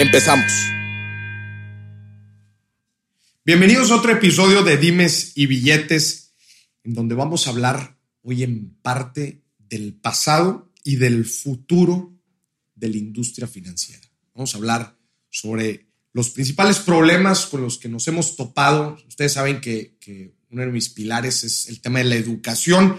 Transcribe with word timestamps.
Empezamos. 0.00 0.50
Bienvenidos 3.44 3.90
a 3.90 3.96
otro 3.96 4.12
episodio 4.12 4.62
de 4.62 4.78
Dimes 4.78 5.32
y 5.34 5.44
Billetes, 5.44 6.32
en 6.84 6.94
donde 6.94 7.14
vamos 7.14 7.46
a 7.46 7.50
hablar 7.50 7.98
hoy 8.22 8.42
en 8.42 8.76
parte 8.80 9.42
del 9.58 9.92
pasado 9.92 10.72
y 10.84 10.96
del 10.96 11.26
futuro 11.26 12.18
de 12.74 12.88
la 12.88 12.96
industria 12.96 13.46
financiera. 13.46 14.00
Vamos 14.34 14.54
a 14.54 14.56
hablar 14.56 14.96
sobre 15.28 15.90
los 16.14 16.30
principales 16.30 16.78
problemas 16.78 17.44
con 17.44 17.60
los 17.60 17.76
que 17.76 17.90
nos 17.90 18.08
hemos 18.08 18.36
topado. 18.36 18.96
Ustedes 19.06 19.34
saben 19.34 19.60
que, 19.60 19.98
que 20.00 20.32
uno 20.48 20.62
de 20.62 20.68
mis 20.68 20.88
pilares 20.88 21.44
es 21.44 21.68
el 21.68 21.82
tema 21.82 21.98
de 21.98 22.06
la 22.06 22.16
educación, 22.16 22.96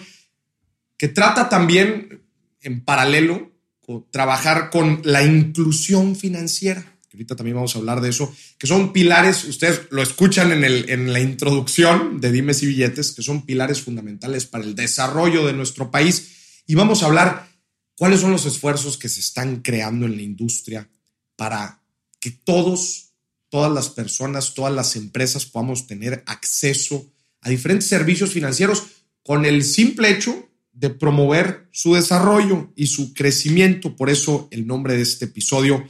que 0.97 1.07
trata 1.07 1.49
también 1.49 2.21
en 2.61 2.85
paralelo 2.85 3.51
trabajar 3.99 4.69
con 4.69 5.01
la 5.03 5.23
inclusión 5.23 6.15
financiera 6.15 6.90
que 7.11 7.17
ahorita 7.17 7.35
también 7.35 7.57
vamos 7.57 7.75
a 7.75 7.79
hablar 7.79 7.99
de 7.99 8.07
eso, 8.07 8.33
que 8.57 8.67
son 8.67 8.93
pilares, 8.93 9.43
ustedes 9.43 9.81
lo 9.89 10.01
escuchan 10.01 10.53
en, 10.53 10.63
el, 10.63 10.89
en 10.89 11.11
la 11.11 11.19
introducción 11.19 12.21
de 12.21 12.31
Dimes 12.31 12.63
y 12.63 12.67
Billetes, 12.67 13.11
que 13.11 13.21
son 13.21 13.45
pilares 13.45 13.81
fundamentales 13.81 14.45
para 14.45 14.63
el 14.63 14.75
desarrollo 14.75 15.45
de 15.45 15.51
nuestro 15.51 15.91
país. 15.91 16.63
Y 16.65 16.75
vamos 16.75 17.03
a 17.03 17.07
hablar 17.07 17.49
cuáles 17.97 18.21
son 18.21 18.31
los 18.31 18.45
esfuerzos 18.45 18.97
que 18.97 19.09
se 19.09 19.19
están 19.19 19.57
creando 19.57 20.05
en 20.05 20.15
la 20.15 20.21
industria 20.21 20.89
para 21.35 21.83
que 22.21 22.31
todos, 22.31 23.09
todas 23.49 23.73
las 23.73 23.89
personas, 23.89 24.53
todas 24.53 24.73
las 24.73 24.95
empresas 24.95 25.45
podamos 25.45 25.87
tener 25.87 26.23
acceso 26.27 27.11
a 27.41 27.49
diferentes 27.49 27.89
servicios 27.89 28.31
financieros 28.31 28.83
con 29.21 29.43
el 29.43 29.65
simple 29.65 30.11
hecho 30.11 30.47
de 30.71 30.91
promover 30.91 31.67
su 31.73 31.93
desarrollo 31.95 32.71
y 32.77 32.87
su 32.87 33.13
crecimiento. 33.13 33.97
Por 33.97 34.09
eso 34.09 34.47
el 34.51 34.65
nombre 34.65 34.95
de 34.95 35.01
este 35.01 35.25
episodio 35.25 35.85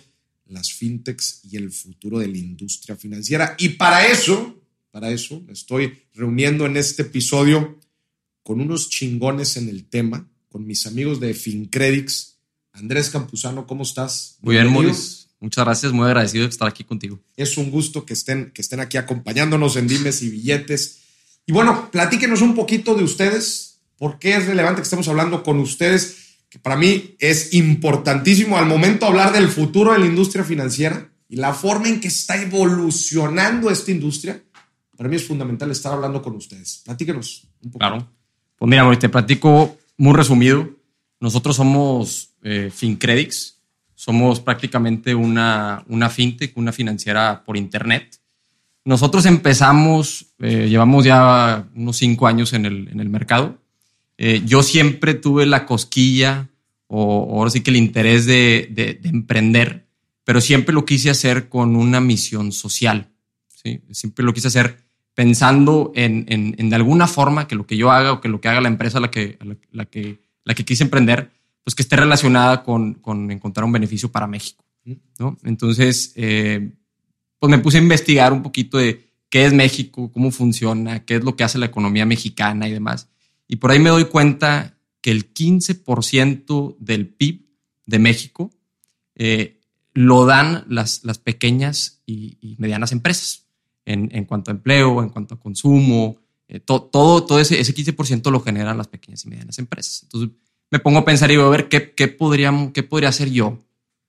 las 0.51 0.73
fintechs 0.73 1.41
y 1.49 1.57
el 1.57 1.71
futuro 1.71 2.19
de 2.19 2.27
la 2.27 2.37
industria 2.37 2.95
financiera. 2.95 3.55
Y 3.57 3.69
para 3.69 4.07
eso, 4.07 4.61
para 4.91 5.09
eso, 5.09 5.41
me 5.41 5.53
estoy 5.53 5.93
reuniendo 6.13 6.65
en 6.65 6.77
este 6.77 7.03
episodio 7.03 7.79
con 8.43 8.61
unos 8.61 8.89
chingones 8.89 9.57
en 9.57 9.69
el 9.69 9.85
tema, 9.85 10.29
con 10.49 10.65
mis 10.65 10.85
amigos 10.85 11.19
de 11.19 11.33
FinCredits. 11.33 12.37
Andrés 12.73 13.09
Campuzano, 13.09 13.67
¿cómo 13.67 13.83
estás? 13.83 14.37
Muy 14.41 14.55
bien, 14.55 14.71
Maurice. 14.71 15.27
Muchas 15.39 15.65
gracias, 15.65 15.91
muy 15.91 16.05
agradecido 16.05 16.43
de 16.43 16.49
estar 16.49 16.67
aquí 16.67 16.83
contigo. 16.83 17.19
Es 17.35 17.57
un 17.57 17.71
gusto 17.71 18.05
que 18.05 18.13
estén, 18.13 18.51
que 18.51 18.61
estén 18.61 18.79
aquí 18.79 18.97
acompañándonos 18.97 19.75
en 19.75 19.87
Dimes 19.87 20.21
y 20.21 20.29
Billetes. 20.29 20.99
Y 21.47 21.51
bueno, 21.51 21.89
platíquenos 21.91 22.41
un 22.41 22.53
poquito 22.53 22.93
de 22.93 23.03
ustedes. 23.03 23.79
¿Por 23.97 24.19
qué 24.19 24.35
es 24.35 24.45
relevante 24.45 24.81
que 24.81 24.83
estemos 24.83 25.07
hablando 25.07 25.41
con 25.41 25.59
ustedes? 25.59 26.30
Que 26.51 26.59
para 26.59 26.75
mí 26.75 27.15
es 27.17 27.53
importantísimo 27.53 28.57
al 28.57 28.65
momento 28.65 29.05
hablar 29.05 29.31
del 29.31 29.47
futuro 29.47 29.93
de 29.93 29.99
la 29.99 30.05
industria 30.05 30.43
financiera 30.43 31.09
y 31.29 31.37
la 31.37 31.53
forma 31.53 31.87
en 31.87 32.01
que 32.01 32.09
está 32.09 32.39
evolucionando 32.41 33.71
esta 33.71 33.89
industria, 33.89 34.43
para 34.97 35.09
mí 35.09 35.15
es 35.15 35.25
fundamental 35.25 35.71
estar 35.71 35.93
hablando 35.93 36.21
con 36.21 36.35
ustedes. 36.35 36.81
Platíquenos 36.83 37.47
un 37.63 37.71
poco. 37.71 37.79
Claro. 37.79 38.05
Pues 38.57 38.69
mira, 38.69 38.99
te 38.99 39.07
platico 39.07 39.77
muy 39.95 40.13
resumido. 40.13 40.69
Nosotros 41.21 41.55
somos 41.55 42.33
eh, 42.43 42.69
FinCredits, 42.69 43.61
somos 43.95 44.41
prácticamente 44.41 45.15
una, 45.15 45.85
una 45.87 46.09
fintech, 46.09 46.57
una 46.57 46.73
financiera 46.73 47.43
por 47.45 47.55
internet. 47.55 48.19
Nosotros 48.83 49.25
empezamos, 49.25 50.33
eh, 50.39 50.67
llevamos 50.67 51.05
ya 51.05 51.65
unos 51.75 51.95
cinco 51.95 52.27
años 52.27 52.51
en 52.51 52.65
el, 52.65 52.89
en 52.89 52.99
el 52.99 53.07
mercado 53.07 53.60
eh, 54.23 54.43
yo 54.45 54.61
siempre 54.61 55.15
tuve 55.15 55.47
la 55.47 55.65
cosquilla 55.65 56.47
o, 56.85 57.39
ahora 57.39 57.49
sí 57.49 57.61
que 57.61 57.71
el 57.71 57.77
interés 57.77 58.27
de, 58.27 58.99
emprender, 59.03 59.87
pero 60.23 60.39
siempre 60.41 60.75
lo 60.75 60.85
quise 60.85 61.09
hacer 61.09 61.49
con 61.49 61.75
una 61.75 61.99
misión 62.01 62.51
social. 62.51 63.09
¿sí? 63.47 63.81
Siempre 63.89 64.23
lo 64.23 64.31
quise 64.31 64.49
hacer 64.49 64.77
pensando 65.15 65.91
en, 65.95 66.25
en, 66.27 66.69
de 66.69 66.75
alguna 66.75 67.07
forma 67.07 67.47
que 67.47 67.55
lo 67.55 67.65
que 67.65 67.77
yo 67.77 67.89
haga 67.89 68.13
o 68.13 68.21
que 68.21 68.29
lo 68.29 68.39
que 68.39 68.47
haga 68.47 68.61
la 68.61 68.67
empresa 68.67 68.99
la 68.99 69.09
que, 69.09 69.39
la, 69.71 69.85
que, 69.85 70.19
la 70.43 70.53
que 70.53 70.65
quise 70.65 70.83
emprender, 70.83 71.31
pues 71.63 71.73
que 71.73 71.81
esté 71.81 71.95
relacionada 71.95 72.63
con, 72.63 72.93
con 72.93 73.31
encontrar 73.31 73.63
un 73.63 73.71
beneficio 73.71 74.11
para 74.11 74.27
México. 74.27 74.63
¿no? 75.17 75.35
Entonces, 75.43 76.13
eh, 76.15 76.69
pues 77.39 77.49
me 77.49 77.57
puse 77.57 77.79
a 77.79 77.81
investigar 77.81 78.33
un 78.33 78.43
poquito 78.43 78.77
de 78.77 79.03
qué 79.31 79.45
es 79.45 79.53
México, 79.53 80.11
cómo 80.13 80.29
funciona, 80.29 81.05
qué 81.05 81.15
es 81.15 81.23
lo 81.23 81.35
que 81.35 81.43
hace 81.43 81.57
la 81.57 81.65
economía 81.65 82.05
mexicana 82.05 82.67
y 82.67 82.73
demás. 82.73 83.10
Y 83.51 83.57
por 83.57 83.69
ahí 83.69 83.79
me 83.79 83.89
doy 83.89 84.05
cuenta 84.05 84.77
que 85.01 85.11
el 85.11 85.33
15% 85.33 86.77
del 86.79 87.09
PIB 87.09 87.47
de 87.85 87.99
México 87.99 88.49
eh, 89.13 89.59
lo 89.93 90.25
dan 90.25 90.63
las, 90.69 91.03
las 91.03 91.17
pequeñas 91.17 92.01
y, 92.05 92.55
medianas 92.59 92.93
empresas 92.93 93.49
en, 93.83 94.07
en, 94.13 94.23
cuanto 94.23 94.51
a 94.51 94.53
empleo, 94.53 95.03
en 95.03 95.09
cuanto 95.09 95.35
a 95.35 95.39
consumo. 95.41 96.15
Eh, 96.47 96.61
todo, 96.61 96.85
todo 97.25 97.39
ese, 97.41 97.59
ese 97.59 97.75
15% 97.75 98.31
lo 98.31 98.39
generan 98.39 98.77
las 98.77 98.87
pequeñas 98.87 99.25
y 99.25 99.27
medianas 99.27 99.59
empresas. 99.59 100.03
Entonces 100.03 100.29
me 100.69 100.79
pongo 100.79 100.99
a 100.99 101.05
pensar 101.05 101.29
y 101.29 101.35
voy 101.35 101.47
a 101.47 101.49
ver 101.49 101.67
qué, 101.67 101.91
qué, 101.91 102.07
podría, 102.07 102.53
qué 102.73 102.83
podría 102.83 103.09
hacer 103.09 103.31
yo 103.31 103.59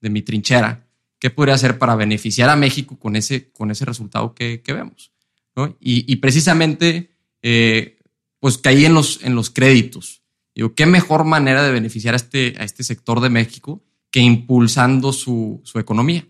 de 0.01 0.09
mi 0.09 0.23
trinchera, 0.23 0.87
qué 1.19 1.31
podría 1.31 1.57
hacer 1.57 1.81
para 1.81 1.97
beneficiar 1.97 2.49
a 2.49 2.55
México 2.55 2.97
con 2.97 3.17
ese, 3.17 3.51
con 3.51 3.73
ese 3.73 3.87
resultado 3.87 4.37
que, 4.37 4.63
vemos. 4.69 5.11
¿no? 5.57 5.77
Y, 5.81 6.13
y, 6.13 6.17
precisamente 6.17 7.11
eh, 7.43 7.99
pues 8.43 8.59
caí 8.59 8.85
en 8.85 8.93
los, 8.93 9.21
en 9.23 9.37
los 9.37 9.51
créditos. 9.51 10.25
Digo, 10.53 10.75
qué 10.75 10.85
mejor 10.85 11.23
manera 11.23 11.63
de 11.63 11.71
beneficiar 11.71 12.15
a 12.15 12.17
este, 12.17 12.55
a 12.59 12.65
este 12.65 12.83
sector 12.83 13.21
de 13.21 13.31
México 13.31 13.85
que 14.11 14.19
impulsando 14.19 15.13
su, 15.13 15.61
su 15.63 15.79
economía. 15.79 16.27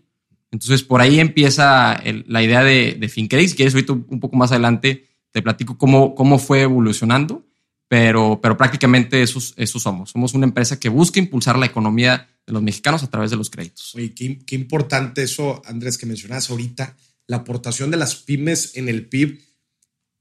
Entonces, 0.51 0.83
por 0.83 1.01
ahí 1.01 1.19
empieza 1.19 1.99
la 2.27 2.43
idea 2.43 2.63
de, 2.63 2.97
de 2.99 3.09
FinCredit. 3.09 3.49
Si 3.49 3.55
quieres, 3.55 3.73
ahorita 3.73 3.93
un 3.93 4.19
poco 4.19 4.35
más 4.35 4.51
adelante 4.51 5.07
te 5.31 5.41
platico 5.41 5.75
cómo, 5.79 6.13
cómo 6.13 6.37
fue 6.37 6.61
evolucionando, 6.61 7.47
pero, 7.87 8.39
pero 8.39 8.57
prácticamente 8.57 9.23
esos, 9.23 9.55
esos 9.57 9.81
somos. 9.81 10.11
Somos 10.11 10.35
una 10.35 10.45
empresa 10.45 10.79
que 10.79 10.89
busca 10.89 11.19
impulsar 11.19 11.57
la 11.57 11.65
economía 11.65 12.29
de 12.45 12.53
los 12.53 12.61
mexicanos 12.61 13.01
a 13.01 13.09
través 13.09 13.31
de 13.31 13.37
los 13.37 13.49
créditos. 13.49 13.95
Oye, 13.95 14.13
qué, 14.13 14.37
qué 14.45 14.53
importante 14.53 15.23
eso, 15.23 15.63
Andrés, 15.65 15.97
que 15.97 16.05
mencionas 16.05 16.51
ahorita, 16.51 16.95
la 17.25 17.37
aportación 17.37 17.89
de 17.89 17.97
las 17.97 18.17
pymes 18.17 18.77
en 18.77 18.87
el 18.87 19.07
PIB, 19.07 19.41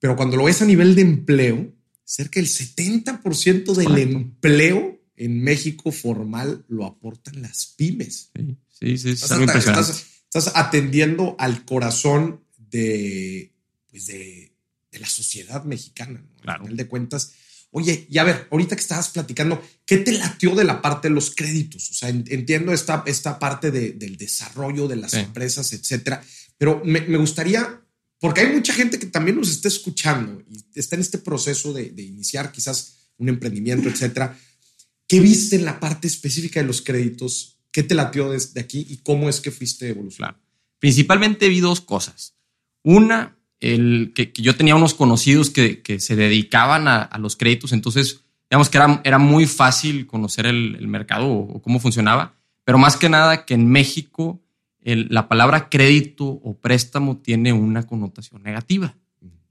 pero 0.00 0.16
cuando 0.16 0.38
lo 0.38 0.44
ves 0.44 0.62
a 0.62 0.64
nivel 0.64 0.94
de 0.94 1.02
empleo, 1.02 1.70
cerca 2.04 2.40
del 2.40 2.48
70% 2.48 3.74
del 3.74 3.98
empleo 3.98 5.00
en 5.16 5.42
México 5.42 5.92
formal 5.92 6.64
lo 6.68 6.84
aportan 6.84 7.42
las 7.42 7.66
pymes. 7.76 8.30
Sí, 8.68 8.98
sí, 8.98 9.10
estás, 9.10 9.38
estás, 9.54 10.06
estás, 10.24 10.52
atendiendo 10.54 11.36
al 11.38 11.64
corazón 11.64 12.44
de, 12.56 13.54
pues 13.88 14.06
de, 14.06 14.52
de 14.90 14.98
la 14.98 15.08
sociedad 15.08 15.64
mexicana. 15.64 16.24
Claro. 16.40 16.60
Al 16.60 16.64
final 16.64 16.76
de 16.76 16.88
cuentas, 16.88 17.32
oye, 17.70 18.06
y 18.10 18.18
a 18.18 18.24
ver, 18.24 18.48
ahorita 18.50 18.76
que 18.76 18.82
estabas 18.82 19.10
platicando, 19.10 19.62
¿qué 19.86 19.98
te 19.98 20.12
latió 20.12 20.54
de 20.54 20.64
la 20.64 20.82
parte 20.82 21.08
de 21.08 21.14
los 21.14 21.34
créditos? 21.34 21.90
O 21.90 21.94
sea, 21.94 22.08
entiendo 22.08 22.72
esta, 22.72 23.02
esta 23.06 23.38
parte 23.38 23.70
de, 23.70 23.92
del 23.92 24.16
desarrollo 24.16 24.88
de 24.88 24.96
las 24.96 25.14
empresas, 25.14 25.72
etcétera, 25.72 26.22
pero 26.58 26.82
me, 26.84 27.00
me 27.02 27.18
gustaría 27.18 27.81
porque 28.22 28.42
hay 28.42 28.54
mucha 28.54 28.72
gente 28.72 29.00
que 29.00 29.06
también 29.06 29.36
nos 29.36 29.50
está 29.50 29.66
escuchando 29.66 30.44
y 30.48 30.78
está 30.78 30.94
en 30.94 31.02
este 31.02 31.18
proceso 31.18 31.72
de, 31.72 31.92
iniciar 31.96 32.52
quizás 32.52 33.10
un 33.18 33.28
emprendimiento, 33.28 33.88
etcétera. 33.88 34.38
¿Qué 35.08 35.18
viste 35.18 35.56
en 35.56 35.64
la 35.64 35.80
parte 35.80 36.06
específica 36.06 36.60
de 36.60 36.66
los 36.68 36.82
créditos? 36.82 37.58
¿Qué 37.72 37.82
te 37.82 37.96
latió 37.96 38.30
desde 38.30 38.60
aquí 38.60 38.86
y 38.88 38.98
cómo 38.98 39.28
es 39.28 39.40
que 39.40 39.50
fuiste 39.50 39.88
evolucionando? 39.88 40.38
Principalmente 40.78 41.48
vi 41.48 41.58
dos 41.58 41.80
cosas. 41.80 42.36
Una, 42.84 43.36
el 43.58 44.12
que, 44.14 44.32
yo 44.36 44.54
tenía 44.54 44.76
unos 44.76 44.94
conocidos 44.94 45.50
que, 45.50 45.82
se 45.98 46.14
dedicaban 46.14 46.86
a, 46.86 47.10
los 47.18 47.34
créditos, 47.34 47.72
entonces 47.72 48.20
digamos 48.48 48.68
que 48.68 48.78
era, 48.78 49.00
era 49.02 49.18
muy 49.18 49.46
fácil 49.46 50.06
conocer 50.06 50.46
el, 50.46 50.86
mercado 50.86 51.28
o, 51.28 51.60
cómo 51.60 51.80
funcionaba, 51.80 52.36
pero 52.62 52.78
más 52.78 52.96
que 52.96 53.08
nada 53.08 53.46
que 53.46 53.54
en 53.54 53.66
México 53.66 54.40
la 54.84 55.28
palabra 55.28 55.68
crédito 55.68 56.24
o 56.26 56.58
préstamo 56.58 57.18
tiene 57.18 57.52
una 57.52 57.86
connotación 57.86 58.42
negativa. 58.42 58.96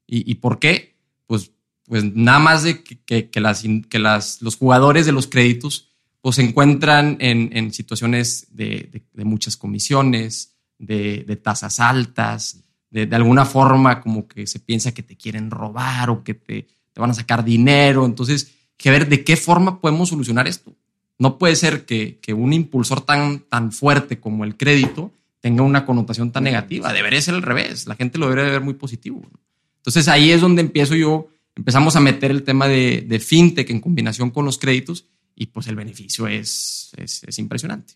¿Y, 0.07 0.35
por 0.35 0.59
qué? 0.59 0.97
Pues, 1.25 1.51
pues 1.85 2.03
nada 2.03 2.39
más 2.39 2.63
de 2.63 2.83
que, 2.83 3.29
las, 3.39 3.63
que 3.89 3.99
las, 3.99 4.41
los 4.41 4.57
jugadores 4.57 5.05
de 5.05 5.13
los 5.13 5.27
créditos 5.27 5.87
pues 6.19 6.35
se 6.35 6.43
encuentran 6.43 7.17
en, 7.19 7.73
situaciones 7.73 8.47
de, 8.51 9.03
muchas 9.15 9.55
comisiones, 9.55 10.57
de, 10.77 11.39
tasas 11.41 11.79
altas, 11.79 12.63
de, 12.89 13.07
alguna 13.15 13.45
forma 13.45 14.01
como 14.01 14.27
que 14.27 14.45
se 14.47 14.59
piensa 14.59 14.93
que 14.93 15.01
te 15.01 15.15
quieren 15.15 15.49
robar 15.49 16.09
o 16.09 16.23
que 16.23 16.33
te, 16.33 16.67
te 16.91 17.01
van 17.01 17.11
a 17.11 17.15
sacar 17.15 17.45
dinero. 17.45 18.05
Entonces, 18.05 18.53
que 18.75 18.91
ver 18.91 19.07
de 19.07 19.23
qué 19.23 19.37
forma 19.37 19.79
podemos 19.79 20.09
solucionar 20.09 20.47
esto. 20.47 20.75
No 21.17 21.37
puede 21.37 21.55
ser 21.55 21.85
que, 21.85 22.19
un 22.35 22.51
impulsor 22.51 23.01
tan, 23.01 23.41
tan 23.41 23.71
fuerte 23.71 24.19
como 24.19 24.43
el 24.43 24.57
crédito 24.57 25.11
tenga 25.41 25.63
una 25.63 25.85
connotación 25.85 26.31
tan 26.31 26.45
negativa. 26.45 26.93
Debería 26.93 27.21
ser 27.21 27.33
al 27.33 27.41
revés. 27.41 27.87
La 27.87 27.95
gente 27.95 28.17
lo 28.17 28.29
debería 28.29 28.51
ver 28.51 28.61
muy 28.61 28.75
positivo. 28.75 29.21
Entonces 29.77 30.07
ahí 30.07 30.31
es 30.31 30.39
donde 30.39 30.61
empiezo 30.61 30.95
yo, 30.95 31.29
empezamos 31.55 31.95
a 31.95 31.99
meter 31.99 32.31
el 32.31 32.43
tema 32.43 32.67
de, 32.67 33.03
de 33.07 33.19
fintech 33.19 33.69
en 33.71 33.81
combinación 33.81 34.29
con 34.29 34.45
los 34.45 34.57
créditos 34.57 35.07
y 35.35 35.47
pues 35.47 35.67
el 35.67 35.75
beneficio 35.75 36.27
es, 36.27 36.91
es, 36.97 37.39
impresionante. 37.39 37.95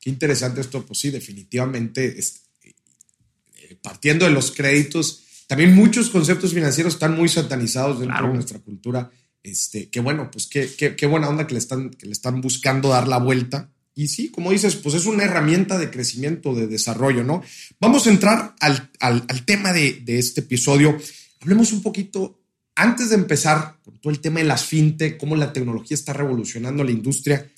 Qué 0.00 0.10
interesante 0.10 0.60
esto, 0.60 0.84
pues 0.84 0.98
sí, 0.98 1.10
definitivamente, 1.10 2.18
eh, 2.18 3.78
partiendo 3.80 4.24
de 4.24 4.32
los 4.32 4.50
créditos, 4.50 5.22
también 5.46 5.74
muchos 5.74 6.10
conceptos 6.10 6.52
financieros 6.52 6.94
están 6.94 7.16
muy 7.16 7.28
satanizados 7.28 8.00
dentro 8.00 8.26
de 8.26 8.34
nuestra 8.34 8.58
cultura. 8.58 9.10
Este, 9.42 9.90
que 9.90 10.00
bueno, 10.00 10.30
pues 10.30 10.46
qué, 10.46 10.68
qué, 10.76 10.96
qué, 10.96 11.06
buena 11.06 11.28
onda 11.28 11.46
que 11.46 11.54
le, 11.54 11.58
están, 11.58 11.90
que 11.90 12.06
le 12.06 12.12
están 12.12 12.40
buscando 12.40 12.88
dar 12.88 13.06
la 13.06 13.18
vuelta. 13.18 13.70
Y 13.94 14.08
sí, 14.08 14.30
como 14.30 14.50
dices, 14.50 14.74
pues 14.76 14.94
es 14.96 15.06
una 15.06 15.24
herramienta 15.24 15.78
de 15.78 15.90
crecimiento, 15.90 16.54
de 16.54 16.66
desarrollo, 16.66 17.22
¿no? 17.22 17.42
Vamos 17.78 18.06
a 18.06 18.10
entrar 18.10 18.54
al, 18.60 18.90
al, 18.98 19.24
al 19.28 19.44
tema 19.44 19.72
de, 19.72 20.02
de, 20.04 20.18
este 20.18 20.40
episodio. 20.40 20.98
Hablemos 21.40 21.72
un 21.72 21.80
poquito 21.82 22.40
antes 22.74 23.10
de 23.10 23.14
empezar 23.14 23.78
con 23.84 23.98
todo 24.00 24.12
el 24.12 24.20
tema 24.20 24.40
de 24.40 24.46
las 24.46 24.64
fintech, 24.64 25.16
cómo 25.16 25.36
la 25.36 25.52
tecnología 25.52 25.94
está 25.94 26.12
revolucionando 26.12 26.82
la 26.82 26.90
industria, 26.90 27.48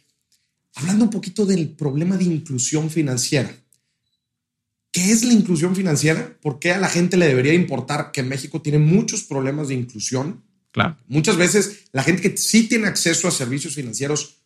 hablando 0.75 1.05
un 1.05 1.11
poquito 1.11 1.47
del 1.47 1.71
problema 1.71 2.19
de 2.19 2.25
inclusión 2.25 2.91
financiera. 2.91 3.51
¿Qué 4.93 5.13
es 5.13 5.25
la 5.25 5.33
inclusión 5.33 5.75
financiera? 5.75 6.39
¿Por 6.41 6.59
qué 6.59 6.73
a 6.73 6.79
la 6.79 6.89
gente 6.89 7.17
le 7.17 7.27
debería 7.27 7.55
importar 7.55 8.13
que 8.13 8.23
México 8.23 8.63
tiene 8.63 8.79
muchos 8.79 9.23
problemas 9.23 9.69
de 9.69 9.75
inclusión? 9.75 10.45
Claro. 10.71 10.97
Muchas 11.09 11.37
veces 11.37 11.85
la 11.93 12.03
gente 12.03 12.23
que 12.23 12.37
sí 12.37 12.69
tiene 12.69 12.87
acceso 12.87 13.29
a 13.29 13.31
servicios 13.31 13.75
financieros 13.75 14.37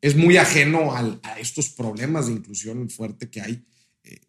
es 0.00 0.16
muy 0.16 0.36
ajeno 0.36 0.94
a 0.94 1.38
estos 1.38 1.68
problemas 1.70 2.26
de 2.26 2.32
inclusión 2.32 2.88
fuerte 2.88 3.28
que 3.28 3.40
hay. 3.40 3.64
Eh, 4.04 4.20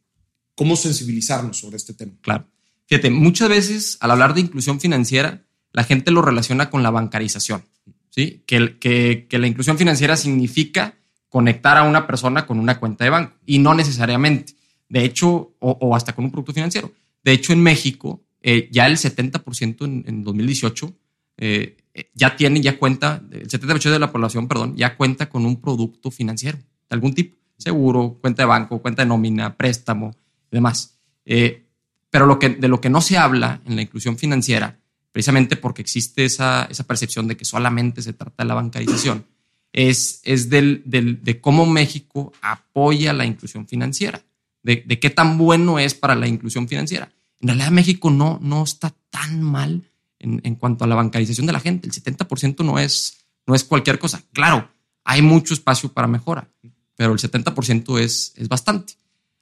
¿Cómo 0.56 0.76
sensibilizarnos 0.76 1.58
sobre 1.58 1.78
este 1.78 1.94
tema? 1.94 2.14
Claro. 2.22 2.48
Fíjate, 2.88 3.10
muchas 3.10 3.48
veces 3.48 3.98
al 4.02 4.12
hablar 4.12 4.34
de 4.34 4.42
inclusión 4.42 4.82
financiera, 4.82 5.46
la 5.72 5.86
gente 5.86 6.12
lo 6.12 6.22
relaciona 6.22 6.70
con 6.70 6.84
la 6.84 6.90
bancarización, 6.90 7.64
¿sí? 8.10 8.44
Que, 8.46 8.78
que, 8.80 9.40
la 9.40 9.48
inclusión 9.48 9.78
financiera 9.78 10.18
significa 10.18 10.98
conectar 11.30 11.78
a 11.78 11.84
una 11.84 12.06
persona 12.06 12.46
con 12.46 12.60
una 12.60 12.80
cuenta 12.80 13.06
de 13.06 13.10
banco 13.10 13.38
y 13.46 13.60
no 13.60 13.74
necesariamente. 13.74 14.56
De 14.90 15.06
hecho, 15.06 15.56
o, 15.60 15.96
hasta 15.96 16.14
con 16.14 16.26
un 16.26 16.32
producto 16.32 16.52
financiero. 16.52 16.92
De 17.24 17.32
hecho, 17.32 17.54
en 17.54 17.64
México, 17.64 18.22
eh, 18.42 18.68
ya 18.72 18.88
el 18.88 18.98
70% 18.98 19.86
en, 19.86 20.04
en 20.06 20.24
2018 20.26 20.94
eh, 21.38 21.78
ya 22.14 22.36
tiene, 22.36 22.62
ya 22.62 22.78
cuenta, 22.78 23.22
el 23.32 23.48
70% 23.48 23.92
de 23.92 24.00
la 24.00 24.12
población, 24.12 24.48
perdón, 24.48 24.76
ya 24.76 24.96
cuenta 24.96 25.30
con 25.30 25.46
un 25.46 25.60
producto 25.62 26.12
financiero 26.12 26.58
de 26.58 26.64
algún 26.90 27.14
tipo. 27.14 27.38
Seguro, 27.58 28.18
cuenta 28.22 28.44
de 28.44 28.48
banco, 28.48 28.82
cuenta 28.82 29.04
de 29.04 29.08
nómina, 29.08 29.56
préstamo 29.56 30.16
demás. 30.50 30.98
Eh, 31.26 31.68
pero 32.10 32.26
lo 32.26 32.40
que, 32.40 32.50
de 32.50 32.68
lo 32.68 32.82
que 32.82 32.90
no 32.90 33.02
se 33.02 33.18
habla 33.18 33.62
en 33.66 33.76
la 33.76 33.82
inclusión 33.82 34.18
financiera 34.18 34.82
precisamente 35.12 35.58
porque 35.58 35.82
existe 35.82 36.26
esa, 36.26 36.68
esa 36.70 36.86
percepción 36.86 37.28
de 37.28 37.38
que 37.38 37.46
solamente 37.46 38.02
se 38.02 38.14
trata 38.14 38.44
de 38.44 38.48
la 38.48 38.54
bancarización, 38.54 39.26
es, 39.74 40.22
es 40.24 40.50
del, 40.50 40.84
del, 40.86 41.24
de 41.24 41.40
cómo 41.40 41.66
México 41.66 42.34
apoya 42.42 43.14
la 43.14 43.26
inclusión 43.26 43.68
financiera, 43.68 44.22
de, 44.64 44.84
de, 44.86 45.00
qué 45.00 45.10
tan 45.10 45.38
bueno 45.38 45.80
es 45.80 45.94
para 45.94 46.16
la 46.16 46.28
inclusión 46.28 46.68
financiera. 46.68 47.12
En 47.40 47.50
realidad 47.50 47.72
México 47.72 48.10
no, 48.10 48.40
no 48.42 48.64
está 48.64 48.94
tan 49.10 49.42
mal 49.42 49.84
en, 50.22 50.56
cuanto 50.56 50.86
a 50.86 50.88
la 50.88 50.96
bancarización 50.96 51.48
de 51.48 51.54
la 51.54 51.60
gente. 51.60 51.88
El 51.88 51.94
70% 51.94 52.64
no 52.64 52.80
es, 52.80 53.26
no 53.46 53.56
es 53.56 53.64
cualquier 53.64 54.00
cosa. 54.00 54.22
Claro, 54.32 54.70
hay 55.04 55.22
mucho 55.22 55.54
espacio 55.54 55.92
para 55.92 56.08
mejora, 56.08 56.48
pero 56.96 57.14
el 57.14 57.20
70% 57.20 58.00
es, 58.00 58.34
es 58.38 58.48
bastante. 58.48 58.94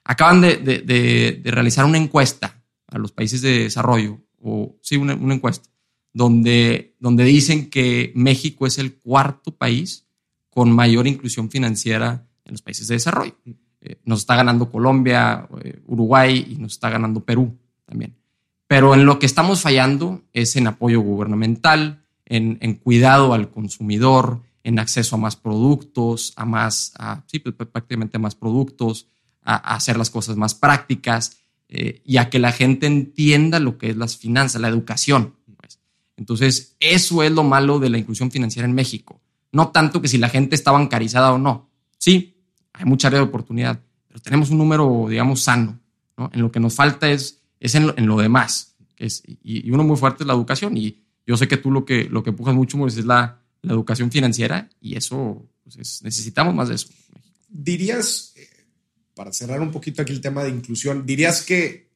Acaban 0.03 0.41
de, 0.41 0.57
de, 0.57 1.41
de 1.43 1.51
realizar 1.51 1.85
una 1.85 1.97
encuesta 1.97 2.63
a 2.87 2.97
los 2.97 3.11
países 3.11 3.41
de 3.41 3.63
desarrollo 3.63 4.19
o 4.41 4.77
sí, 4.81 4.95
una, 4.95 5.13
encuesta, 5.13 5.69
donde, 6.13 6.95
donde 6.99 7.23
dicen 7.23 7.69
que 7.69 8.11
México 8.15 8.65
es 8.65 8.77
el 8.77 8.95
cuarto 8.95 9.55
país 9.55 10.05
con 10.49 10.71
mayor 10.71 11.07
inclusión 11.07 11.49
financiera 11.49 12.27
en 12.45 12.53
los 12.53 12.61
países 12.61 12.87
de 12.87 12.95
desarrollo. 12.95 13.35
Eh, 13.81 13.97
nos 14.05 14.19
está 14.19 14.35
ganando 14.35 14.71
Colombia, 14.71 15.47
eh, 15.63 15.81
Uruguay 15.87 16.47
y 16.49 16.55
nos 16.55 16.73
está 16.73 16.89
ganando 16.89 17.23
Perú 17.23 17.57
también. 17.85 18.15
Pero 18.69 18.93
en 18.93 19.07
lo 19.07 19.17
que 19.17 19.25
estamos 19.25 19.61
fallando 19.61 20.21
es 20.31 20.55
en 20.55 20.67
apoyo 20.67 21.01
gubernamental, 21.01 22.03
en, 22.25 22.59
en 22.61 22.75
cuidado 22.75 23.33
al 23.33 23.49
consumidor, 23.49 24.43
en 24.63 24.77
acceso 24.77 25.15
a 25.15 25.19
más 25.19 25.35
productos, 25.35 26.33
a 26.35 26.45
más, 26.45 26.93
a, 26.99 27.23
sí, 27.25 27.39
pues, 27.39 27.55
prácticamente 27.55 28.17
a 28.17 28.19
más 28.19 28.35
productos, 28.35 29.07
a, 29.41 29.55
a 29.55 29.75
hacer 29.75 29.97
las 29.97 30.11
cosas 30.11 30.37
más 30.37 30.53
prácticas 30.53 31.37
eh, 31.67 32.03
y 32.05 32.17
a 32.17 32.29
que 32.29 32.37
la 32.37 32.51
gente 32.51 32.85
entienda 32.85 33.59
lo 33.59 33.79
que 33.79 33.89
es 33.89 33.97
las 33.97 34.17
finanzas, 34.17 34.61
la 34.61 34.67
educación. 34.67 35.33
Pues. 35.57 35.79
Entonces, 36.15 36.75
eso 36.79 37.23
es 37.23 37.31
lo 37.31 37.43
malo 37.43 37.79
de 37.79 37.89
la 37.89 37.97
inclusión 37.97 38.29
financiera 38.29 38.67
en 38.67 38.75
México. 38.75 39.19
No 39.51 39.69
tanto 39.69 39.99
que 39.99 40.07
si 40.07 40.19
la 40.19 40.29
gente 40.29 40.53
está 40.53 40.69
bancarizada 40.69 41.33
o 41.33 41.39
no. 41.39 41.71
Sí, 41.97 42.37
hay 42.73 42.85
mucha 42.85 43.07
área 43.07 43.19
de 43.19 43.25
oportunidad, 43.25 43.79
pero 44.07 44.19
tenemos 44.19 44.51
un 44.51 44.59
número, 44.59 45.07
digamos, 45.09 45.41
sano. 45.41 45.79
En 46.17 46.39
lo 46.39 46.51
que 46.51 46.59
nos 46.59 46.75
falta 46.75 47.09
es, 47.09 47.38
es 47.59 47.75
en, 47.75 48.07
lo, 48.07 48.17
demás. 48.17 48.75
es, 48.97 49.23
y, 49.25 49.69
uno 49.71 49.83
muy 49.83 49.97
fuerte 49.97 50.23
es 50.23 50.27
la 50.27 50.33
educación. 50.33 50.77
Y 50.77 51.03
yo 51.25 51.37
sé 51.37 51.47
que 51.47 51.57
tú 51.57 51.71
lo 51.71 51.85
que, 51.85 52.05
lo 52.05 52.23
que 52.23 52.31
empujas 52.31 52.55
mucho 52.55 52.85
es 52.87 53.05
la, 53.05 53.41
la 53.61 53.73
educación 53.73 54.11
financiera 54.11 54.69
y 54.81 54.95
eso, 54.95 55.45
pues 55.63 56.01
necesitamos 56.03 56.53
más 56.55 56.69
de 56.69 56.75
eso. 56.75 56.87
Dirías, 57.47 58.33
para 59.13 59.33
cerrar 59.33 59.61
un 59.61 59.71
poquito 59.71 60.01
aquí 60.01 60.13
el 60.13 60.21
tema 60.21 60.43
de 60.43 60.49
inclusión, 60.49 61.05
¿dirías 61.05 61.41
que 61.43 61.89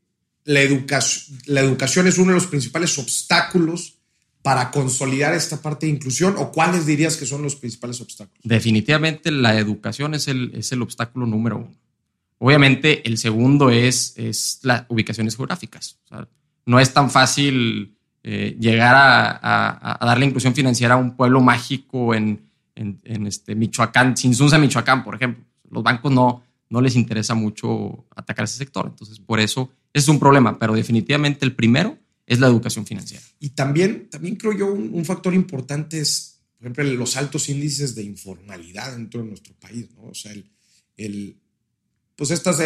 la, 0.45 0.61
educación, 0.61 1.39
la 1.45 1.61
educación 1.61 2.07
es 2.07 2.17
uno 2.17 2.29
de 2.29 2.35
los 2.35 2.47
principales 2.47 2.97
obstáculos 2.97 3.95
para 4.41 4.71
consolidar 4.71 5.33
esta 5.33 5.61
parte 5.61 5.85
de 5.85 5.93
inclusión 5.93 6.35
o 6.37 6.51
cuáles 6.51 6.85
dirías 6.85 7.15
que 7.15 7.25
son 7.25 7.41
los 7.41 7.55
principales 7.55 8.01
obstáculos? 8.01 8.41
Definitivamente 8.43 9.31
la 9.31 9.57
educación 9.57 10.13
es 10.15 10.27
el, 10.27 10.51
es 10.53 10.71
el 10.73 10.81
obstáculo 10.81 11.25
número 11.25 11.57
uno. 11.57 11.82
Obviamente 12.45 13.07
el 13.07 13.17
segundo 13.17 13.69
es, 13.69 14.15
es 14.17 14.59
las 14.63 14.83
ubicaciones 14.89 15.37
geográficas. 15.37 16.01
no 16.65 16.77
es 16.77 16.93
tan 16.93 17.09
fácil 17.09 17.95
eh, 18.21 18.57
llegar 18.59 18.95
a, 18.95 19.97
a, 20.01 20.05
darle 20.05 20.25
inclusión 20.25 20.53
financiera 20.53 20.95
a 20.95 20.97
un 20.97 21.15
pueblo 21.15 21.39
mágico 21.39 22.13
en, 22.13 22.41
en, 22.75 22.99
en 23.05 23.27
este 23.27 23.55
Michoacán, 23.55 24.15
Michoacán, 24.59 25.05
por 25.05 25.15
ejemplo. 25.15 25.45
Los 25.71 25.83
bancos 25.83 26.11
no, 26.11 26.43
no 26.69 26.81
les 26.81 26.97
interesa 26.97 27.33
mucho 27.33 28.07
atacar 28.13 28.43
ese 28.43 28.57
sector. 28.57 28.87
Entonces, 28.87 29.21
por 29.21 29.39
eso 29.39 29.71
es 29.93 30.09
un 30.09 30.19
problema, 30.19 30.59
pero 30.59 30.73
definitivamente 30.73 31.45
el 31.45 31.55
primero 31.55 31.97
es 32.25 32.41
la 32.41 32.47
educación 32.47 32.85
financiera. 32.85 33.23
Y 33.39 33.51
también, 33.51 34.09
también 34.09 34.35
creo 34.35 34.51
yo 34.51 34.73
un, 34.73 35.05
factor 35.05 35.33
importante 35.33 35.97
es, 36.01 36.41
por 36.57 36.67
ejemplo, 36.67 36.83
los 36.83 37.15
altos 37.15 37.47
índices 37.47 37.95
de 37.95 38.03
informalidad 38.03 38.91
dentro 38.91 39.21
de 39.21 39.29
nuestro 39.29 39.53
país, 39.53 39.89
¿no? 39.95 40.09
O 40.09 40.13
sea, 40.13 40.33
el 40.97 41.42
pues 42.15 42.31
estas 42.31 42.61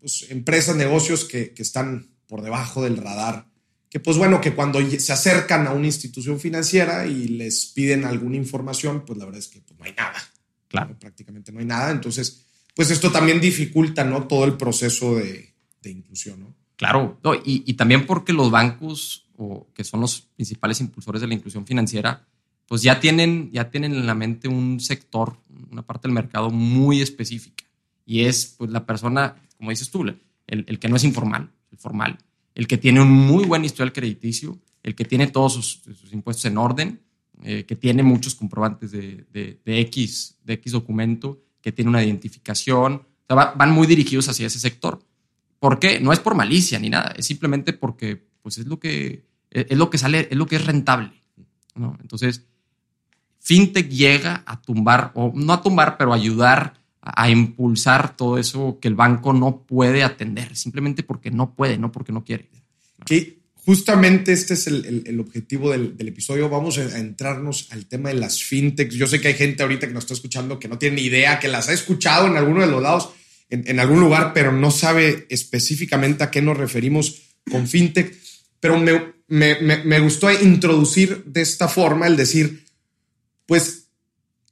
pues, 0.00 0.26
empresas, 0.30 0.76
negocios 0.76 1.24
que, 1.24 1.52
que, 1.54 1.62
están 1.62 2.10
por 2.26 2.42
debajo 2.42 2.82
del 2.82 2.96
radar, 2.96 3.48
que 3.90 4.00
pues 4.00 4.18
bueno, 4.18 4.40
que 4.40 4.54
cuando 4.54 4.80
se 4.98 5.12
acercan 5.12 5.66
a 5.66 5.72
una 5.72 5.86
institución 5.86 6.38
financiera 6.38 7.06
y 7.06 7.28
les 7.28 7.66
piden 7.66 8.04
alguna 8.04 8.36
información, 8.36 9.04
pues 9.06 9.18
la 9.18 9.24
verdad 9.24 9.40
es 9.40 9.48
que 9.48 9.60
pues, 9.60 9.78
no 9.78 9.84
hay 9.84 9.92
nada. 9.92 10.18
Claro. 10.68 10.96
Prácticamente 10.98 11.50
no 11.52 11.60
hay 11.60 11.64
nada. 11.64 11.90
Entonces, 11.90 12.46
pues 12.74 12.90
esto 12.90 13.10
también 13.10 13.40
dificulta, 13.40 14.04
¿no? 14.04 14.28
Todo 14.28 14.44
el 14.44 14.56
proceso 14.56 15.16
de, 15.16 15.54
inclusión, 15.84 16.40
¿no? 16.40 16.54
Claro, 16.76 17.18
y, 17.44 17.72
también 17.74 18.06
porque 18.06 18.32
los 18.32 18.50
bancos, 18.52 19.26
o, 19.36 19.66
que 19.74 19.82
son 19.82 20.00
los 20.00 20.20
principales 20.20 20.80
impulsores 20.80 21.20
de 21.20 21.26
la 21.26 21.34
inclusión 21.34 21.66
financiera, 21.66 22.28
pues 22.68 22.82
ya 22.82 23.00
tienen, 23.00 23.50
ya 23.50 23.70
tienen 23.70 23.94
en 23.94 24.06
la 24.06 24.14
mente 24.14 24.46
un 24.46 24.78
sector, 24.78 25.38
una 25.70 25.82
parte 25.82 26.06
del 26.06 26.14
mercado 26.14 26.50
muy 26.50 27.00
específica. 27.00 27.64
Y 28.08 28.24
es 28.24 28.54
pues 28.56 28.70
la 28.70 28.86
persona, 28.86 29.36
como 29.58 29.68
dices 29.68 29.90
tú, 29.90 30.02
el, 30.46 30.78
que 30.78 30.88
no 30.88 30.96
es 30.96 31.04
informal, 31.04 31.50
el 31.70 31.76
formal, 31.76 32.16
el 32.54 32.66
que 32.66 32.78
tiene 32.78 33.02
un 33.02 33.10
muy 33.10 33.44
buen 33.44 33.66
historial 33.66 33.92
crediticio, 33.92 34.58
el 34.82 34.94
que 34.94 35.04
tiene 35.04 35.26
todos 35.26 35.52
sus, 35.52 35.82
impuestos 36.10 36.46
en 36.46 36.56
orden, 36.56 37.02
eh, 37.42 37.64
que 37.66 37.76
tiene 37.76 38.02
muchos 38.02 38.34
comprobantes 38.34 38.92
de, 38.92 39.26
de, 39.30 39.60
de, 39.62 39.80
X, 39.80 40.38
de 40.42 40.54
X 40.54 40.72
documento 40.72 41.38
que 41.60 41.70
tiene 41.70 41.90
una 41.90 42.02
identificación. 42.02 43.02
van 43.28 43.72
muy 43.72 43.86
dirigidos 43.86 44.26
hacia 44.30 44.46
ese 44.46 44.58
sector. 44.58 45.04
¿Por 45.60 45.78
qué? 45.78 46.00
No 46.00 46.10
es 46.10 46.18
por 46.18 46.34
malicia 46.34 46.78
ni 46.78 46.88
nada, 46.88 47.12
es 47.14 47.26
simplemente 47.26 47.74
porque 47.74 48.26
pues 48.40 48.56
es 48.56 48.66
lo 48.66 48.80
que 48.80 49.26
es 49.50 49.76
lo 49.76 49.90
que 49.90 49.98
sale, 49.98 50.28
es 50.30 50.36
lo 50.38 50.46
que 50.46 50.56
es 50.56 50.64
rentable. 50.64 51.12
¿no? 51.74 51.98
Entonces, 52.00 52.46
FinTech 53.40 53.90
llega 53.90 54.44
a 54.46 54.62
tumbar, 54.62 55.12
o 55.14 55.30
no 55.34 55.52
a 55.52 55.60
tumbar, 55.60 55.98
pero 55.98 56.14
ayudar 56.14 56.77
a, 57.14 57.30
impulsar 57.30 58.16
todo 58.16 58.38
eso 58.38 58.78
que 58.80 58.88
el 58.88 58.94
banco 58.94 59.32
no 59.32 59.62
puede 59.62 60.02
atender, 60.02 60.56
simplemente 60.56 61.02
porque 61.02 61.30
no 61.30 61.54
puede, 61.54 61.78
no 61.78 61.92
porque 61.92 62.12
no 62.12 62.24
quiere. 62.24 62.48
Que 63.06 63.38
justamente 63.54 64.32
este 64.32 64.54
es 64.54 64.66
el, 64.66 65.20
objetivo 65.20 65.70
del, 65.70 65.94
episodio. 65.98 66.48
Vamos 66.48 66.78
a, 66.78 66.98
entrarnos 66.98 67.68
al 67.70 67.86
tema 67.86 68.08
de 68.08 68.16
las 68.16 68.42
fintechs. 68.42 68.94
Yo 68.94 69.06
sé 69.06 69.20
que 69.20 69.28
hay 69.28 69.34
gente 69.34 69.62
ahorita 69.62 69.86
que 69.86 69.94
nos 69.94 70.04
está 70.04 70.14
escuchando 70.14 70.58
que 70.58 70.68
no 70.68 70.78
tiene 70.78 70.96
ni 70.96 71.02
idea, 71.02 71.38
que 71.38 71.48
las 71.48 71.68
ha 71.68 71.72
escuchado 71.72 72.26
en 72.26 72.36
alguno 72.36 72.60
de 72.60 72.68
los 72.68 72.82
lados, 72.82 73.10
en, 73.50 73.80
algún 73.80 74.00
lugar, 74.00 74.32
pero 74.34 74.52
no 74.52 74.70
sabe 74.70 75.26
específicamente 75.30 76.24
a 76.24 76.30
qué 76.30 76.42
nos 76.42 76.56
referimos 76.56 77.22
con 77.50 77.66
fintech. 77.66 78.14
Pero 78.60 78.78
me, 78.78 79.14
me 79.28 80.00
gustó 80.00 80.30
introducir 80.30 81.24
de 81.24 81.42
esta 81.42 81.68
forma 81.68 82.06
el 82.06 82.16
decir, 82.16 82.64
pues 83.46 83.77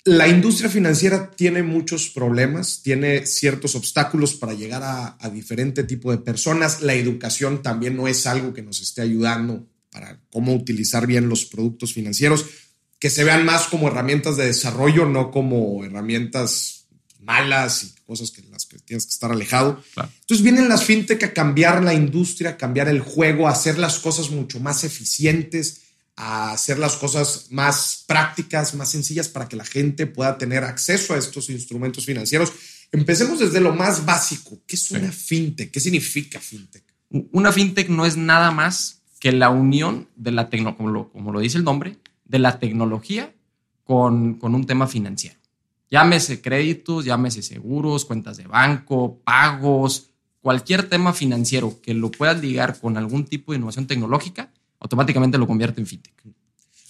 la 0.06 0.28
industria 0.28 0.70
financiera 0.70 1.32
tiene 1.32 1.64
muchos 1.64 2.10
problemas, 2.10 2.80
tiene 2.80 3.26
ciertos 3.26 3.74
obstáculos 3.74 4.34
para 4.34 4.54
llegar 4.54 4.82
a, 4.84 5.30
diferente 5.30 5.82
tipo 5.82 6.12
de 6.12 6.18
personas. 6.18 6.80
La 6.80 6.94
educación 6.94 7.60
también 7.60 7.96
no 7.96 8.06
es 8.06 8.24
algo 8.28 8.54
que 8.54 8.62
nos 8.62 8.80
esté 8.80 9.02
ayudando 9.02 9.66
para 9.90 10.20
cómo 10.30 10.54
utilizar 10.54 11.08
bien 11.08 11.28
los 11.28 11.44
productos 11.44 11.92
financieros, 11.92 12.46
que 13.00 13.10
se 13.10 13.24
vean 13.24 13.44
más 13.44 13.66
como 13.66 13.88
herramientas 13.88 14.36
de 14.36 14.46
desarrollo, 14.46 15.06
no 15.06 15.32
como 15.32 15.84
herramientas 15.84 16.86
malas 17.18 17.82
y 17.82 18.00
cosas 18.06 18.30
que 18.30 18.42
las 18.42 18.64
que 18.64 18.78
tienes 18.78 19.06
que 19.06 19.12
estar 19.12 19.32
alejado. 19.32 19.82
Entonces 19.96 20.44
vienen 20.44 20.68
las 20.68 20.84
fintech 20.84 21.24
a 21.24 21.32
cambiar 21.32 21.82
la 21.82 21.94
industria, 21.94 22.50
a 22.50 22.56
cambiar 22.56 22.86
el 22.88 23.00
juego, 23.00 23.48
a 23.48 23.52
hacer 23.52 23.76
las 23.76 23.98
cosas 23.98 24.30
mucho 24.30 24.60
más 24.60 24.84
eficientes 24.84 25.85
a 26.16 26.52
hacer 26.52 26.78
las 26.78 26.96
cosas 26.96 27.48
más 27.50 28.04
prácticas, 28.06 28.74
más 28.74 28.90
sencillas 28.90 29.28
para 29.28 29.48
que 29.48 29.56
la 29.56 29.64
gente 29.64 30.06
pueda 30.06 30.38
tener 30.38 30.64
acceso 30.64 31.14
a 31.14 31.18
estos 31.18 31.50
instrumentos 31.50 32.06
financieros. 32.06 32.52
Empecemos 32.90 33.38
desde 33.38 33.60
lo 33.60 33.74
más 33.74 34.06
básico. 34.06 34.58
¿Qué 34.66 34.76
es 34.76 34.90
una 34.90 35.12
fintech? 35.12 35.70
¿Qué 35.70 35.80
significa 35.80 36.40
fintech? 36.40 36.84
Una 37.32 37.52
fintech 37.52 37.88
no 37.88 38.06
es 38.06 38.16
nada 38.16 38.50
más 38.50 39.02
que 39.20 39.32
la 39.32 39.50
unión 39.50 40.08
de 40.16 40.32
la 40.32 40.48
tecnología, 40.48 40.78
como 40.78 41.08
como 41.10 41.32
lo 41.32 41.40
dice 41.40 41.58
el 41.58 41.64
nombre, 41.64 41.98
de 42.24 42.38
la 42.38 42.58
tecnología 42.58 43.34
con, 43.84 44.34
con 44.34 44.54
un 44.54 44.66
tema 44.66 44.86
financiero. 44.86 45.38
Llámese 45.90 46.40
créditos, 46.40 47.04
llámese 47.04 47.42
seguros, 47.42 48.04
cuentas 48.04 48.36
de 48.38 48.46
banco, 48.46 49.20
pagos, 49.22 50.10
cualquier 50.40 50.88
tema 50.88 51.12
financiero 51.12 51.80
que 51.80 51.94
lo 51.94 52.10
puedas 52.10 52.40
ligar 52.40 52.78
con 52.80 52.96
algún 52.96 53.24
tipo 53.24 53.52
de 53.52 53.58
innovación 53.58 53.86
tecnológica, 53.86 54.50
automáticamente 54.80 55.38
lo 55.38 55.46
convierte 55.46 55.80
en 55.80 55.86
fintech. 55.86 56.14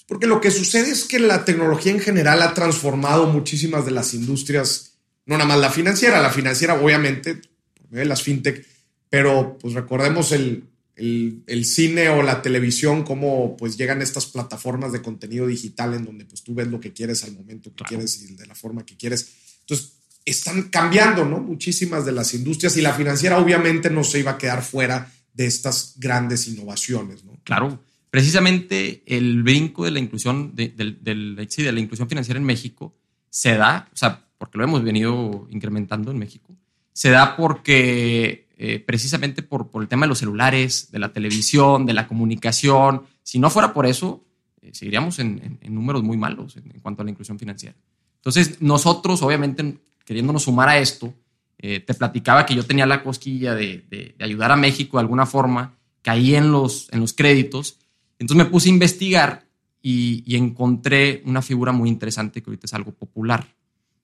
Porque 0.06 0.26
lo 0.26 0.40
que 0.40 0.50
sucede 0.50 0.90
es 0.90 1.04
que 1.04 1.18
la 1.18 1.44
tecnología 1.44 1.92
en 1.92 2.00
general 2.00 2.42
ha 2.42 2.54
transformado 2.54 3.26
muchísimas 3.26 3.84
de 3.84 3.90
las 3.90 4.14
industrias, 4.14 4.98
no 5.26 5.36
nada 5.36 5.48
más 5.48 5.58
la 5.58 5.70
financiera, 5.70 6.22
la 6.22 6.30
financiera 6.30 6.74
obviamente, 6.74 7.34
por 7.34 7.90
medio 7.90 8.04
de 8.04 8.08
las 8.08 8.22
fintech, 8.22 8.64
pero 9.10 9.58
pues 9.60 9.74
recordemos 9.74 10.30
el, 10.32 10.64
el, 10.96 11.64
cine 11.64 12.08
o 12.08 12.22
la 12.22 12.40
televisión, 12.40 13.02
cómo 13.02 13.56
pues 13.56 13.76
llegan 13.76 14.00
estas 14.00 14.26
plataformas 14.26 14.92
de 14.92 15.02
contenido 15.02 15.46
digital 15.46 15.94
en 15.94 16.04
donde 16.04 16.24
pues 16.24 16.42
tú 16.42 16.54
ves 16.54 16.68
lo 16.68 16.80
que 16.80 16.92
quieres 16.92 17.24
al 17.24 17.32
momento 17.32 17.72
que 17.74 17.84
quieres 17.84 18.22
y 18.22 18.34
de 18.34 18.46
la 18.46 18.54
forma 18.54 18.86
que 18.86 18.96
quieres. 18.96 19.28
Entonces, 19.60 19.92
están 20.24 20.64
cambiando, 20.70 21.24
¿no? 21.24 21.38
Muchísimas 21.38 22.04
de 22.04 22.12
las 22.12 22.34
industrias 22.34 22.76
y 22.76 22.82
la 22.82 22.92
financiera 22.92 23.38
obviamente 23.38 23.90
no 23.90 24.02
se 24.04 24.20
iba 24.20 24.32
a 24.32 24.38
quedar 24.38 24.62
fuera 24.62 25.12
de 25.36 25.46
estas 25.46 25.94
grandes 25.98 26.48
innovaciones, 26.48 27.24
¿no? 27.24 27.32
Claro, 27.44 27.78
precisamente 28.10 29.02
el 29.06 29.42
brinco 29.42 29.84
de 29.84 29.90
la 29.90 29.98
inclusión, 29.98 30.54
de, 30.54 30.68
de 30.68 31.72
la 31.72 31.80
inclusión 31.80 32.08
financiera 32.08 32.40
en 32.40 32.46
México 32.46 32.94
se 33.28 33.56
da, 33.56 33.88
o 33.92 33.96
sea, 33.96 34.24
porque 34.38 34.58
lo 34.58 34.64
hemos 34.64 34.82
venido 34.82 35.46
incrementando 35.50 36.10
en 36.10 36.18
México, 36.18 36.56
se 36.92 37.10
da 37.10 37.36
porque 37.36 38.46
eh, 38.58 38.78
precisamente 38.78 39.42
por, 39.42 39.68
por, 39.70 39.82
el 39.82 39.88
tema 39.88 40.06
de 40.06 40.08
los 40.08 40.18
celulares, 40.18 40.90
de 40.90 40.98
la 40.98 41.12
televisión, 41.12 41.84
de 41.84 41.92
la 41.92 42.08
comunicación, 42.08 43.02
si 43.22 43.38
no 43.38 43.50
fuera 43.50 43.74
por 43.74 43.84
eso, 43.84 44.24
eh, 44.62 44.70
seguiríamos 44.72 45.18
en, 45.18 45.58
números 45.68 46.02
muy 46.02 46.16
malos 46.16 46.56
en, 46.56 46.80
cuanto 46.80 47.02
a 47.02 47.04
la 47.04 47.10
inclusión 47.10 47.38
financiera. 47.38 47.76
Entonces, 48.16 48.62
nosotros, 48.62 49.20
obviamente, 49.20 49.78
queriéndonos 50.06 50.44
sumar 50.44 50.70
a 50.70 50.78
esto, 50.78 51.12
eh, 51.58 51.80
te 51.80 51.94
platicaba 51.94 52.44
que 52.44 52.54
yo 52.54 52.64
tenía 52.64 52.86
la 52.86 53.02
cosquilla 53.02 53.54
de, 53.54 54.14
ayudar 54.20 54.52
a 54.52 54.56
México 54.56 54.96
de 54.96 55.02
alguna 55.02 55.26
forma, 55.26 55.76
caí 56.02 56.34
en 56.34 56.52
los, 56.52 56.88
en 56.92 57.00
los 57.00 57.12
créditos, 57.12 57.78
entonces 58.18 58.44
me 58.44 58.50
puse 58.50 58.68
a 58.68 58.72
investigar 58.72 59.46
y, 59.82 60.36
encontré 60.36 61.22
una 61.24 61.42
figura 61.42 61.72
muy 61.72 61.88
interesante 61.88 62.42
que 62.42 62.50
ahorita 62.50 62.66
es 62.66 62.74
algo 62.74 62.92
popular. 62.92 63.46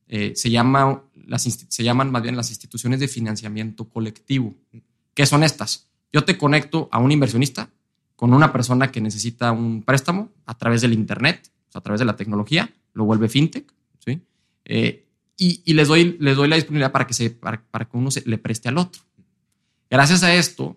Eh, 0.09 0.33
se, 0.37 0.51
llama, 0.51 1.03
las, 1.27 1.43
se 1.43 1.83
llaman 1.85 2.11
más 2.11 2.23
bien 2.23 2.37
las 2.37 2.51
instituciones 2.51 3.01
de 3.01 3.09
financiamiento 3.09 3.89
colectivo. 3.89 4.55
¿Qué 5.15 5.27
son 5.27 5.43
estas? 5.43 5.89
Yo 6.13 6.25
te 6.25 6.37
conecto 6.39 6.89
a 6.93 6.99
un 6.99 7.11
inversionista 7.11 7.71
con 8.15 8.33
una 8.33 8.53
persona 8.53 8.93
que 8.93 9.01
necesita 9.01 9.51
un 9.51 9.83
préstamo 9.83 10.31
a 10.47 10.57
través 10.57 10.83
del 10.83 10.93
Internet, 10.93 11.51
a 11.75 11.81
través 11.81 11.99
de 11.99 12.05
la 12.05 12.17
tecnología, 12.17 12.71
lo 12.93 13.05
vuelve 13.05 13.29
fintech, 13.29 13.73
¿sí? 13.99 14.23
Eh, 14.65 15.09
y, 15.37 15.73
les, 15.75 15.89
doy, 15.89 16.17
les 16.21 16.37
doy 16.37 16.49
la 16.49 16.57
disponibilidad 16.57 16.93
para 16.93 17.07
que, 17.07 17.15
se, 17.15 17.31
para, 17.31 17.59
que 17.59 17.97
uno 17.97 18.11
se, 18.11 18.23
le 18.29 18.39
preste 18.39 18.69
al 18.69 18.79
otro. 18.79 19.03
Gracias 19.91 20.23
a 20.23 20.35
esto, 20.35 20.77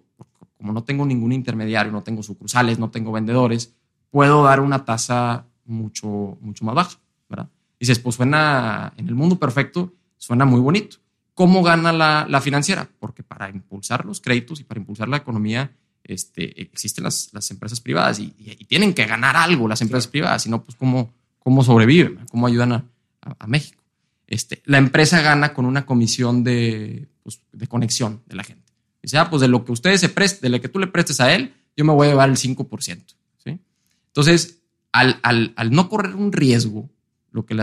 como 0.58 0.74
no 0.74 0.84
tengo 0.84 1.06
ningún 1.06 1.32
intermediario, 1.32 1.92
no 1.92 2.04
tengo 2.04 2.24
sucursales, 2.24 2.80
no 2.80 2.90
tengo 2.90 3.12
vendedores, 3.12 3.74
puedo 4.10 4.44
dar 4.44 4.60
una 4.60 4.84
tasa 4.84 5.46
mucho, 5.66 6.38
mucho 6.42 6.66
más 6.66 6.76
baja, 6.76 7.00
¿verdad? 7.30 7.50
Dices, 7.80 8.00
pues 8.00 8.16
suena, 8.16 8.94
en 8.98 9.08
el 9.08 9.16
mundo 9.16 9.38
perfecto, 9.38 9.94
suena 10.18 10.46
muy 10.46 10.62
bonito. 10.62 10.98
¿Cómo 11.34 11.62
gana 11.62 11.92
la, 11.92 12.42
financiera? 12.42 12.90
Porque 13.00 13.22
para 13.22 13.50
impulsar 13.50 14.06
los 14.06 14.22
créditos 14.22 14.62
y 14.62 14.64
para 14.64 14.80
impulsar 14.80 15.10
la 15.10 15.18
economía, 15.18 15.76
este, 16.04 16.62
existen 16.62 17.04
las, 17.04 17.30
las 17.34 17.52
empresas 17.52 17.82
privadas 17.82 18.20
y, 18.20 18.30
tienen 18.68 18.94
que 18.94 19.06
ganar 19.06 19.36
algo 19.36 19.68
las 19.68 19.82
empresas 19.82 20.08
privadas, 20.08 20.44
si 20.44 20.50
no, 20.50 20.64
pues 20.64 20.76
cómo, 20.76 21.14
cómo 21.40 21.64
sobreviven, 21.64 22.26
cómo 22.32 22.48
ayudan 22.48 22.90
a 23.22 23.48
México 23.48 23.85
este, 24.28 24.62
la 24.66 24.78
empresa 24.78 25.22
gana 25.22 25.54
con 25.54 25.66
una 25.66 25.86
comisión 25.86 26.44
de, 26.44 27.08
pues, 27.24 27.42
de 27.52 27.68
conexión 27.68 28.22
de 28.26 28.36
la 28.36 28.44
gente. 28.44 28.64
Dice, 29.02 29.18
ah, 29.18 29.30
pues 29.30 29.42
de 29.42 29.48
lo 29.48 29.64
que 29.66 29.72
ustedes 29.72 30.02
se 30.02 30.10
presten, 30.10 30.42
de 30.42 30.58
lo 30.58 30.62
que 30.62 30.70
tú 30.70 30.80
le 30.80 30.88
prestes 30.88 31.20
a 31.20 31.34
él, 31.34 31.54
yo 31.78 31.86
me 31.86 31.94
voy 31.94 32.08
a 32.08 32.12
llevar 32.12 32.30
el 32.30 32.38
5%. 32.38 33.04
¿sí? 33.44 33.60
Entonces, 34.08 34.62
al, 34.92 35.20
al, 35.22 35.72
no 35.72 35.90
correr 35.90 36.16
un 36.16 36.32
riesgo, 36.32 36.90
lo 37.32 37.46
que 37.46 37.56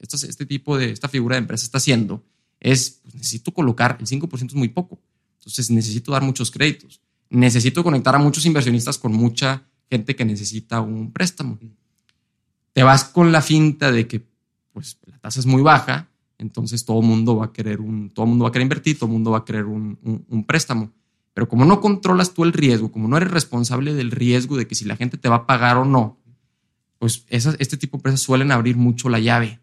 este 0.00 0.46
tipo 0.46 0.76
de, 0.76 0.90
esta 0.90 1.08
figura 1.08 1.36
de 1.36 1.40
empresa 1.40 1.64
está 1.64 1.78
haciendo 1.78 2.24
es, 2.58 3.00
pues, 3.02 3.14
necesito 3.14 3.52
colocar, 3.52 3.96
el 4.00 4.06
5% 4.06 4.48
es 4.48 4.54
muy 4.54 4.68
poco. 4.68 5.00
Entonces, 5.38 5.70
necesito 5.70 6.12
dar 6.12 6.22
muchos 6.22 6.50
créditos. 6.50 7.00
Necesito 7.30 7.84
conectar 7.84 8.14
a 8.14 8.18
muchos 8.18 8.44
inversionistas 8.46 8.98
con 8.98 9.12
mucha 9.12 9.62
gente 9.88 10.16
que 10.16 10.24
necesita 10.24 10.80
un 10.80 11.12
préstamo. 11.12 11.58
Te 12.72 12.82
vas 12.82 13.04
con 13.04 13.32
la 13.32 13.42
finta 13.42 13.92
de 13.92 14.08
que 14.08 14.26
pues 14.78 14.96
la 15.06 15.18
tasa 15.18 15.40
es 15.40 15.46
muy 15.46 15.60
baja, 15.60 16.08
entonces 16.38 16.84
todo 16.84 17.02
mundo 17.02 17.34
va 17.34 17.46
a 17.46 17.52
querer 17.52 17.80
un, 17.80 18.10
todo 18.10 18.26
mundo 18.26 18.44
va 18.44 18.50
a 18.50 18.52
querer 18.52 18.66
invertir, 18.66 18.96
todo 18.96 19.10
mundo 19.10 19.32
va 19.32 19.38
a 19.38 19.44
querer 19.44 19.64
un, 19.64 20.44
préstamo. 20.46 20.92
Pero 21.34 21.48
como 21.48 21.64
no 21.64 21.80
controlas 21.80 22.32
tú 22.32 22.44
el 22.44 22.52
riesgo, 22.52 22.92
como 22.92 23.08
no 23.08 23.16
eres 23.16 23.32
responsable 23.32 23.92
del 23.92 24.12
riesgo 24.12 24.56
de 24.56 24.68
que 24.68 24.76
si 24.76 24.84
la 24.84 24.94
gente 24.94 25.18
te 25.18 25.28
va 25.28 25.34
a 25.34 25.46
pagar 25.46 25.78
o 25.78 25.84
no, 25.84 26.20
pues 27.00 27.24
este 27.28 27.76
tipo 27.76 27.96
de 27.96 27.98
empresas 27.98 28.20
suelen 28.20 28.52
abrir 28.52 28.76
mucho 28.76 29.08
la 29.08 29.18
llave. 29.18 29.58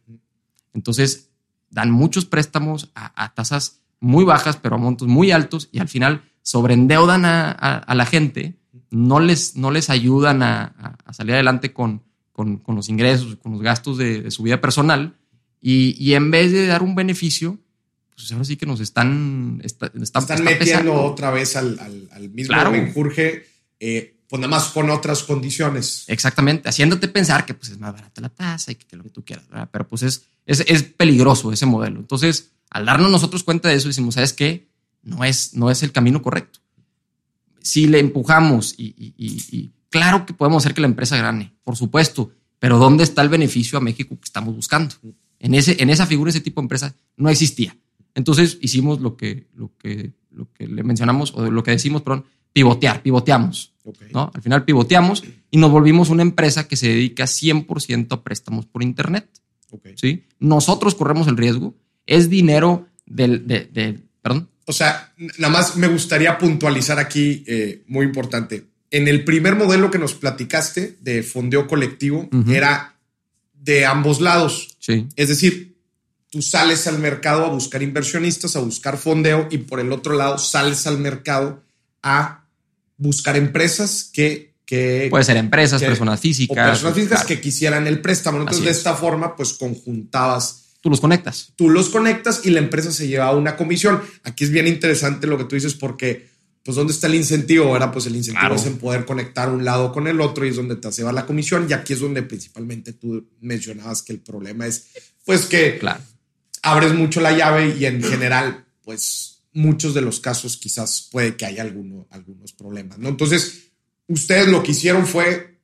Entonces 0.74 1.30
dan 1.70 1.92
muchos 1.92 2.26
préstamos 2.26 2.92
a, 2.94 3.34
tasas 3.36 3.80
muy 4.02 4.26
bajas, 4.26 4.58
pero 4.58 4.76
a 4.76 4.78
montos 4.78 5.08
muy 5.08 5.32
altos 5.32 5.70
y 5.72 5.80
al 5.80 5.88
final 5.88 6.24
sobreendeudan 6.42 7.24
a, 7.24 7.52
a, 7.52 7.96
la 7.96 8.06
gente, 8.06 8.60
no 8.92 9.22
les, 9.22 9.56
no 9.56 9.72
les 9.72 9.90
ayudan 9.90 10.44
a, 10.44 10.98
salir 11.14 11.36
adelante 11.36 11.72
con, 11.72 12.04
con, 12.36 12.62
los 12.68 12.90
ingresos, 12.90 13.38
con 13.38 13.54
los 13.54 13.62
gastos 13.62 13.98
de, 13.98 14.30
su 14.30 14.44
vida 14.44 14.60
personal, 14.60 15.16
y, 15.62 16.14
en 16.14 16.30
vez 16.30 16.52
de 16.52 16.68
dar 16.68 16.84
un 16.84 16.94
beneficio, 16.94 17.58
pues 18.14 18.32
ahora 18.32 18.44
sí 18.44 18.58
que 18.58 18.66
nos 18.66 18.82
están... 18.82 19.62
están, 19.64 20.44
metiendo 20.44 20.94
otra 20.94 21.32
vez 21.32 21.56
al, 21.56 21.80
mismo 22.32 22.54
claro. 22.54 22.74
eh, 23.80 24.18
pues 24.28 24.40
nada 24.40 24.52
más 24.52 24.66
con 24.66 24.90
otras 24.90 25.24
condiciones. 25.24 26.04
Exactamente, 26.08 26.68
haciéndote 26.68 27.08
pensar 27.08 27.46
que 27.46 27.54
pues 27.54 27.72
es 27.72 27.80
más 27.80 27.94
barata 27.94 28.22
la 28.22 28.30
tasa 28.30 28.74
y 28.74 28.76
que, 28.76 28.96
lo 28.96 29.04
que 29.04 29.10
tú 29.10 29.24
quieras, 29.24 29.46
pero 29.72 29.88
pues 29.88 30.04
es, 30.04 30.26
es, 30.46 30.84
peligroso 30.84 31.52
ese 31.52 31.66
modelo. 31.66 32.00
Entonces, 32.00 32.52
al 32.70 32.86
darnos 32.86 33.10
nosotros 33.10 33.44
cuenta 33.44 33.70
de 33.70 33.76
eso, 33.76 33.88
decimos, 33.88 34.16
¿sabes 34.16 34.34
qué? 34.34 34.68
No 35.04 35.24
es, 35.24 35.54
no 35.54 35.72
es 35.72 35.84
el 35.84 35.92
camino 35.92 36.22
correcto. 36.22 36.60
Si 37.62 37.88
le 37.88 38.00
empujamos 38.00 38.76
y 38.78 39.72
Claro 39.96 40.26
que 40.26 40.34
podemos 40.34 40.62
hacer 40.62 40.74
que 40.74 40.82
la 40.82 40.88
empresa 40.88 41.16
gane, 41.16 41.54
por 41.64 41.78
supuesto, 41.78 42.30
pero 42.60 42.78
¿dónde 42.78 43.06
está 43.06 43.22
el 43.22 43.30
beneficio 43.30 43.78
a 43.78 43.82
México 43.82 44.18
que 44.20 44.26
estamos 44.26 44.54
buscando? 44.54 44.94
En, 45.40 45.54
ese, 45.54 45.82
en 45.82 45.90
esa 45.90 46.06
figura, 46.06 46.32
ese 46.32 46.42
tipo 46.42 46.60
de 46.60 46.66
empresa 46.66 46.94
no 47.16 47.30
existía. 47.30 47.78
Entonces 48.14 48.58
hicimos 48.60 49.00
lo 49.00 49.16
que, 49.16 49.48
lo 49.54 49.72
que, 49.78 50.12
lo 50.32 50.52
que 50.52 50.68
le 50.68 50.84
mencionamos, 50.84 51.34
o 51.34 51.50
lo 51.50 51.64
que 51.64 51.72
decimos, 51.72 52.02
perdón, 52.02 52.26
pivotear, 52.52 53.04
pivoteamos. 53.04 53.74
¿no? 54.12 54.32
Al 54.34 54.42
final 54.42 54.66
pivoteamos 54.66 55.24
y 55.50 55.56
nos 55.56 55.72
volvimos 55.72 56.10
una 56.10 56.24
empresa 56.24 56.68
que 56.68 56.76
se 56.76 56.90
dedica 56.90 57.24
100% 57.24 58.08
a 58.12 58.22
préstamos 58.22 58.66
por 58.66 58.84
Internet. 58.84 59.30
¿sí? 59.96 60.26
Nosotros 60.40 60.96
corremos 60.96 61.30
el 61.30 61.38
riesgo. 61.38 61.74
Es 62.06 62.30
dinero 62.30 62.90
del, 63.06 63.48
de, 63.48 64.02
perdón. 64.22 64.50
O 64.66 64.74
sea, 64.74 65.14
nada 65.38 65.54
más 65.54 65.78
me 65.78 65.88
gustaría 65.88 66.38
puntualizar 66.38 67.00
aquí, 67.00 67.46
eh, 67.48 67.86
muy 67.88 68.06
importante. 68.06 68.75
En 68.96 69.10
el 69.10 69.26
primer 69.26 69.56
modelo 69.58 69.92
que 69.92 70.00
nos 70.00 70.14
platicaste 70.14 70.98
de 71.02 71.22
fondeo 71.22 71.68
colectivo, 71.68 72.30
era 72.48 72.96
de 73.54 73.86
ambos 73.86 74.22
lados. 74.22 74.78
Sí. 74.80 75.08
Es 75.18 75.28
decir, 75.28 75.76
tú 76.30 76.42
sales 76.42 76.88
al 76.88 77.00
mercado 77.00 77.46
a 77.46 77.50
buscar 77.50 77.84
inversionistas, 77.84 78.56
a 78.56 78.60
buscar 78.60 78.98
fondeo 78.98 79.50
y 79.52 79.58
por 79.58 79.82
el 79.82 79.92
otro 79.92 80.16
lado 80.16 80.38
sales 80.38 80.88
al 80.88 80.98
mercado 80.98 81.62
a 82.04 82.46
buscar 82.96 83.36
empresas 83.36 84.10
que... 84.14 84.54
que 84.66 85.08
Puede 85.10 85.26
ser 85.26 85.36
empresas, 85.36 85.82
personas 85.82 86.22
físicas. 86.22 86.58
O 86.58 86.70
personas 86.72 86.96
físicas 86.96 87.26
que 87.26 87.42
quisieran 87.42 87.88
el 87.88 88.00
préstamo. 88.00 88.40
Entonces, 88.40 88.64
de 88.64 88.72
esta 88.72 88.96
forma, 88.96 89.36
pues 89.36 89.52
conjuntabas 89.54 90.66
Tú 90.86 90.92
los 90.92 91.02
conectas. 91.02 91.52
Tú 91.56 91.68
los 91.72 91.90
conectas 91.90 92.42
y 92.44 92.52
la 92.52 92.60
empresa 92.60 92.92
se 92.92 93.08
lleva 93.08 93.36
una 93.36 93.58
comisión. 93.58 94.02
Aquí 94.24 94.44
es 94.44 94.52
bien 94.52 94.68
interesante 94.68 95.26
lo 95.26 95.36
que 95.36 95.46
tú 95.46 95.56
dices 95.56 95.74
porque, 95.74 96.30
pues, 96.66 96.76
¿dónde 96.76 96.94
está 96.94 97.06
el 97.08 97.16
incentivo? 97.16 97.68
Ahora, 97.68 97.92
pues 97.92 98.08
el 98.08 98.16
incentivo 98.16 98.56
es 98.56 98.66
en 98.66 98.78
poder 98.78 99.06
conectar 99.06 99.50
un 99.50 99.64
lado 99.64 99.94
con 99.94 100.08
el 100.08 100.20
otro 100.20 100.46
y 100.46 100.50
es 100.50 100.56
donde 100.56 100.76
te 100.76 100.90
lleva 100.90 101.12
la 101.12 101.26
comisión. 101.26 101.68
Y 101.70 101.74
aquí 101.74 101.94
es 101.94 102.00
donde 102.00 102.24
principalmente 102.24 102.94
tú 102.94 103.30
mencionabas 103.40 104.02
que 104.02 104.14
el 104.14 104.20
problema 104.20 104.66
es, 104.66 104.88
pues, 105.24 105.46
que 105.46 105.80
abres 106.64 106.94
mucho 106.94 107.22
la 107.22 107.38
llave 107.38 107.76
y 107.78 107.86
en 107.86 108.04
general, 108.04 108.66
pues, 108.84 109.44
muchos 109.54 109.94
de 109.94 110.02
los 110.02 110.20
casos 110.20 110.58
quizás 110.58 111.08
puede 111.12 111.38
que 111.38 111.46
haya 111.46 111.62
alguno, 111.62 112.08
algunos 112.10 112.52
problemas, 112.52 112.98
¿no? 112.98 113.10
Entonces, 113.10 113.68
ustedes 114.08 114.48
lo 114.48 114.64
que 114.64 114.72
hicieron 114.72 115.06
fue 115.06 115.60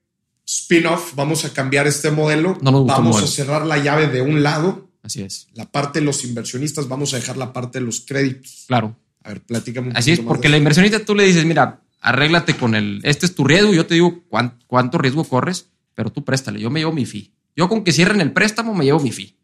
spin-off, 0.46 1.16
vamos 1.16 1.46
a 1.46 1.52
cambiar 1.52 1.88
este 1.88 2.12
modelo, 2.12 2.58
vamos 2.62 3.24
a 3.24 3.28
cerrar 3.28 3.66
la 3.66 3.80
llave 3.80 4.08
de 4.08 4.22
un 4.22 4.44
lado 4.44 4.92
Así 5.04 5.22
es. 5.22 5.48
La 5.54 5.72
parte 5.72 6.00
de 6.00 6.06
los 6.06 6.24
inversionistas, 6.24 6.88
vamos 6.88 7.14
a 7.14 7.18
dejar 7.18 7.38
la 7.38 7.54
parte 7.54 7.80
de 7.80 7.86
los 7.86 8.02
créditos. 8.02 8.66
Claro. 8.68 8.96
A 9.24 9.30
ver, 9.30 9.42
platícame 9.42 9.90
un 9.90 9.98
Así 9.98 10.12
es, 10.12 10.20
porque 10.20 10.50
la 10.50 10.58
inversionista 10.58 11.04
tú 11.04 11.16
le 11.16 11.26
dices, 11.26 11.46
mira, 11.46 11.82
arréglate 12.02 12.56
con 12.56 12.76
el, 12.76 13.00
este 13.04 13.26
es 13.26 13.36
tu 13.36 13.44
riesgo, 13.44 13.74
yo 13.74 13.86
te 13.86 13.94
digo 13.94 14.24
cuánto, 14.68 14.98
riesgo 14.98 15.24
corres, 15.24 15.70
pero 15.94 16.12
tú 16.12 16.26
préstale, 16.26 16.60
yo 16.60 16.70
me 16.70 16.80
llevo 16.80 16.92
mi 16.92 17.06
fee. 17.06 17.32
Yo 17.56 17.70
con 17.70 17.84
que 17.84 17.92
cierren 17.92 18.22
el 18.22 18.32
préstamo 18.32 18.74
me 18.74 18.86
llevo 18.86 19.00
mi 19.00 19.12
fee. 19.12 19.36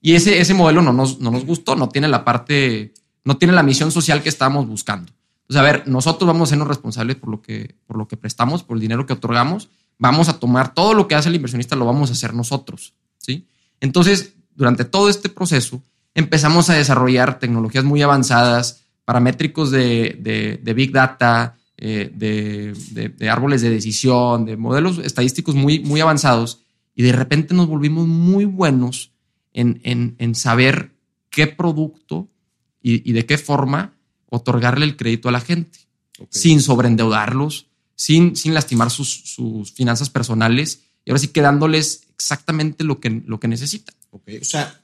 Y 0.00 0.14
ese, 0.14 0.40
ese 0.40 0.54
modelo 0.54 0.82
no 0.82 0.92
nos, 0.92 1.18
no 1.18 1.30
nos 1.30 1.44
gustó, 1.44 1.74
no 1.74 1.88
tiene 1.88 2.08
la 2.08 2.24
parte, 2.24 2.94
no 3.24 3.36
tiene 3.38 3.54
la 3.54 3.62
misión 3.62 3.90
social 3.90 4.22
que 4.22 4.28
estábamos 4.28 4.68
buscando. 4.68 5.12
Entonces, 5.42 5.60
a 5.60 5.62
ver, 5.62 5.88
nosotros 5.88 6.26
vamos 6.26 6.48
a 6.48 6.50
sernos 6.50 6.68
responsables 6.68 7.16
por 7.16 7.30
lo 7.30 7.40
que, 7.40 7.76
por 7.86 7.96
lo 7.96 8.06
que 8.06 8.16
prestamos, 8.16 8.62
por 8.62 8.76
el 8.76 8.80
dinero 8.80 9.06
que 9.06 9.12
otorgamos. 9.12 9.68
Vamos 9.98 10.28
a 10.28 10.38
tomar 10.38 10.74
todo 10.74 10.92
lo 10.92 11.08
que 11.08 11.14
hace 11.14 11.28
el 11.28 11.36
inversionista, 11.36 11.76
lo 11.76 11.86
vamos 11.86 12.10
a 12.10 12.12
hacer 12.12 12.34
nosotros. 12.34 12.94
¿sí? 13.18 13.46
Entonces, 13.80 14.34
durante 14.54 14.84
todo 14.84 15.08
este 15.08 15.28
proceso 15.28 15.82
empezamos 16.16 16.70
a 16.70 16.74
desarrollar 16.74 17.38
tecnologías 17.38 17.84
muy 17.84 18.00
avanzadas, 18.00 18.86
paramétricos 19.04 19.70
de, 19.70 20.58
de, 20.62 20.74
Big 20.74 20.90
Data, 20.90 21.58
eh, 21.76 22.10
de, 22.12 23.28
árboles 23.30 23.60
de 23.60 23.68
decisión, 23.68 24.46
de 24.46 24.56
modelos 24.56 24.98
estadísticos 24.98 25.54
muy, 25.54 25.80
muy 25.80 26.00
avanzados, 26.00 26.62
y 26.94 27.02
de 27.02 27.12
repente 27.12 27.54
nos 27.54 27.68
volvimos 27.68 28.08
muy 28.08 28.46
buenos 28.46 29.12
en, 29.52 29.80
en, 29.84 30.34
saber 30.34 30.92
qué 31.28 31.46
producto 31.46 32.28
y, 32.80 33.12
de 33.12 33.26
qué 33.26 33.36
forma 33.36 33.92
otorgarle 34.30 34.86
el 34.86 34.96
crédito 34.96 35.28
a 35.28 35.32
la 35.32 35.40
gente, 35.40 35.80
sin 36.30 36.62
sobreendeudarlos, 36.62 37.66
sin, 37.94 38.36
sin 38.36 38.54
lastimar 38.54 38.90
sus, 38.90 39.10
sus 39.10 39.70
finanzas 39.72 40.08
personales, 40.08 40.82
y 41.04 41.10
ahora 41.10 41.18
sí 41.18 41.28
quedándoles 41.28 42.06
exactamente 42.14 42.84
lo 42.84 43.00
que, 43.00 43.22
lo 43.26 43.38
que 43.38 43.48
necesitan. 43.48 43.94
O 44.10 44.20
sea, 44.40 44.80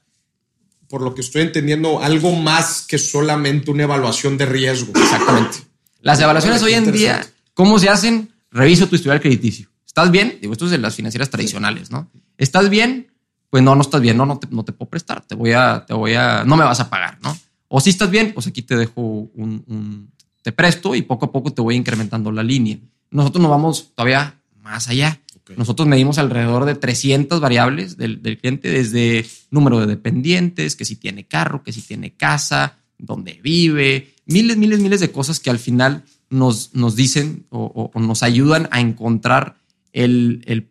por 0.93 1.01
lo 1.01 1.15
que 1.15 1.21
estoy 1.21 1.41
entendiendo, 1.41 2.03
algo 2.03 2.35
más 2.35 2.85
que 2.87 2.99
solamente 2.99 3.71
una 3.71 3.81
evaluación 3.81 4.37
de 4.37 4.45
riesgo. 4.45 4.93
Exactamente. 4.95 5.57
Las 6.01 6.19
evaluaciones 6.19 6.61
hoy 6.61 6.73
en 6.73 6.91
día, 6.91 7.25
¿cómo 7.55 7.79
se 7.79 7.89
hacen? 7.89 8.31
Reviso 8.51 8.87
tu 8.87 8.95
historial 8.95 9.19
crediticio. 9.19 9.69
¿Estás 9.87 10.11
bien? 10.11 10.37
Digo, 10.39 10.53
esto 10.53 10.65
es 10.65 10.71
de 10.71 10.77
las 10.77 10.93
financieras 10.93 11.31
tradicionales, 11.31 11.89
¿no? 11.89 12.11
¿Estás 12.37 12.69
bien? 12.69 13.11
Pues 13.49 13.63
no, 13.63 13.73
no 13.73 13.81
estás 13.81 14.01
bien, 14.01 14.17
no, 14.17 14.27
no 14.27 14.37
te, 14.37 14.47
no 14.51 14.63
te 14.63 14.71
puedo 14.71 14.87
prestar, 14.87 15.25
te 15.25 15.33
voy 15.33 15.53
a, 15.53 15.83
te 15.83 15.95
voy 15.95 16.13
a, 16.13 16.43
no 16.43 16.55
me 16.57 16.63
vas 16.63 16.79
a 16.79 16.91
pagar, 16.91 17.17
¿no? 17.23 17.35
O 17.69 17.81
si 17.81 17.89
estás 17.89 18.11
bien, 18.11 18.31
pues 18.31 18.45
aquí 18.45 18.61
te 18.61 18.75
dejo 18.75 19.01
un, 19.01 19.63
un, 19.65 20.11
te 20.43 20.51
presto 20.51 20.93
y 20.93 21.01
poco 21.01 21.25
a 21.25 21.31
poco 21.31 21.51
te 21.51 21.63
voy 21.63 21.73
incrementando 21.73 22.31
la 22.31 22.43
línea. 22.43 22.77
Nosotros 23.09 23.41
nos 23.41 23.49
vamos 23.49 23.95
todavía 23.95 24.39
más 24.61 24.89
allá. 24.89 25.19
Nosotros 25.57 25.87
medimos 25.87 26.17
alrededor 26.17 26.65
de 26.65 26.75
300 26.75 27.41
variables 27.41 27.97
del, 27.97 28.21
cliente, 28.39 28.69
desde 28.69 29.25
número 29.51 29.79
de 29.79 29.87
dependientes, 29.87 30.75
que 30.75 30.85
si 30.85 30.95
tiene 30.95 31.27
carro, 31.27 31.63
que 31.63 31.73
si 31.73 31.81
tiene 31.81 32.15
casa, 32.15 32.79
dónde 32.97 33.39
vive, 33.43 34.13
miles, 34.25 34.55
miles, 34.55 34.79
miles 34.79 35.01
de 35.01 35.11
cosas 35.11 35.39
que 35.41 35.49
al 35.49 35.59
final 35.59 36.05
nos, 36.29 36.73
nos 36.73 36.95
dicen 36.95 37.45
o, 37.49 37.91
nos 37.95 38.23
ayudan 38.23 38.69
a 38.71 38.79
encontrar 38.79 39.57
el, 39.91 40.67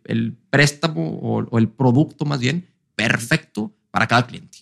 préstamo 0.48 1.18
o, 1.20 1.58
el 1.58 1.68
producto 1.68 2.24
más 2.24 2.40
bien 2.40 2.66
perfecto 2.96 3.72
para 3.90 4.06
cada 4.06 4.26
cliente. 4.26 4.58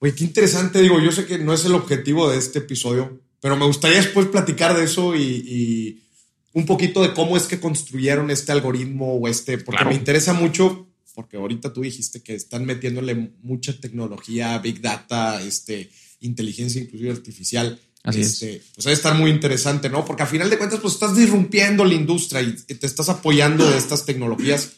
Oye, 0.00 0.14
qué 0.14 0.24
interesante, 0.24 0.82
digo, 0.82 1.00
yo 1.00 1.12
sé 1.12 1.24
que 1.24 1.38
no 1.38 1.54
es 1.54 1.64
el 1.64 1.74
objetivo 1.74 2.28
de 2.28 2.38
este 2.38 2.58
episodio, 2.58 3.20
pero 3.40 3.56
me 3.56 3.64
gustaría 3.64 3.98
después 3.98 4.26
platicar 4.26 4.76
de 4.76 4.84
eso 4.84 5.14
y 5.14 6.02
un 6.56 6.64
poquito 6.64 7.02
de 7.02 7.12
cómo 7.12 7.36
es 7.36 7.42
que 7.42 7.60
construyeron 7.60 8.30
este 8.30 8.50
algoritmo 8.50 9.12
o 9.16 9.28
este, 9.28 9.58
porque 9.58 9.84
me 9.84 9.94
interesa 9.94 10.32
mucho, 10.32 10.88
porque 11.14 11.36
ahorita 11.36 11.70
tú 11.70 11.82
dijiste 11.82 12.22
que 12.22 12.34
están 12.34 12.64
metiéndole 12.64 13.30
mucha 13.42 13.78
tecnología, 13.78 14.56
big 14.58 14.80
data, 14.80 15.42
este, 15.42 15.90
inteligencia 16.20 16.80
inclusive 16.80 17.10
artificial. 17.10 17.78
Así 18.02 18.22
este, 18.22 18.56
es. 18.56 18.62
Pues 18.74 18.84
debe 18.86 18.94
estar 18.94 19.14
muy 19.18 19.30
interesante, 19.30 19.90
¿no? 19.90 20.02
Porque 20.06 20.22
a 20.22 20.26
final 20.26 20.48
de 20.48 20.56
cuentas, 20.56 20.80
pues 20.80 20.94
estás 20.94 21.14
disrumpiendo 21.14 21.84
la 21.84 21.92
industria 21.92 22.40
y 22.40 22.54
te 22.54 22.86
estás 22.86 23.10
apoyando 23.10 23.70
de 23.70 23.76
estas 23.76 24.06
tecnologías 24.06 24.72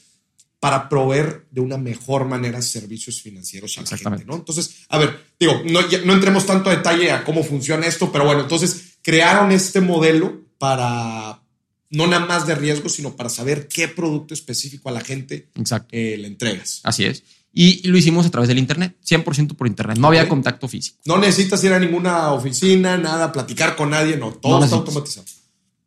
para 0.59 0.89
proveer 0.89 1.47
de 1.53 1.61
una 1.61 1.79
mejor 1.79 2.25
manera 2.25 2.61
servicios 2.61 3.23
financieros 3.23 3.79
a 3.79 3.83
la 3.83 3.97
gente, 3.97 4.25
¿no? 4.25 4.35
Entonces, 4.35 4.79
a 4.89 4.99
ver, 4.99 5.17
digo, 5.39 5.63
no, 5.65 5.83
no 6.05 6.13
entremos 6.13 6.45
tanto 6.45 6.71
a 6.71 6.77
detalle 6.77 7.13
a 7.13 7.23
cómo 7.23 7.45
funciona 7.45 7.87
esto, 7.87 8.11
pero 8.11 8.25
bueno, 8.25 8.41
entonces 8.41 8.99
crearon 9.01 9.53
este 9.53 9.81
modelo 9.81 10.43
para, 10.59 11.41
no 11.91 12.07
nada 12.07 12.27
más 12.27 12.47
de 12.47 12.55
riesgo, 12.55 12.89
sino 12.89 13.17
para 13.17 13.29
saber 13.29 13.69
qué 13.69 13.89
producto 13.89 14.35
específico 14.35 14.89
a 14.89 14.93
la 14.93 15.01
gente 15.01 15.49
eh, 15.91 16.17
le 16.19 16.27
entregas. 16.27 16.81
Así 16.85 17.05
es. 17.05 17.23
Y, 17.53 17.87
lo 17.89 17.97
hicimos 17.97 18.27
a 18.27 18.31
través 18.31 18.49
del 18.49 18.59
Internet, 18.59 18.97
100% 19.05 19.57
por 19.57 19.67
Internet. 19.67 19.99
No 19.99 20.09
había 20.09 20.29
contacto 20.29 20.69
físico. 20.69 20.99
No 21.07 21.19
necesitas 21.19 21.63
ir 21.65 21.73
a 21.73 21.79
ninguna 21.79 22.33
oficina, 22.33 22.99
nada, 22.99 23.33
platicar 23.33 23.75
con 23.75 23.91
nadie, 23.91 24.17
no, 24.17 24.33
todo 24.33 24.63
está 24.63 24.77
automatizado. 24.77 25.27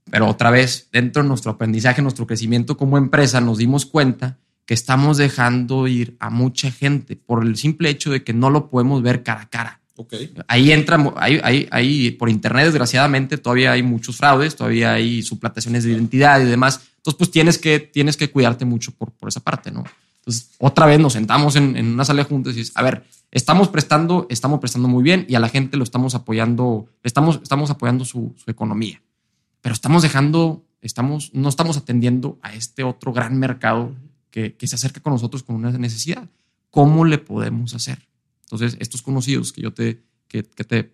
Pero 0.10 0.28
otra 0.28 0.52
vez, 0.52 0.90
dentro 0.92 1.22
de 1.22 1.30
nuestro 1.30 1.52
aprendizaje, 1.52 2.02
nuestro 2.02 2.28
crecimiento 2.28 2.76
como 2.76 2.98
empresa, 2.98 3.40
nos 3.40 3.58
dimos 3.60 3.86
cuenta 3.86 4.40
que 4.66 4.74
estamos 4.74 5.18
dejando 5.18 5.88
ir 5.88 6.18
a 6.20 6.30
mucha 6.30 6.72
gente 6.72 7.16
por 7.16 7.46
el 7.46 7.56
simple 7.56 7.90
hecho 7.90 8.12
de 8.12 8.24
que 8.24 8.34
no 8.34 8.50
lo 8.50 8.70
podemos 8.70 9.02
ver 9.02 9.24
cara 9.24 9.42
a 9.42 9.50
cara. 9.50 9.81
Ahí 10.48 10.72
entra, 10.72 10.98
ahí, 11.18 11.68
ahí, 11.72 12.12
por 12.12 12.30
internet, 12.30 12.66
desgraciadamente, 12.66 13.38
todavía 13.38 13.72
hay 13.72 13.84
muchos 13.84 14.18
fraudes, 14.18 14.56
todavía 14.56 14.94
hay 14.94 15.22
suplantaciones 15.22 15.84
de 15.84 15.92
identidad 15.92 16.42
y 16.42 16.46
demás. 16.46 16.82
Entonces, 16.98 17.18
pues 17.18 17.32
tienes 17.32 17.58
que, 17.58 17.80
tienes 17.80 18.18
que 18.18 18.30
cuidarte 18.30 18.66
mucho 18.66 18.92
por, 18.92 19.12
por 19.12 19.30
esa 19.30 19.40
parte, 19.40 19.72
¿no? 19.72 19.84
Entonces, 20.20 20.52
otra 20.60 20.86
vez 20.86 21.00
nos 21.00 21.14
sentamos 21.14 21.56
en, 21.56 21.76
en 21.76 21.88
una 21.88 22.06
sala 22.06 22.24
juntos 22.24 22.54
y 22.54 22.60
dices, 22.60 22.74
a 22.76 22.84
ver, 22.84 23.04
estamos 23.32 23.70
prestando, 23.70 24.28
estamos 24.30 24.60
prestando 24.60 24.88
muy 24.88 25.04
bien 25.04 25.26
y 25.28 25.36
a 25.36 25.40
la 25.40 25.50
gente 25.50 25.78
lo 25.78 25.84
estamos 25.84 26.14
apoyando, 26.14 26.88
estamos, 27.04 27.40
estamos 27.42 27.72
apoyando 27.72 28.06
su, 28.06 28.36
su 28.38 28.52
economía, 28.52 29.02
pero 29.62 29.74
estamos 29.74 30.04
dejando, 30.04 30.64
estamos, 30.82 31.34
no 31.34 31.50
estamos 31.50 31.78
atendiendo 31.78 32.38
a 32.44 32.54
este 32.54 32.84
otro 32.84 33.14
gran 33.14 33.40
mercado 33.40 33.96
que, 34.30 34.54
que 34.54 34.68
se 34.68 34.76
acerca 34.76 35.00
con 35.02 35.14
nosotros 35.14 35.44
con 35.44 35.56
una 35.56 35.72
necesidad. 35.72 36.28
¿Cómo 36.70 37.04
le 37.04 37.18
podemos 37.18 37.74
hacer? 37.74 38.00
Entonces, 38.52 38.78
estos 38.82 39.02
conocidos 39.02 39.54
que 39.54 39.62
yo 39.62 39.74
te, 39.74 40.04
que, 40.28 40.44
te, 40.44 40.94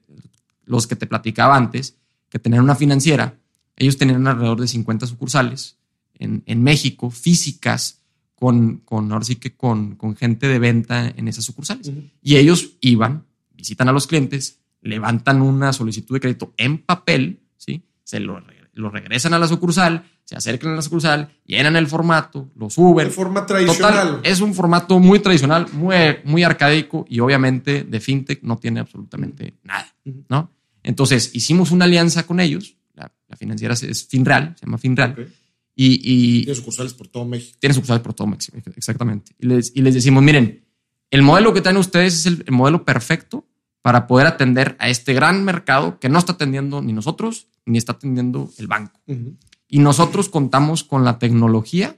los 0.66 0.86
que 0.86 0.96
te 0.96 1.08
platicaba 1.08 1.56
antes, 1.56 1.98
que 2.30 2.38
tenían 2.40 2.64
una 2.64 2.76
financiera, 2.76 3.40
ellos 3.76 3.98
tenían 3.98 4.28
alrededor 4.28 4.62
de 4.62 4.68
50 4.68 5.08
sucursales 5.08 5.78
en, 6.14 6.44
en 6.46 6.62
México, 6.62 7.10
físicas, 7.10 8.02
con, 8.36 8.78
con, 8.78 9.12
ahora 9.12 9.26
sí 9.26 9.38
que 9.38 9.56
con, 9.56 9.96
con 9.96 10.16
gente 10.16 10.48
de 10.48 10.60
venta 10.60 11.08
en 11.08 11.28
esas 11.28 11.46
sucursales. 11.46 11.92
Y 12.22 12.36
ellos 12.36 12.78
iban, 12.82 13.26
visitan 13.56 13.90
a 13.90 13.92
los 13.92 14.06
clientes, 14.06 14.60
levantan 14.82 15.42
una 15.42 15.74
solicitud 15.74 16.16
de 16.16 16.20
crédito 16.20 16.54
en 16.58 16.78
papel, 16.78 17.40
¿sí? 17.58 17.82
Se 18.04 18.20
lo, 18.20 18.40
lo 18.78 18.90
regresan 18.90 19.34
a 19.34 19.40
la 19.40 19.48
sucursal, 19.48 20.04
se 20.24 20.36
acercan 20.36 20.72
a 20.72 20.76
la 20.76 20.82
sucursal, 20.82 21.30
llenan 21.46 21.76
el 21.76 21.88
formato, 21.88 22.50
lo 22.56 22.70
suben. 22.70 23.08
El 23.08 23.12
formato 23.12 23.48
tradicional. 23.48 24.20
es 24.24 24.40
un 24.40 24.54
formato 24.54 25.00
muy 25.00 25.20
tradicional, 25.20 25.68
muy, 25.74 25.96
muy 26.24 26.44
arcaico 26.44 27.06
y 27.10 27.20
obviamente 27.20 27.84
de 27.84 28.00
fintech 28.00 28.44
no 28.44 28.58
tiene 28.58 28.80
absolutamente 28.80 29.56
nada, 29.64 29.88
¿no? 30.30 30.52
Entonces 30.84 31.32
hicimos 31.34 31.72
una 31.72 31.86
alianza 31.86 32.26
con 32.26 32.40
ellos, 32.40 32.78
la, 32.94 33.12
financiera 33.36 33.74
es 33.74 34.08
Finreal, 34.08 34.56
se 34.58 34.66
llama 34.66 34.78
Finreal. 34.78 35.28
Y, 35.80 36.44
tiene 36.44 36.56
sucursales 36.56 36.94
por 36.94 37.08
todo 37.08 37.26
México. 37.26 37.56
Tiene 37.60 37.74
sucursales 37.76 38.02
por 38.02 38.14
todo 38.14 38.28
México, 38.28 38.58
exactamente. 38.76 39.34
Y 39.38 39.46
les, 39.46 39.72
y 39.76 39.82
les 39.82 39.94
decimos, 39.94 40.24
miren, 40.24 40.66
el 41.12 41.22
modelo 41.22 41.54
que 41.54 41.62
tienen 41.62 41.80
ustedes 41.80 42.14
es 42.14 42.26
el, 42.26 42.46
modelo 42.50 42.84
perfecto 42.84 43.48
para 43.82 44.08
poder 44.08 44.28
atender 44.28 44.76
a 44.80 44.90
este 44.90 45.14
gran 45.14 45.44
mercado 45.46 46.00
que 46.00 46.10
no 46.10 46.20
está 46.20 46.34
atendiendo 46.34 46.82
ni 46.82 46.94
nosotros 46.94 47.48
ni 47.68 47.78
está 47.78 47.94
atendiendo 47.94 48.50
el 48.58 48.68
banco. 48.68 49.00
Y 49.68 49.80
nosotros 49.80 50.30
contamos 50.30 50.84
con 50.84 51.04
la 51.04 51.20
tecnología 51.20 51.98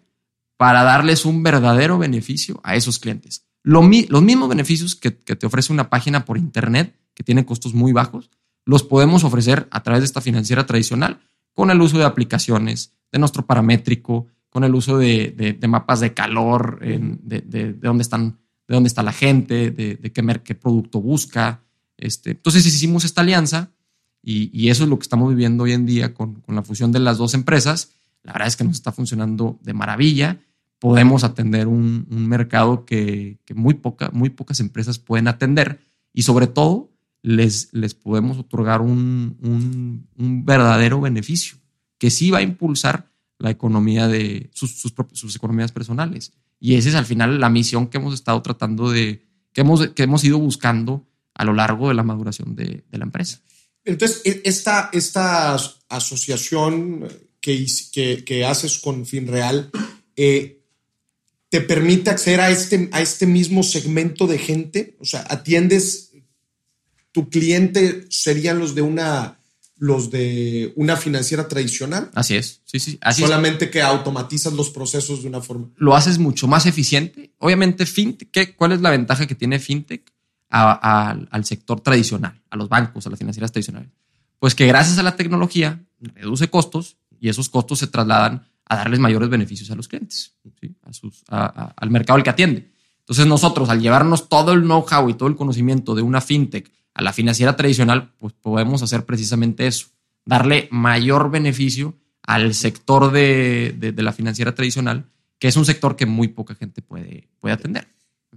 para 0.58 0.84
darles 0.84 1.26
un 1.26 1.44
verdadero 1.44 1.98
beneficio 1.98 2.60
a 2.64 2.76
esos 2.76 3.00
clientes. 3.00 3.46
los 3.64 3.84
mismos 3.88 4.50
beneficios 4.50 4.96
que, 4.96 5.16
que 5.18 5.36
te 5.36 5.46
ofrece 5.46 5.72
una 5.72 5.90
página 5.90 6.26
por 6.26 6.38
Internet 6.38 6.96
que 7.14 7.24
tiene 7.24 7.46
costos 7.46 7.74
muy 7.74 7.94
bajos, 7.94 8.30
los 8.66 8.84
podemos 8.84 9.24
ofrecer 9.24 9.68
a 9.72 9.84
través 9.84 10.02
de 10.02 10.06
esta 10.06 10.22
financiera 10.22 10.66
tradicional 10.66 11.20
con 11.54 11.72
el 11.72 11.82
uso 11.82 11.98
de 11.98 12.06
aplicaciones, 12.06 12.94
de 13.12 13.20
nuestro 13.20 13.46
paramétrico, 13.46 14.28
con 14.50 14.64
el 14.64 14.74
uso 14.74 14.98
de, 14.98 15.58
mapas 15.68 16.00
de 16.00 16.14
calor, 16.14 16.80
de, 16.80 17.74
dónde 17.74 18.02
están, 18.02 18.40
de 18.68 18.76
dónde 18.76 18.88
está 18.88 19.04
la 19.04 19.12
gente, 19.12 19.72
de, 19.72 19.98
qué, 20.12 20.42
qué, 20.44 20.56
producto 20.56 21.02
busca. 21.02 21.64
Este, 21.98 22.32
entonces 22.32 22.66
hicimos 22.66 23.04
esta 23.04 23.22
alianza 23.22 23.72
y, 24.32 24.70
eso 24.70 24.84
es 24.84 24.90
lo 24.90 25.00
que 25.00 25.04
estamos 25.04 25.30
viviendo 25.30 25.64
hoy 25.64 25.72
en 25.72 25.86
día 25.86 26.14
con, 26.14 26.44
la 26.48 26.64
fusión 26.64 26.92
de 26.92 27.00
las 27.00 27.18
dos 27.18 27.34
empresas. 27.34 27.94
La 28.24 28.34
verdad 28.34 28.48
es 28.48 28.56
que 28.56 28.64
nos 28.64 28.76
está 28.76 28.92
funcionando 28.92 29.60
de 29.64 29.74
maravilla. 29.74 30.40
Podemos 30.80 31.24
atender 31.24 31.68
un, 31.68 32.06
mercado 32.10 32.86
que, 32.86 33.40
muy, 33.56 33.76
poca, 33.76 34.10
muy 34.14 34.30
pocas 34.30 34.60
empresas 34.60 35.00
pueden 35.00 35.28
atender 35.28 35.80
y 36.14 36.24
sobre 36.24 36.48
todo 36.48 36.92
les, 37.22 37.70
les 37.74 37.94
podemos 37.94 38.38
otorgar 38.38 38.82
un, 38.82 39.38
un 40.18 40.46
verdadero 40.46 41.02
beneficio 41.02 41.58
que 41.98 42.10
sí 42.10 42.32
va 42.32 42.40
a 42.40 42.42
impulsar 42.42 43.10
la 43.40 43.50
economía 43.50 44.08
de 44.08 44.50
sus, 44.54 44.80
sus, 44.80 45.36
economías 45.36 45.72
personales. 45.72 46.34
Y 46.60 46.76
esa 46.76 46.90
es 46.90 46.96
al 46.96 47.06
final 47.06 47.40
la 47.40 47.50
misión 47.50 47.88
que 47.88 47.98
hemos 47.98 48.14
estado 48.14 48.42
tratando 48.42 48.92
de, 48.92 49.26
que 49.54 49.62
hemos, 49.62 49.88
que 49.90 50.04
hemos 50.04 50.24
ido 50.24 50.40
buscando 50.40 51.08
a 51.34 51.46
lo 51.46 51.54
largo 51.54 51.88
de 51.88 51.94
la 51.94 52.04
maduración 52.04 52.56
de, 52.56 52.84
la 52.92 53.04
empresa. 53.04 53.40
Entonces, 53.90 54.22
e, 54.24 54.42
esta, 54.46 54.90
esta 54.94 55.56
asociación 55.90 57.08
que, 57.42 57.66
que, 57.92 58.24
que 58.24 58.46
haces 58.46 58.78
con 58.78 59.06
FinReal 59.06 59.72
eh, 60.16 60.62
te 61.50 61.62
permite 61.62 62.12
acceder 62.12 62.42
a 62.42 62.52
este, 62.52 62.90
a 62.92 63.02
este 63.02 63.26
mismo 63.26 63.64
segmento 63.64 64.28
de 64.28 64.38
gente, 64.38 64.96
o 65.00 65.06
sea, 65.06 65.26
atiendes, 65.28 66.12
tu 67.12 67.30
cliente 67.30 68.06
serían 68.10 68.60
los 68.60 68.76
de 68.76 68.82
una 68.84 69.36
los 69.82 70.12
de 70.12 70.74
una 70.76 70.98
financiera 70.98 71.48
tradicional. 71.48 72.12
Así 72.14 72.36
es, 72.36 72.60
sí, 72.66 72.80
sí. 72.80 72.98
Así 73.00 73.22
Solamente 73.22 73.70
que 73.70 73.82
automatizas 73.82 74.52
los 74.52 74.72
procesos 74.72 75.22
de 75.22 75.30
una 75.30 75.40
forma. 75.40 75.70
Lo 75.78 75.96
haces 75.96 76.20
mucho 76.20 76.50
más 76.50 76.66
eficiente. 76.66 77.32
Obviamente, 77.38 77.86
fintech, 77.86 78.58
¿cuál 78.58 78.74
es 78.74 78.82
la 78.82 78.90
ventaja 78.90 79.26
que 79.26 79.36
tiene 79.36 79.58
fintech 79.58 80.04
al 80.50 81.46
sector 81.46 81.82
tradicional, 81.82 82.42
a 82.50 82.58
los 82.58 82.70
bancos, 82.70 83.06
a 83.06 83.10
las 83.10 83.20
financieras 83.20 83.52
tradicionales? 83.52 83.90
Pues 84.40 84.56
que 84.56 84.66
gracias 84.68 84.98
a 84.98 85.04
la 85.04 85.16
tecnología 85.16 85.84
reduce 86.00 86.50
costos 86.50 86.98
y 87.20 87.30
esos 87.30 87.50
costos 87.50 87.80
se 87.80 87.88
trasladan 87.88 88.48
a 88.66 88.76
darles 88.78 89.00
mayores 89.00 89.30
beneficios 89.30 89.70
a 89.72 89.76
los 89.76 89.88
clientes, 89.88 90.36
al 91.28 91.90
mercado 91.90 92.18
al 92.18 92.24
que 92.24 92.30
atiende. 92.30 92.72
Entonces 93.00 93.26
nosotros, 93.26 93.70
al 93.70 93.82
llevarnos 93.82 94.30
todo 94.30 94.54
el 94.54 94.62
know-how 94.62 95.10
y 95.10 95.16
todo 95.16 95.28
el 95.28 95.36
conocimiento 95.36 95.96
de 95.96 96.04
una 96.04 96.22
fintech 96.22 96.72
a 96.94 97.02
la 97.02 97.12
financiera 97.12 97.56
tradicional, 97.56 98.14
pues 98.18 98.34
podemos 98.34 98.84
hacer 98.84 99.06
precisamente 99.06 99.66
eso, 99.66 99.88
darle 100.26 100.68
mayor 100.72 101.32
beneficio 101.32 101.96
al 102.22 102.54
sector 102.54 103.12
de, 103.12 103.94
la 103.98 104.14
financiera 104.14 104.54
tradicional, 104.54 105.10
que 105.40 105.48
es 105.48 105.58
un 105.58 105.66
sector 105.66 105.96
que 105.96 106.06
muy 106.06 106.28
poca 106.28 106.54
gente 106.54 106.84
puede, 106.84 107.28
puede 107.40 107.56
atender. 107.56 107.88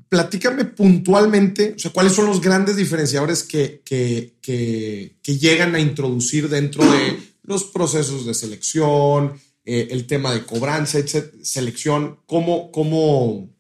Platícame 0.09 0.65
puntualmente, 0.65 1.75
o 1.77 1.79
sea, 1.79 1.91
cuáles 1.91 2.13
son 2.13 2.27
los 2.27 2.41
grandes 2.41 2.77
diferenciadores 2.77 3.43
que, 3.43 3.83
que, 3.85 4.37
que, 4.41 5.39
llegan 5.39 5.75
a 5.75 5.81
introducir 5.81 6.49
dentro 6.49 6.85
de 6.85 7.19
los 7.43 7.65
procesos 7.65 8.25
de 8.27 8.35
selección, 8.35 9.35
eh, 9.65 9.89
el 9.91 10.07
tema 10.07 10.33
de 10.33 10.45
cobranza, 10.45 10.99
selección, 11.43 12.21
cómo, 12.27 12.71
cómo, 12.73 13.53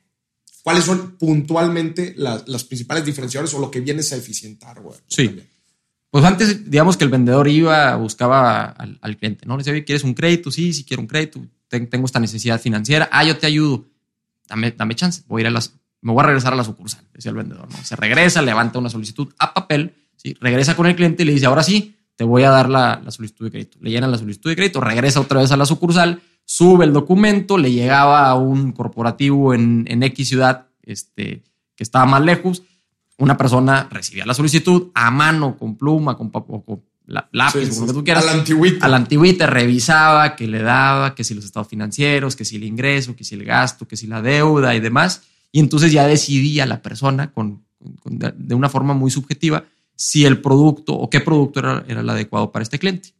¿Cuáles 0.62 0.84
son 0.84 1.16
puntualmente 1.16 2.14
las, 2.16 2.64
principales 2.64 3.04
diferenciadores 3.04 3.52
o 3.54 3.58
lo 3.58 3.70
que 3.70 3.80
vienes 3.80 4.12
a 4.12 4.16
eficientar, 4.16 4.80
güey? 4.80 4.96
Sí. 5.08 5.40
Pues 6.10 6.24
antes, 6.24 6.70
digamos 6.70 6.96
que 6.96 7.04
el 7.04 7.10
vendedor 7.10 7.48
iba, 7.48 7.96
buscaba 7.96 8.66
al, 8.66 9.16
cliente, 9.16 9.44
¿no? 9.46 9.56
Le 9.56 9.64
decía, 9.64 9.84
¿quieres 9.84 10.04
un 10.04 10.14
crédito? 10.14 10.50
Sí, 10.50 10.72
sí 10.72 10.84
quiero 10.84 11.00
un 11.00 11.08
crédito. 11.08 11.44
Tengo 11.68 12.06
esta 12.06 12.20
necesidad 12.20 12.60
financiera. 12.60 13.08
Ah, 13.10 13.24
yo 13.24 13.38
te 13.38 13.46
ayudo. 13.46 13.86
Dame, 14.46 14.70
dame 14.72 14.94
chance. 14.94 15.22
Voy 15.26 15.40
a 15.40 15.42
ir 15.42 15.46
a 15.48 15.50
las, 15.50 15.74
me 16.02 16.12
voy 16.12 16.22
a 16.22 16.26
regresar 16.26 16.52
a 16.52 16.56
la 16.56 16.64
sucursal, 16.64 17.04
decía 17.14 17.30
el 17.30 17.36
vendedor, 17.36 17.68
¿no? 17.70 17.82
Se 17.82 17.96
regresa, 17.96 18.42
levanta 18.42 18.78
una 18.78 18.90
solicitud 18.90 19.32
a 19.38 19.54
papel, 19.54 19.94
¿sí? 20.16 20.36
Regresa 20.40 20.76
con 20.76 20.86
el 20.86 20.94
cliente 20.94 21.22
y 21.22 21.26
le 21.26 21.32
dice, 21.32 21.46
ahora 21.46 21.62
sí, 21.62 21.96
te 22.16 22.24
voy 22.24 22.42
a 22.42 22.50
dar 22.50 22.68
la, 22.68 23.00
la 23.02 23.10
solicitud 23.10 23.46
de 23.46 23.50
crédito. 23.50 23.78
Le 23.80 23.90
llenan 23.90 24.10
la 24.10 24.18
solicitud 24.18 24.50
de 24.50 24.56
crédito, 24.56 24.80
regresa 24.80 25.20
otra 25.20 25.40
vez 25.40 25.50
a 25.52 25.56
la 25.56 25.64
sucursal, 25.64 26.20
sube 26.44 26.84
el 26.84 26.92
documento, 26.92 27.56
le 27.56 27.72
llegaba 27.72 28.28
a 28.28 28.34
un 28.34 28.72
corporativo 28.72 29.54
en, 29.54 29.84
en 29.88 30.02
X 30.02 30.28
ciudad 30.28 30.66
este, 30.82 31.44
que 31.74 31.84
estaba 31.84 32.04
más 32.04 32.22
lejos. 32.22 32.62
Una 33.18 33.36
persona 33.36 33.88
recibía 33.90 34.26
la 34.26 34.34
solicitud 34.34 34.90
a 34.94 35.10
mano, 35.10 35.56
con 35.56 35.76
pluma, 35.76 36.16
con, 36.16 36.30
con 36.30 36.82
lápiz, 37.06 37.70
con 37.70 37.80
lo 37.80 37.86
que 37.86 37.92
tú 37.92 38.04
quieras. 38.04 38.24
A 38.24 38.26
la 38.26 38.32
antigüita. 38.32 38.86
A 38.86 38.88
la 38.88 38.96
antigüita 38.96 39.46
revisaba, 39.46 40.34
que 40.34 40.48
le 40.48 40.62
daba, 40.62 41.14
que 41.14 41.22
si 41.22 41.34
los 41.34 41.44
estados 41.44 41.68
financieros, 41.68 42.34
que 42.34 42.44
si 42.44 42.56
el 42.56 42.64
ingreso, 42.64 43.14
que 43.14 43.22
si 43.22 43.36
el 43.36 43.44
gasto, 43.44 43.86
que 43.86 43.96
si 43.96 44.06
la 44.06 44.20
deuda 44.20 44.74
y 44.74 44.80
demás. 44.80 45.22
Y 45.52 45.60
entonces 45.60 45.92
ya 45.92 46.06
decidía 46.06 46.66
la 46.66 46.82
persona 46.82 47.32
con, 47.32 47.64
de 48.04 48.54
una 48.54 48.70
forma 48.70 48.94
muy 48.94 49.10
subjetiva 49.10 49.64
si 49.94 50.24
el 50.24 50.40
producto 50.40 50.94
o 50.94 51.10
qué 51.10 51.20
producto 51.20 51.60
era, 51.60 51.84
el 51.86 52.08
adecuado 52.08 52.50
para 52.50 52.62
este 52.62 52.78
cliente. 52.78 53.14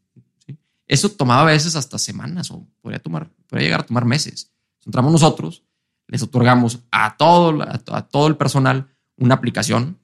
Eso 0.87 1.11
tomaba 1.11 1.43
a 1.43 1.53
veces 1.53 1.77
hasta 1.77 1.99
semanas 1.99 2.51
o 2.51 2.67
podría, 2.81 2.99
tomar, 2.99 3.31
podría 3.47 3.67
llegar 3.67 3.81
a 3.81 3.87
tomar 3.87 4.05
meses. 4.05 4.51
Entramos 4.85 5.13
nosotros, 5.13 5.63
les 6.09 6.23
otorgamos 6.23 6.81
a 6.91 7.17
todo, 7.17 7.63
a, 7.63 8.09
todo 8.09 8.27
el 8.27 8.37
personal 8.37 8.89
una 9.17 9.35
aplicación, 9.35 9.99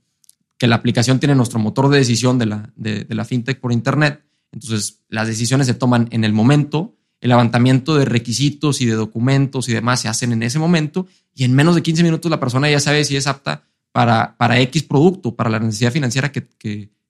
que 0.56 0.66
la 0.66 0.76
aplicación 0.76 1.18
tiene 1.18 1.34
nuestro 1.34 1.58
motor 1.58 1.88
de 1.88 1.98
decisión 1.98 2.38
de 2.38 2.46
la, 2.46 2.72
de, 2.76 3.06
la 3.10 3.24
fintech 3.24 3.60
por 3.60 3.72
Internet. 3.72 4.24
Entonces, 4.52 5.02
las 5.08 5.26
decisiones 5.26 5.66
se 5.66 5.74
toman 5.74 6.08
en 6.10 6.24
el 6.24 6.32
momento, 6.32 6.96
el 7.20 7.30
levantamiento 7.30 7.96
de 7.96 8.04
requisitos 8.04 8.80
y 8.80 8.86
de 8.86 8.94
documentos 8.94 9.68
y 9.68 9.72
demás 9.72 10.00
se 10.00 10.08
hacen 10.08 10.32
en 10.32 10.42
ese 10.42 10.58
momento 10.58 11.06
y 11.34 11.44
en 11.44 11.54
menos 11.54 11.74
de 11.74 11.82
15 11.82 12.02
minutos 12.02 12.30
la 12.30 12.40
persona 12.40 12.70
ya 12.70 12.80
sabe 12.80 13.04
si 13.04 13.16
es 13.16 13.26
apta 13.26 13.64
para, 13.92 14.36
para 14.36 14.60
X 14.60 14.82
producto, 14.84 15.34
para 15.34 15.50
la 15.50 15.58
necesidad 15.58 15.92
financiera 15.92 16.30
que, 16.30 16.46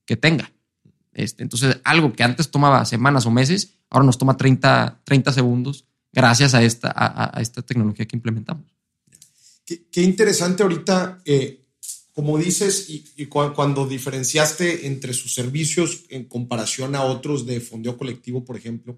que 0.04 0.16
tenga. 0.16 0.50
Este, 1.18 1.42
entonces, 1.42 1.78
algo 1.82 2.12
que 2.12 2.22
antes 2.22 2.48
tomaba 2.48 2.84
semanas 2.84 3.26
o 3.26 3.30
meses, 3.32 3.74
ahora 3.90 4.06
nos 4.06 4.18
toma 4.18 4.36
30, 4.36 5.00
30 5.02 5.32
segundos 5.32 5.84
gracias 6.12 6.54
a 6.54 6.62
esta, 6.62 6.92
a, 6.94 7.40
esta 7.40 7.60
tecnología 7.62 8.06
que 8.06 8.16
implementamos. 8.16 8.64
Qué, 9.66 10.02
interesante 10.02 10.62
ahorita, 10.62 11.20
eh, 11.24 11.66
como 12.12 12.38
dices, 12.38 12.88
y, 12.88 13.26
cuando 13.26 13.86
diferenciaste 13.86 14.86
entre 14.86 15.12
sus 15.12 15.34
servicios 15.34 16.04
en 16.08 16.24
comparación 16.24 16.94
a 16.94 17.02
otros 17.02 17.44
de 17.44 17.60
fondeo 17.60 17.98
colectivo, 17.98 18.44
por 18.44 18.56
ejemplo, 18.56 18.96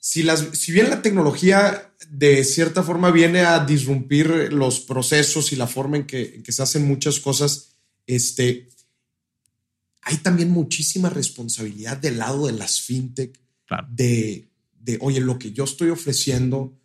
si, 0.00 0.22
las, 0.22 0.40
si 0.54 0.72
bien 0.72 0.88
la 0.88 1.02
tecnología 1.02 1.92
de 2.08 2.42
cierta 2.42 2.82
forma 2.82 3.10
viene 3.10 3.42
a 3.42 3.64
disrumpir 3.64 4.52
los 4.52 4.80
procesos 4.80 5.52
y 5.52 5.56
la 5.56 5.66
forma 5.66 5.98
en 5.98 6.06
que, 6.06 6.34
en 6.36 6.42
que 6.42 6.52
se 6.52 6.62
hacen 6.62 6.88
muchas 6.88 7.20
cosas, 7.20 7.76
este, 8.06 8.68
hay 10.02 10.16
también 10.16 10.50
muchísima 10.50 11.10
responsabilidad 11.10 11.98
del 11.98 12.18
lado 12.18 12.46
de 12.46 12.54
las 12.54 12.80
fintech, 12.80 13.38
de, 13.90 14.48
de, 14.80 14.98
oye, 15.00 15.20
lo 15.20 15.38
que 15.38 15.52
yo 15.52 15.64
estoy 15.64 15.90
ofreciendo, 15.90 16.76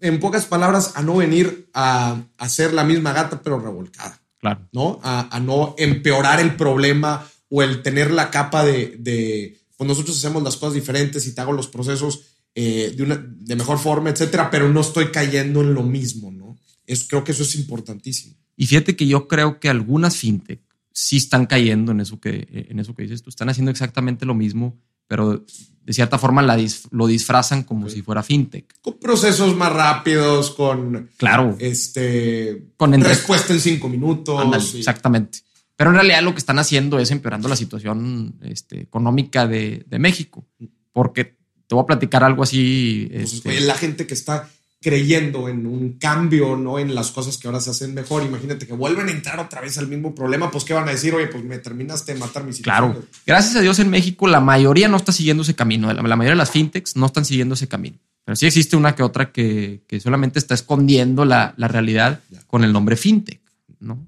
en 0.00 0.20
pocas 0.20 0.46
palabras, 0.46 0.92
a 0.94 1.02
no 1.02 1.16
venir 1.16 1.68
a, 1.74 2.22
hacer 2.38 2.72
la 2.72 2.84
misma 2.84 3.12
gata, 3.12 3.42
pero 3.42 3.58
revolcada. 3.58 4.22
Claro. 4.38 4.68
¿No? 4.72 5.00
A, 5.02 5.38
no 5.40 5.74
empeorar 5.76 6.40
el 6.40 6.56
problema 6.56 7.28
o 7.50 7.62
el 7.62 7.82
tener 7.82 8.10
la 8.10 8.30
capa 8.30 8.64
de, 8.64 8.96
de, 8.98 9.59
pues 9.80 9.88
nosotros 9.88 10.18
hacemos 10.18 10.42
las 10.42 10.58
cosas 10.58 10.74
diferentes 10.74 11.26
y 11.26 11.34
te 11.34 11.40
hago 11.40 11.54
los 11.54 11.66
procesos 11.66 12.20
eh, 12.54 12.92
de, 12.94 13.02
una, 13.02 13.16
de 13.16 13.56
mejor 13.56 13.78
forma, 13.78 14.10
etcétera, 14.10 14.50
pero 14.50 14.68
no 14.68 14.82
estoy 14.82 15.06
cayendo 15.06 15.62
en 15.62 15.72
lo 15.72 15.82
mismo, 15.82 16.30
¿no? 16.30 16.58
Es, 16.84 17.08
creo 17.08 17.24
que 17.24 17.32
eso 17.32 17.44
es 17.44 17.54
importantísimo. 17.54 18.34
Y 18.58 18.66
fíjate 18.66 18.94
que 18.94 19.06
yo 19.06 19.26
creo 19.26 19.58
que 19.58 19.70
algunas 19.70 20.18
fintech 20.18 20.60
sí 20.92 21.16
están 21.16 21.46
cayendo 21.46 21.92
en 21.92 22.00
eso 22.00 22.20
que, 22.20 22.66
en 22.68 22.78
eso 22.78 22.94
que 22.94 23.04
dices 23.04 23.22
tú. 23.22 23.30
Están 23.30 23.48
haciendo 23.48 23.70
exactamente 23.70 24.26
lo 24.26 24.34
mismo, 24.34 24.76
pero 25.08 25.46
de 25.82 25.92
cierta 25.94 26.18
forma 26.18 26.42
la 26.42 26.62
lo 26.90 27.06
disfrazan 27.06 27.62
como 27.62 27.88
si 27.88 28.02
fuera 28.02 28.22
fintech. 28.22 28.66
Con 28.82 28.98
procesos 28.98 29.56
más 29.56 29.72
rápidos, 29.72 30.50
con. 30.50 31.08
Claro. 31.16 31.56
Este. 31.58 32.66
Con 32.76 32.92
respuesta 33.00 33.54
en 33.54 33.60
cinco 33.60 33.88
minutos. 33.88 34.74
Exactamente. 34.74 35.38
Pero 35.80 35.92
en 35.92 35.96
realidad 35.96 36.22
lo 36.22 36.34
que 36.34 36.40
están 36.40 36.58
haciendo 36.58 36.98
es 36.98 37.10
empeorando 37.10 37.48
la 37.48 37.56
situación 37.56 38.34
este, 38.42 38.82
económica 38.82 39.46
de, 39.46 39.82
México. 39.98 40.44
Porque 40.92 41.24
te 41.24 41.74
voy 41.74 41.84
a 41.84 41.86
platicar 41.86 42.22
algo 42.22 42.42
así. 42.42 43.08
Pues, 43.10 43.32
este, 43.32 43.62
la 43.62 43.74
gente 43.74 44.06
que 44.06 44.12
está 44.12 44.46
creyendo 44.78 45.48
en 45.48 45.66
un 45.66 45.94
cambio, 45.94 46.54
no 46.58 46.78
en 46.78 46.94
las 46.94 47.12
cosas 47.12 47.38
que 47.38 47.48
ahora 47.48 47.60
se 47.60 47.70
hacen 47.70 47.94
mejor. 47.94 48.22
Imagínate 48.24 48.66
que 48.66 48.74
vuelven 48.74 49.08
a 49.08 49.10
entrar 49.10 49.40
otra 49.40 49.62
vez 49.62 49.78
al 49.78 49.86
mismo 49.86 50.14
problema, 50.14 50.50
pues 50.50 50.64
¿qué 50.64 50.74
van 50.74 50.86
a 50.86 50.92
decir? 50.92 51.14
Oye, 51.14 51.28
pues 51.28 51.42
me 51.44 51.56
terminaste 51.56 52.12
de 52.12 52.20
matar 52.20 52.44
mis 52.44 52.60
Claro. 52.60 53.02
Gracias 53.26 53.56
a 53.56 53.62
Dios 53.62 53.78
en 53.78 53.88
México 53.88 54.26
la 54.26 54.40
mayoría 54.40 54.86
no 54.86 54.98
está 54.98 55.12
siguiendo 55.12 55.44
ese 55.44 55.54
camino. 55.54 55.90
La, 55.94 56.02
mayoría 56.02 56.32
de 56.32 56.36
las 56.36 56.50
fintechs 56.50 56.94
no 56.94 57.06
están 57.06 57.24
siguiendo 57.24 57.54
ese 57.54 57.68
camino. 57.68 57.96
Pero 58.26 58.36
sí 58.36 58.44
existe 58.44 58.76
una 58.76 58.94
que 58.94 59.02
otra 59.02 59.32
que, 59.32 59.80
solamente 60.02 60.40
está 60.40 60.52
escondiendo 60.52 61.24
la, 61.24 61.54
realidad 61.56 62.20
con 62.48 62.64
el 62.64 62.72
nombre 62.74 62.96
fintech, 62.96 63.40
¿no? 63.78 64.06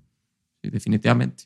definitivamente. 0.62 1.44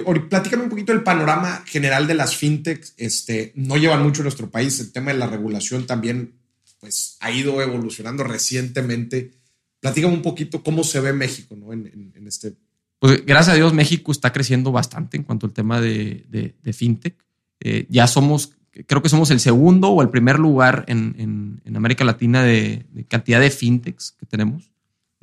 Oye, 0.00 0.20
platícame 0.20 0.64
un 0.64 0.70
poquito 0.70 0.92
el 0.92 1.02
panorama 1.02 1.62
general 1.66 2.06
de 2.06 2.14
las 2.14 2.36
fintechs. 2.36 2.94
Este, 2.96 3.52
no 3.54 3.76
llevan 3.76 4.02
mucho 4.02 4.22
en 4.22 4.24
nuestro 4.24 4.50
país. 4.50 4.80
El 4.80 4.92
tema 4.92 5.12
de 5.12 5.18
la 5.18 5.26
regulación 5.26 5.86
también 5.86 6.34
pues, 6.80 7.16
ha 7.20 7.30
ido 7.30 7.60
evolucionando 7.60 8.24
recientemente. 8.24 9.32
Platícame 9.80 10.14
un 10.14 10.22
poquito 10.22 10.62
cómo 10.62 10.84
se 10.84 11.00
ve 11.00 11.12
México 11.12 11.56
¿no? 11.56 11.72
en, 11.72 12.12
este. 12.26 12.54
Pues 12.98 13.26
gracias 13.26 13.54
a 13.54 13.56
Dios 13.56 13.74
México 13.74 14.12
está 14.12 14.32
creciendo 14.32 14.70
bastante 14.70 15.16
en 15.16 15.24
cuanto 15.24 15.46
al 15.46 15.52
tema 15.52 15.80
de, 15.80 16.54
fintech. 16.72 17.16
Eh, 17.60 17.86
ya 17.88 18.06
somos, 18.06 18.52
creo 18.86 19.02
que 19.02 19.08
somos 19.08 19.30
el 19.30 19.40
segundo 19.40 19.90
o 19.90 20.02
el 20.02 20.10
primer 20.10 20.38
lugar 20.38 20.84
en, 20.88 21.60
América 21.74 22.04
Latina 22.04 22.42
de, 22.44 22.86
cantidad 23.08 23.40
de 23.40 23.50
fintechs 23.50 24.12
que 24.12 24.26
tenemos. 24.26 24.70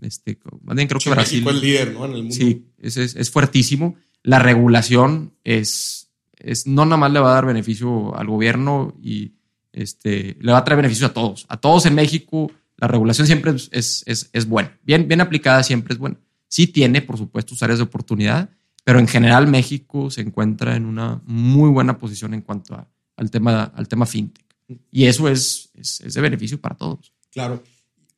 Este, 0.01 0.37
creo 0.37 0.99
que 0.99 1.09
Brasil. 1.09 1.43
México 1.43 1.49
es 1.51 1.61
líder, 1.61 1.93
¿no? 1.93 2.05
En 2.05 2.11
el 2.11 2.23
mundo. 2.23 2.35
Sí, 2.35 2.65
es, 2.77 2.97
es 2.97 3.31
fuertísimo 3.31 3.95
la 4.23 4.39
regulación 4.39 5.33
es, 5.43 6.09
es, 6.37 6.67
no 6.67 6.85
nada 6.85 6.97
más 6.97 7.11
le 7.11 7.19
va 7.19 7.31
a 7.31 7.35
dar 7.35 7.45
beneficio 7.45 8.15
al 8.15 8.27
gobierno 8.27 8.95
y 9.01 9.33
este, 9.71 10.37
le 10.39 10.51
va 10.51 10.59
a 10.59 10.63
traer 10.63 10.77
beneficio 10.77 11.07
a 11.07 11.13
todos. 11.13 11.45
A 11.49 11.57
todos 11.57 11.85
en 11.85 11.95
México, 11.95 12.51
la 12.77 12.87
regulación 12.87 13.27
siempre 13.27 13.51
es, 13.51 13.69
es, 13.71 14.29
es 14.31 14.45
buena. 14.47 14.77
Bien, 14.83 15.07
bien 15.07 15.21
aplicada 15.21 15.63
siempre 15.63 15.93
es 15.93 15.99
buena. 15.99 16.17
Sí 16.47 16.67
tiene, 16.67 17.01
por 17.01 17.17
supuesto, 17.17 17.49
sus 17.49 17.63
áreas 17.63 17.79
de 17.79 17.83
oportunidad, 17.83 18.49
pero 18.83 18.99
en 18.99 19.07
general 19.07 19.47
México 19.47 20.09
se 20.09 20.21
encuentra 20.21 20.75
en 20.75 20.85
una 20.85 21.21
muy 21.25 21.69
buena 21.69 21.99
posición 21.99 22.33
en 22.33 22.41
cuanto 22.41 22.87
al, 23.15 23.31
tema, 23.31 23.63
al 23.75 23.87
tema 23.87 24.05
fintech. 24.05 24.45
Y 24.91 25.05
eso 25.05 25.27
es, 25.27 25.71
es, 25.75 26.13
de 26.13 26.21
beneficio 26.21 26.59
para 26.59 26.75
todos. 26.75 27.13
Claro. 27.31 27.63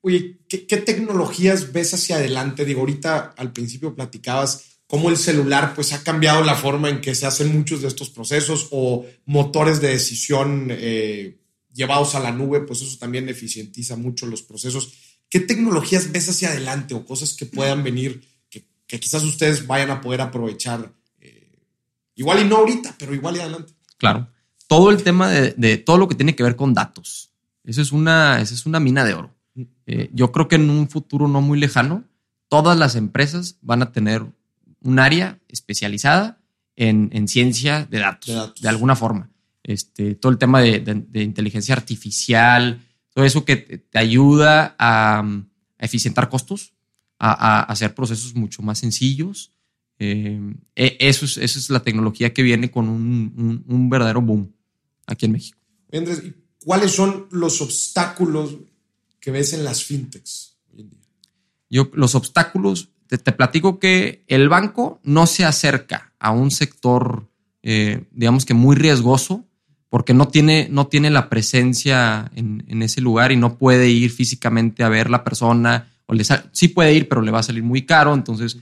Oye, 0.02 0.40
¿qué, 0.48 0.66
¿qué, 0.66 0.78
tecnologías 0.78 1.72
ves 1.72 1.94
hacia 1.94 2.16
adelante? 2.16 2.66
Digo, 2.66 2.80
ahorita 2.82 3.34
al 3.38 3.52
principio 3.52 3.94
platicabas 3.94 4.81
cómo 4.92 5.10
el 5.10 5.16
celular 5.16 5.74
pues 5.74 5.94
ha 5.94 6.04
cambiado 6.04 6.44
la 6.44 6.54
forma 6.54 6.90
en 6.90 7.00
que 7.00 7.16
se 7.16 7.26
hacen 7.26 7.56
muchos 7.58 7.82
de 7.82 7.88
estos 7.88 8.10
procesos 8.10 8.68
o 8.72 9.06
motores 9.26 9.80
de 9.80 9.88
decisión 9.88 10.68
eh, 10.70 11.40
llevados 11.74 12.14
a 12.14 12.20
la 12.20 12.34
nube, 12.34 12.60
pues 12.60 12.82
eso 12.82 12.98
también 12.98 13.30
eficientiza 13.30 13.96
mucho 13.96 14.26
los 14.26 14.44
procesos. 14.44 14.92
¿Qué 15.30 15.40
tecnologías 15.40 16.12
ves 16.12 16.28
hacia 16.28 16.50
adelante 16.50 16.94
o 16.94 17.06
cosas 17.06 17.36
que 17.36 17.46
puedan 17.46 17.86
venir 17.86 18.22
que, 18.50 19.00
quizás 19.00 19.24
ustedes 19.24 19.66
vayan 19.66 19.92
a 19.92 20.02
poder 20.02 20.20
aprovechar? 20.20 20.92
Eh, 21.22 21.64
igual 22.16 22.42
y 22.42 22.50
no 22.50 22.58
ahorita, 22.58 22.94
pero 23.00 23.16
igual 23.16 23.38
y 23.38 23.40
adelante. 23.40 23.72
Claro. 23.96 24.28
Todo 24.68 24.90
el 24.90 25.04
tema 25.04 25.30
de, 25.30 25.78
todo 25.78 26.00
lo 26.00 26.10
que 26.10 26.16
tiene 26.16 26.36
que 26.36 26.44
ver 26.44 26.58
con 26.58 26.74
datos. 26.74 27.32
Eso 27.64 27.82
es 27.82 27.94
una, 27.94 28.42
es 28.42 28.66
una 28.66 28.82
mina 28.82 29.06
de 29.06 29.14
oro. 29.14 29.34
Eh, 29.86 30.10
yo 30.12 30.34
creo 30.34 30.50
que 30.50 30.56
en 30.58 30.70
un 30.70 30.90
futuro 30.90 31.30
no 31.30 31.40
muy 31.40 31.58
lejano, 31.58 32.04
todas 32.50 32.78
las 32.78 32.98
empresas 32.98 33.56
van 33.62 33.84
a 33.84 33.94
tener 33.94 34.26
un 34.82 35.00
área 35.00 35.40
especializada 35.48 36.42
en, 36.76 37.28
ciencia 37.28 37.86
de 37.86 38.00
datos, 38.00 38.54
de 38.60 38.70
alguna 38.70 38.96
forma. 38.96 39.30
Este, 39.64 40.16
todo 40.16 40.32
el 40.32 40.38
tema 40.38 40.62
de, 40.62 41.06
inteligencia 41.14 41.76
artificial, 41.76 42.82
todo 43.14 43.26
eso 43.26 43.46
que 43.46 43.56
te, 43.56 44.00
ayuda 44.00 44.76
a, 44.80 45.24
eficientar 45.78 46.30
costos, 46.30 46.74
a, 47.20 47.62
hacer 47.64 47.94
procesos 47.94 48.36
mucho 48.36 48.62
más 48.62 48.80
sencillos. 48.80 49.52
Eh, 50.00 50.40
e, 50.76 50.98
eso, 51.00 51.26
es, 51.26 51.38
es 51.38 51.70
la 51.70 51.82
tecnología 51.82 52.34
que 52.34 52.42
viene 52.42 52.72
con 52.72 52.90
un, 52.90 53.90
verdadero 53.90 54.22
boom 54.22 54.52
aquí 55.06 55.28
en 55.28 55.34
México. 55.34 55.60
Andrés, 55.94 56.24
¿cuáles 56.64 56.92
son 56.92 57.28
los 57.32 57.62
obstáculos 57.62 58.58
que 59.20 59.30
ves 59.30 59.54
en 59.54 59.64
las 59.64 59.84
fintechs 59.84 60.58
hoy 60.74 60.82
en 60.82 60.90
día? 60.90 61.00
Yo, 61.70 61.92
los 61.94 62.16
obstáculos, 62.16 62.90
te, 63.18 63.32
platico 63.32 63.80
que 63.80 64.24
el 64.28 64.50
banco 64.50 65.00
no 65.04 65.28
se 65.28 65.46
acerca 65.46 66.14
a 66.20 66.32
un 66.32 66.52
sector, 66.52 67.28
eh, 67.62 68.06
digamos 68.12 68.46
que 68.46 68.54
muy 68.54 68.76
riesgoso, 68.76 69.46
porque 69.90 70.14
no 70.14 70.30
tiene, 70.30 70.68
no 70.72 70.88
tiene 70.88 71.10
la 71.10 71.30
presencia 71.30 72.32
en, 72.36 72.82
ese 72.82 73.02
lugar 73.02 73.34
y 73.34 73.36
no 73.36 73.58
puede 73.58 73.90
ir 73.90 74.10
físicamente 74.10 74.84
a 74.84 74.90
ver 74.90 75.10
la 75.10 75.26
persona. 75.26 75.90
O 76.06 76.14
le 76.14 76.24
sí 76.54 76.70
puede 76.70 76.94
ir, 76.94 77.10
pero 77.10 77.22
le 77.22 77.32
va 77.32 77.40
a 77.40 77.44
salir 77.44 77.64
muy 77.64 77.86
caro. 77.86 78.14
Entonces, 78.14 78.58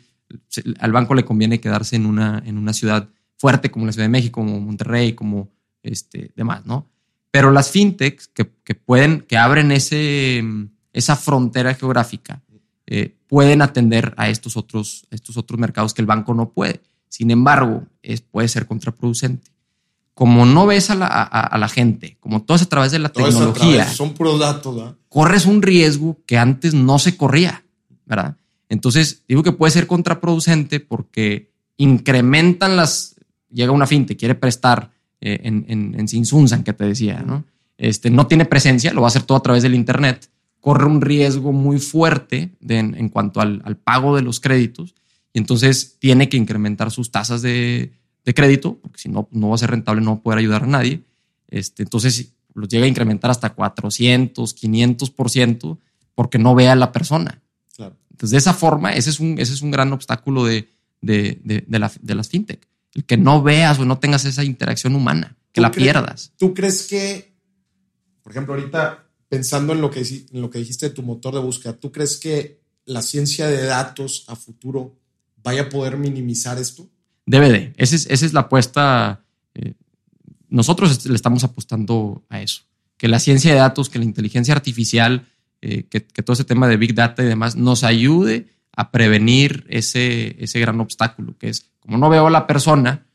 al 0.80 0.92
banco 0.92 1.14
le 1.14 1.26
conviene 1.26 1.60
quedarse 1.60 1.96
en 1.96 2.08
una, 2.08 2.42
en 2.46 2.58
una 2.58 2.74
ciudad 2.74 3.10
fuerte 3.38 3.70
como 3.70 3.86
la 3.86 3.92
Ciudad 3.92 4.06
de 4.06 4.10
México, 4.12 4.42
como 4.42 4.60
Monterrey, 4.60 5.14
como 5.14 5.50
este, 5.84 6.32
demás, 6.36 6.66
¿no? 6.66 6.90
Pero 7.32 7.52
las 7.52 7.70
fintechs 7.70 8.28
que, 8.28 8.46
pueden, 8.76 9.22
que 9.22 9.38
abren 9.38 9.72
ese, 9.72 10.44
esa 10.94 11.16
frontera 11.16 11.76
geográfica, 11.76 12.42
eh, 12.92 13.16
pueden 13.28 13.62
atender 13.62 14.16
a 14.18 14.30
estos 14.30 14.58
otros, 14.58 15.06
estos 15.12 15.38
otros 15.38 15.60
mercados 15.60 15.94
que 15.94 16.02
el 16.02 16.08
banco 16.08 16.34
no 16.34 16.50
puede. 16.50 16.82
Sin 17.08 17.30
embargo, 17.30 17.84
es, 18.02 18.22
puede 18.22 18.48
ser 18.48 18.66
contraproducente. 18.66 19.52
Como 20.16 20.44
no 20.48 20.66
ves 20.66 20.90
a 20.90 20.96
la, 20.96 21.70
gente, 21.70 22.18
como 22.20 22.42
todo 22.42 22.58
es 22.58 22.64
a 22.64 22.66
través 22.66 22.92
de 22.92 22.98
la 22.98 23.10
tecnología, 23.10 23.88
son 23.88 24.16
puros 24.16 24.40
datos, 24.40 24.96
corres 25.08 25.46
un 25.46 25.62
riesgo 25.62 26.18
que 26.26 26.40
antes 26.40 26.74
no 26.74 26.98
se 26.98 27.16
corría, 27.16 27.64
¿verdad? 28.06 28.36
Entonces, 28.70 29.24
digo 29.28 29.44
que 29.44 29.52
puede 29.52 29.72
ser 29.72 29.86
contraproducente 29.86 30.80
porque 30.80 31.54
incrementan 31.78 32.76
las. 32.76 33.16
Llega 33.52 33.72
una 33.72 33.88
finte, 33.88 34.18
quiere 34.18 34.34
prestar 34.34 34.92
eh, 35.22 35.40
en, 35.44 35.64
en, 35.70 35.96
en 35.98 36.08
Sinsunzan, 36.08 36.64
que 36.64 36.74
te 36.74 36.86
decía, 36.86 37.22
¿no? 37.22 37.46
Este, 37.78 38.10
no 38.10 38.28
tiene 38.28 38.46
presencia, 38.46 38.94
lo 38.94 39.02
va 39.02 39.08
a 39.08 39.10
hacer 39.10 39.24
todo 39.24 39.38
a 39.38 39.44
través 39.44 39.64
del 39.64 39.76
Internet 39.76 40.30
corre 40.60 40.86
un 40.86 41.02
riesgo 41.02 41.52
muy 41.52 41.80
fuerte 41.80 42.52
en, 42.68 43.10
cuanto 43.10 43.42
al, 43.42 43.78
pago 43.84 44.16
de 44.16 44.22
los 44.22 44.40
créditos 44.40 44.96
y 45.34 45.40
entonces 45.40 45.98
tiene 46.00 46.30
que 46.30 46.38
incrementar 46.38 46.92
sus 46.92 47.12
tasas 47.12 47.42
de, 47.42 47.94
crédito, 48.36 48.78
porque 48.80 49.00
si 49.00 49.10
no, 49.10 49.28
no 49.32 49.50
va 49.50 49.56
a 49.56 49.58
ser 49.58 49.72
rentable, 49.72 50.02
no 50.02 50.12
va 50.12 50.18
a 50.18 50.22
poder 50.22 50.38
ayudar 50.38 50.64
a 50.64 50.68
nadie. 50.68 51.02
Este, 51.48 51.82
entonces 51.82 52.34
los 52.54 52.70
llega 52.70 52.86
a 52.86 52.88
incrementar 52.88 53.32
hasta 53.32 53.50
400, 53.56 54.56
500%, 54.56 55.80
porque 56.14 56.38
no 56.38 56.54
vea 56.54 56.74
a 56.74 56.76
la 56.76 56.92
persona. 56.92 57.42
Entonces, 58.12 58.32
de 58.32 58.38
esa 58.38 58.54
forma, 58.54 58.92
ese 58.92 59.10
es 59.10 59.20
un, 59.20 59.40
ese 59.40 59.54
es 59.54 59.62
un 59.62 59.72
gran 59.72 59.94
obstáculo 59.94 60.44
de, 60.44 60.68
de, 61.02 61.40
de, 61.44 61.80
las 61.80 62.30
fintech. 62.30 62.68
El 62.94 63.06
que 63.06 63.18
no 63.18 63.42
veas 63.42 63.80
o 63.80 63.86
no 63.86 63.98
tengas 63.98 64.26
esa 64.26 64.44
interacción 64.44 64.94
humana, 64.94 65.38
que 65.54 65.62
la 65.62 65.72
pierdas. 65.72 66.34
¿Tú 66.38 66.54
crees 66.54 66.86
que, 66.88 67.34
por 68.22 68.34
ejemplo, 68.34 68.54
ahorita 68.54 69.09
pensando 69.30 69.74
en 69.74 69.82
lo, 69.82 69.92
que, 69.92 70.02
en 70.02 70.42
lo 70.42 70.50
que 70.50 70.60
dijiste 70.60 70.90
de 70.90 70.96
tu 70.96 71.04
motor 71.04 71.36
de 71.36 71.40
búsqueda, 71.40 71.74
¿tú 71.74 71.92
crees 71.92 72.18
que 72.18 72.60
la 72.86 73.04
ciencia 73.04 73.48
de 73.48 73.64
datos 73.64 74.26
a 74.28 74.36
futuro 74.36 74.98
vaya 75.44 75.64
a 75.64 75.70
poder 75.70 75.98
minimizar 75.98 76.58
esto? 76.58 76.90
Debe 77.26 77.50
de. 77.50 77.74
Esa 77.78 77.96
es, 77.96 78.08
esa 78.10 78.26
es 78.26 78.34
la 78.34 78.42
apuesta. 78.42 79.24
Eh, 79.54 79.76
nosotros 80.50 81.06
le 81.06 81.16
estamos 81.16 81.44
apostando 81.44 82.24
a 82.28 82.42
eso. 82.42 82.64
Que 82.98 83.08
la 83.08 83.20
ciencia 83.20 83.54
de 83.54 83.60
datos, 83.60 83.90
que 83.90 84.00
la 84.00 84.06
inteligencia 84.06 84.54
artificial, 84.54 85.28
eh, 85.62 85.84
que, 85.84 86.02
todo 86.02 86.34
ese 86.34 86.44
tema 86.44 86.68
de 86.68 86.78
Big 86.78 86.96
Data 86.96 87.24
y 87.24 87.28
demás 87.28 87.56
nos 87.56 87.84
ayude 87.84 88.48
a 88.76 88.92
prevenir 88.92 89.66
ese, 89.70 90.36
ese 90.44 90.60
gran 90.60 90.80
obstáculo, 90.80 91.38
que 91.38 91.50
es, 91.50 91.70
como 91.80 91.98
no 91.98 92.10
veo 92.10 92.28
a 92.28 92.32
la 92.32 92.48
persona, 92.48 93.06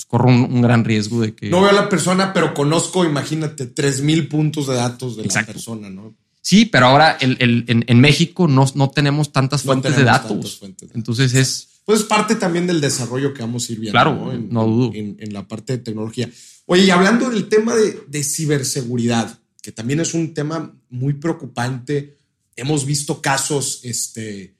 pues, 0.00 0.06
corro 0.06 0.28
un, 0.28 0.62
gran 0.62 0.84
riesgo 0.84 1.20
de 1.20 1.34
que... 1.34 1.50
No 1.50 1.60
veo 1.60 1.70
a 1.70 1.74
la 1.74 1.88
persona, 1.88 2.32
pero 2.32 2.54
conozco, 2.54 3.04
imagínate, 3.04 3.74
3.000 3.74 4.28
puntos 4.28 4.66
de 4.66 4.74
datos 4.74 5.16
de 5.16 5.26
la 5.26 5.44
persona, 5.44 5.90
¿no? 5.90 6.14
Sí, 6.40 6.64
pero 6.64 6.86
ahora 6.86 7.18
en, 7.20 8.00
México 8.00 8.48
no, 8.48 8.64
no, 8.74 8.88
tenemos 8.90 9.30
tantas 9.30 9.62
fuentes 9.62 9.96
de 9.96 10.04
datos. 10.04 10.62
Entonces 10.94 11.34
es... 11.34 11.68
Pues 11.84 12.00
es 12.00 12.06
parte 12.06 12.36
también 12.36 12.66
del 12.66 12.80
desarrollo 12.80 13.34
que 13.34 13.42
vamos 13.42 13.68
a 13.68 13.72
ir 13.72 13.80
viendo. 13.80 13.92
Claro, 13.92 14.32
no, 14.50 14.66
dudo. 14.66 14.92
En, 14.94 15.32
la 15.34 15.46
parte 15.46 15.74
de 15.74 15.78
tecnología. 15.82 16.30
Oye, 16.66 16.84
y 16.84 16.90
hablando 16.90 17.28
del 17.28 17.48
tema 17.48 17.74
de, 17.74 18.00
de 18.06 18.24
ciberseguridad, 18.24 19.38
que 19.60 19.72
también 19.72 20.00
es 20.00 20.14
un 20.14 20.32
tema 20.32 20.74
muy 20.88 21.14
preocupante, 21.14 22.16
hemos 22.56 22.86
visto 22.86 23.20
casos 23.20 23.80
este, 23.82 24.54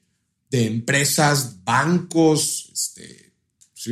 de 0.51 0.67
empresas, 0.67 1.63
bancos, 1.63 2.69
este, 2.73 3.30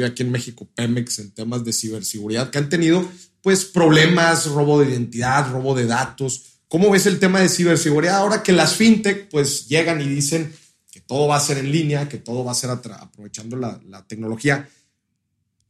aquí 0.06 0.24
en 0.24 0.32
México, 0.32 0.70
Pemex, 0.76 1.20
en 1.20 1.32
temas 1.32 1.64
de 1.64 1.74
ciberseguridad, 1.74 2.50
que 2.50 2.58
han 2.58 2.70
tenido 2.70 3.08
pues 3.42 3.66
problemas, 3.66 4.46
robo 4.48 4.82
de 4.82 4.90
identidad, 4.90 5.52
robo 5.52 5.76
de 5.76 5.86
datos. 5.86 6.44
¿Cómo 6.68 6.92
ves 6.92 7.06
el 7.06 7.20
tema 7.20 7.40
de 7.40 7.50
ciberseguridad 7.50 8.18
ahora 8.18 8.44
que 8.44 8.52
las 8.52 8.76
fintech 8.76 9.30
pues 9.30 9.68
llegan 9.68 10.02
y 10.02 10.08
dicen 10.08 10.54
que 10.92 11.02
todo 11.02 11.28
va 11.28 11.38
a 11.38 11.42
ser 11.42 11.58
en 11.58 11.72
línea, 11.72 12.10
que 12.10 12.18
todo 12.18 12.44
va 12.44 12.52
a 12.52 12.56
ser 12.56 12.70
aprovechando 12.70 13.56
la, 13.56 14.06
tecnología? 14.08 14.70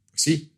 Pues 0.09 0.21
sí, 0.21 0.51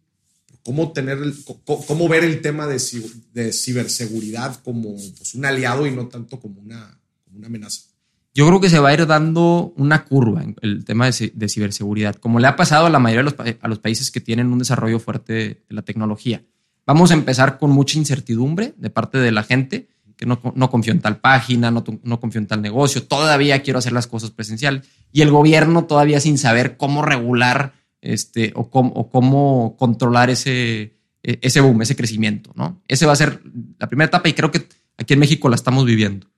¿cómo, 0.63 0.93
tener 0.93 1.19
cómo 1.65 2.07
ver 2.07 2.23
el 2.23 2.41
tema 2.41 2.65
de, 2.67 2.79
ciberseguridad 2.79 4.61
como 4.63 4.95
pues, 4.95 5.35
un 5.35 5.45
aliado 5.45 5.85
y 5.85 5.91
no 5.91 6.07
tanto 6.07 6.39
como 6.39 6.61
una 6.61 6.99
amenaza? 7.43 7.90
Yo 8.33 8.47
creo 8.47 8.61
que 8.61 8.69
se 8.69 8.79
va 8.79 8.89
a 8.89 8.93
ir 8.93 9.05
dando 9.07 9.73
una 9.75 10.05
curva 10.05 10.43
en 10.43 10.55
el 10.61 10.85
tema 10.85 11.09
de, 11.09 11.49
ciberseguridad, 11.49 12.15
como 12.15 12.39
le 12.39 12.47
ha 12.47 12.55
pasado 12.55 12.85
a 12.85 12.89
la 12.89 12.99
mayoría 12.99 13.29
de 13.29 13.57
los, 13.67 13.79
países 13.79 14.09
que 14.09 14.21
tienen 14.21 14.51
un 14.53 14.59
desarrollo 14.59 14.99
fuerte 14.99 15.33
de, 15.33 15.63
la 15.69 15.81
tecnología. 15.81 16.43
Vamos 16.85 17.11
a 17.11 17.13
empezar 17.13 17.57
con 17.57 17.71
mucha 17.71 17.97
incertidumbre 17.97 18.73
de 18.77 18.89
parte 18.89 19.17
de 19.17 19.31
la 19.31 19.43
gente, 19.43 19.89
que 20.15 20.25
no, 20.25 20.39
no 20.55 20.69
confío 20.69 20.93
en 20.93 21.01
tal 21.01 21.17
página, 21.17 21.71
no, 21.71 21.83
no 22.03 22.19
confío 22.19 22.39
en 22.39 22.47
tal 22.47 22.61
negocio, 22.61 23.03
todavía 23.03 23.61
quiero 23.63 23.79
hacer 23.79 23.91
las 23.91 24.07
cosas 24.07 24.31
presencial. 24.31 24.83
Y 25.11 25.21
el 25.21 25.31
gobierno 25.31 25.85
todavía 25.85 26.21
sin 26.21 26.37
saber 26.37 26.77
cómo 26.77 27.01
regular 27.01 27.73
este, 28.01 28.51
o, 28.55 28.69
cómo, 28.69 29.09
cómo 29.09 29.75
controlar 29.77 30.29
ese, 30.29 30.97
e, 31.23 31.39
ese 31.41 31.61
boom, 31.61 31.81
ese 31.81 31.95
crecimiento. 31.95 32.51
¿no? 32.55 32.81
Ese 32.87 33.05
va 33.05 33.13
a 33.13 33.17
ser 33.17 33.41
la 33.77 33.87
primera 33.87 34.07
etapa 34.07 34.29
y 34.29 34.33
creo 34.33 34.51
que 34.51 34.67
aquí 34.97 35.13
en 35.13 35.19
México 35.19 35.49
la 35.49 35.55
estamos 35.55 35.85
viviendo. 35.85 36.30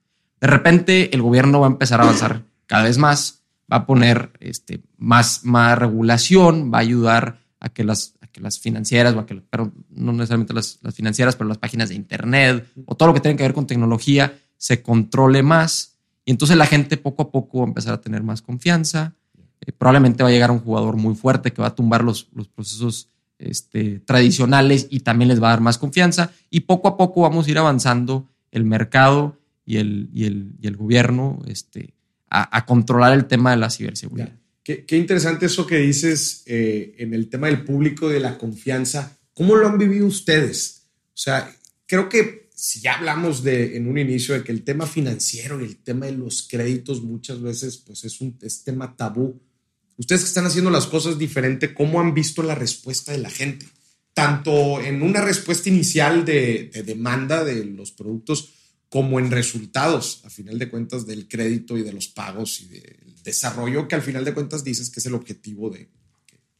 De 0.43 0.47
repente 0.47 1.15
el 1.15 1.21
gobierno 1.21 1.61
va 1.61 1.67
a 1.67 1.69
empezar 1.69 2.01
a 2.01 2.03
avanzar 2.03 2.43
cada 2.65 2.83
vez 2.83 2.97
más, 2.97 3.43
va 3.71 3.77
a 3.77 3.85
poner 3.85 4.33
este, 4.41 4.83
más, 4.97 5.45
más 5.45 5.77
regulación, 5.77 6.69
va 6.69 6.79
a 6.79 6.81
ayudar 6.81 7.39
a 7.61 7.69
que 7.69 7.85
las, 7.85 8.15
que 8.29 8.41
las 8.41 8.59
financieras, 8.59 9.15
o 9.15 9.25
que, 9.25 9.35
pero 9.49 9.71
no 9.89 10.11
necesariamente 10.11 10.53
las, 10.53 10.79
financieras, 10.93 11.37
pero 11.37 11.47
las 11.47 11.59
páginas 11.59 11.87
de 11.87 11.95
Internet 11.95 12.67
o 12.85 12.95
todo 12.95 13.07
lo 13.07 13.13
que 13.13 13.21
tenga 13.21 13.37
que 13.37 13.43
ver 13.43 13.53
con 13.53 13.67
tecnología 13.67 14.37
se 14.57 14.81
controle 14.81 15.43
más. 15.43 15.95
Y 16.25 16.31
entonces 16.31 16.57
la 16.57 16.65
gente 16.65 16.97
poco 16.97 17.23
a 17.23 17.31
poco 17.31 17.59
va 17.59 17.63
a 17.63 17.67
empezar 17.69 17.93
a 17.93 18.01
tener 18.01 18.21
más 18.21 18.41
confianza. 18.41 19.13
Eh, 19.61 19.71
probablemente 19.71 20.23
va 20.23 20.29
a 20.29 20.33
llegar 20.33 20.51
un 20.51 20.59
jugador 20.59 20.97
muy 20.97 21.15
fuerte 21.15 21.53
que 21.53 21.61
va 21.61 21.69
a 21.69 21.75
tumbar 21.75 22.03
los, 22.03 22.27
los 22.33 22.49
procesos 22.49 23.07
este, 23.39 24.01
tradicionales 24.01 24.87
y 24.89 24.99
también 24.99 25.29
les 25.29 25.41
va 25.41 25.47
a 25.47 25.51
dar 25.51 25.61
más 25.61 25.77
confianza. 25.77 26.31
Y 26.49 26.61
poco 26.61 26.89
a 26.89 26.97
poco 26.97 27.21
vamos 27.21 27.47
a 27.47 27.51
ir 27.51 27.57
avanzando 27.57 28.27
el 28.51 28.65
mercado 28.65 29.37
y 29.65 29.77
el, 29.77 30.09
y 30.13 30.25
el, 30.25 30.55
y 30.59 30.67
el 30.67 30.75
gobierno 30.75 31.41
este, 31.47 31.93
a, 32.29 32.65
controlar 32.65 33.13
el 33.13 33.25
tema 33.25 33.51
de 33.51 33.57
la 33.57 33.69
ciberseguridad. 33.69 34.33
Qué, 34.63 34.85
qué, 34.85 34.97
interesante 34.97 35.45
eso 35.45 35.67
que 35.67 35.77
dices 35.77 36.43
eh, 36.45 36.95
en 36.97 37.13
el 37.13 37.29
tema 37.29 37.47
del 37.47 37.63
público 37.63 38.09
de 38.09 38.19
la 38.19 38.37
confianza. 38.37 39.17
¿Cómo 39.33 39.55
lo 39.55 39.67
han 39.67 39.77
vivido 39.77 40.07
ustedes? 40.07 40.87
O 41.09 41.17
sea, 41.17 41.53
creo 41.85 42.09
que 42.09 42.49
si 42.55 42.79
ya 42.79 42.95
hablamos 42.95 43.43
de, 43.43 43.75
en 43.77 43.87
un 43.87 43.97
inicio 43.97 44.35
de 44.35 44.43
que 44.43 44.51
el 44.51 44.63
tema 44.63 44.87
financiero 44.87 45.59
y 45.59 45.65
el 45.65 45.77
tema 45.77 46.05
de 46.05 46.13
los 46.13 46.47
créditos 46.49 47.03
muchas 47.03 47.41
veces 47.41 47.77
pues 47.77 48.03
es 48.05 48.21
un 48.21 48.37
es 48.41 48.63
tema 48.63 48.95
tabú. 48.95 49.41
Ustedes 49.97 50.21
que 50.21 50.27
están 50.27 50.45
haciendo 50.45 50.71
las 50.71 50.87
cosas 50.87 51.19
diferente, 51.19 51.73
¿cómo 51.73 51.99
han 51.99 52.13
visto 52.13 52.41
la 52.41 52.55
respuesta 52.55 53.11
de 53.11 53.19
la 53.19 53.29
gente? 53.29 53.67
Tanto 54.13 54.81
en 54.81 55.01
una 55.01 55.21
respuesta 55.21 55.69
inicial 55.69 56.25
de 56.25 56.71
demanda 56.85 57.43
de 57.43 57.65
los 57.65 57.91
productos, 57.91 58.53
como 58.93 59.19
en 59.19 59.31
resultados, 59.31 60.21
a 60.23 60.29
final 60.29 60.59
de 60.59 60.69
cuentas, 60.69 61.07
del 61.07 61.27
crédito 61.27 61.79
y 61.79 61.81
de 61.81 61.91
los 61.91 62.09
pagos 62.09 62.61
y 62.61 62.67
del 62.67 63.15
desarrollo 63.23 63.87
que 63.87 63.95
al 63.95 64.03
final 64.03 64.23
de 64.23 64.35
cuentas 64.35 64.63
dices 64.63 64.91
que 64.91 64.99
es 64.99 65.05
el 65.07 65.15
objetivo 65.15 65.71
de, 65.71 65.89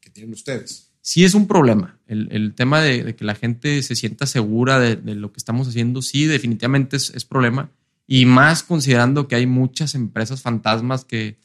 que, 0.01 0.09
tienen 0.09 0.33
ustedes. 0.33 0.89
Sí 0.99 1.23
es 1.23 1.35
un 1.35 1.45
problema. 1.45 1.99
El, 2.07 2.55
tema 2.55 2.81
de, 2.81 3.15
que 3.15 3.23
la 3.23 3.35
gente 3.35 3.83
se 3.83 3.95
sienta 3.95 4.25
segura 4.25 4.79
de, 4.79 4.95
lo 5.13 5.31
que 5.31 5.37
estamos 5.37 5.67
haciendo, 5.67 6.01
sí, 6.01 6.25
definitivamente 6.25 6.97
es, 6.97 7.23
problema. 7.23 7.69
Y 8.07 8.25
más 8.25 8.63
considerando 8.63 9.27
que 9.27 9.35
hay 9.35 9.45
muchas 9.45 9.93
empresas 9.93 10.41
fantasmas 10.41 11.05
que, 11.05 11.37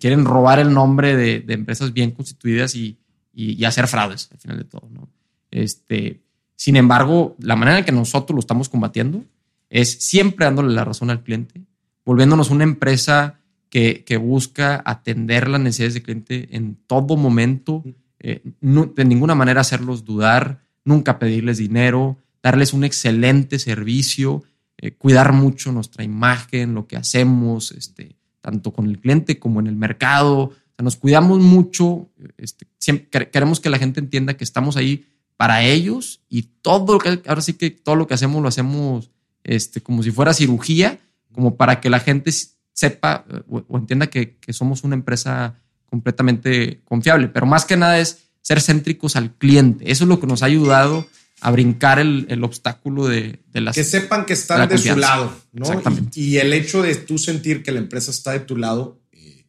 quieren 0.00 0.24
robar 0.24 0.58
el 0.58 0.74
nombre 0.74 1.14
de, 1.14 1.44
empresas 1.46 1.92
bien 1.92 2.10
constituidas 2.10 2.74
y, 2.74 2.98
y, 3.32 3.64
hacer 3.64 3.86
fraudes 3.86 4.30
al 4.32 4.38
final 4.38 4.58
de 4.58 4.64
todo. 4.64 4.88
¿no? 4.90 5.08
Este, 5.52 6.22
sin 6.56 6.74
embargo, 6.74 7.36
la 7.38 7.54
manera 7.54 7.78
en 7.78 7.84
que 7.84 7.92
nosotros 7.92 8.34
lo 8.34 8.40
estamos 8.40 8.68
combatiendo 8.68 9.24
es 9.70 9.98
siempre 10.04 10.46
dándole 10.46 10.74
la 10.74 10.84
razón 10.84 11.10
al 11.10 11.22
cliente, 11.22 11.62
volviéndonos 12.04 12.50
una 12.50 12.64
empresa 12.64 13.38
que, 13.70 14.18
busca 14.20 14.82
atender 14.84 15.48
las 15.48 15.60
necesidades 15.60 15.94
del 15.94 16.02
cliente 16.02 16.48
en 16.56 16.76
todo 16.86 17.16
momento, 17.16 17.84
eh, 18.18 18.42
de 18.60 19.04
ninguna 19.04 19.34
manera 19.34 19.60
hacerlos 19.60 20.04
dudar, 20.04 20.62
nunca 20.84 21.18
pedirles 21.18 21.58
dinero, 21.58 22.16
darles 22.42 22.72
un 22.72 22.84
excelente 22.84 23.58
servicio, 23.58 24.42
eh, 24.78 24.92
cuidar 24.92 25.32
mucho 25.32 25.70
nuestra 25.72 26.04
imagen, 26.04 26.74
lo 26.74 26.86
que 26.86 26.96
hacemos, 26.96 27.72
este, 27.72 28.16
tanto 28.40 28.72
con 28.72 28.86
el 28.86 28.98
cliente 28.98 29.38
como 29.38 29.60
en 29.60 29.66
el 29.66 29.76
mercado. 29.76 30.52
nos 30.78 30.96
cuidamos 30.96 31.40
mucho, 31.40 32.08
este, 32.38 32.66
queremos 33.10 33.60
que 33.60 33.68
la 33.68 33.78
gente 33.78 34.00
entienda 34.00 34.36
que 34.36 34.44
estamos 34.44 34.76
ahí 34.76 35.04
para 35.36 35.64
ellos 35.64 36.20
y 36.28 36.42
todo 36.62 36.94
lo 36.94 36.98
que, 37.00 37.20
ahora 37.26 37.40
sí 37.40 37.54
que 37.54 37.70
todo 37.70 37.96
lo 37.96 38.06
que 38.06 38.14
hacemos 38.14 38.40
lo 38.40 38.48
hacemos 38.48 39.10
este, 39.44 39.80
como 39.80 40.02
si 40.02 40.10
fuera 40.10 40.34
cirugía, 40.34 41.00
como 41.32 41.56
para 41.56 41.80
que 41.80 41.90
la 41.90 42.00
gente 42.00 42.32
sepa 42.78 43.24
eh, 43.28 43.42
o, 43.48 43.78
entienda 43.78 44.08
que, 44.08 44.38
somos 44.50 44.84
una 44.84 44.94
empresa 44.94 45.60
completamente 45.86 46.80
confiable. 46.84 47.28
Pero 47.28 47.46
más 47.46 47.64
que 47.64 47.76
nada 47.76 47.98
es 47.98 48.28
ser 48.40 48.60
céntricos 48.60 49.16
al 49.16 49.34
cliente. 49.36 49.90
Eso 49.90 50.04
es 50.04 50.08
lo 50.08 50.20
que 50.20 50.26
nos 50.26 50.42
ha 50.42 50.46
ayudado 50.46 51.06
a 51.40 51.50
brincar 51.50 51.98
el, 51.98 52.42
obstáculo 52.42 53.06
de, 53.06 53.40
de, 53.52 53.60
las. 53.60 53.74
Que 53.74 53.84
sepan 53.84 54.24
que 54.26 54.32
están 54.32 54.68
de, 54.68 54.78
su 54.78 54.96
lado, 54.96 55.32
¿no? 55.52 55.66
Exactamente. 55.66 56.20
Y, 56.20 56.38
el 56.38 56.52
hecho 56.52 56.82
de 56.82 56.94
tú 56.96 57.18
sentir 57.18 57.62
que 57.62 57.72
la 57.72 57.78
empresa 57.78 58.10
está 58.10 58.32
de 58.32 58.40
tu 58.40 58.56
lado, 58.56 59.00
eh, 59.12 59.44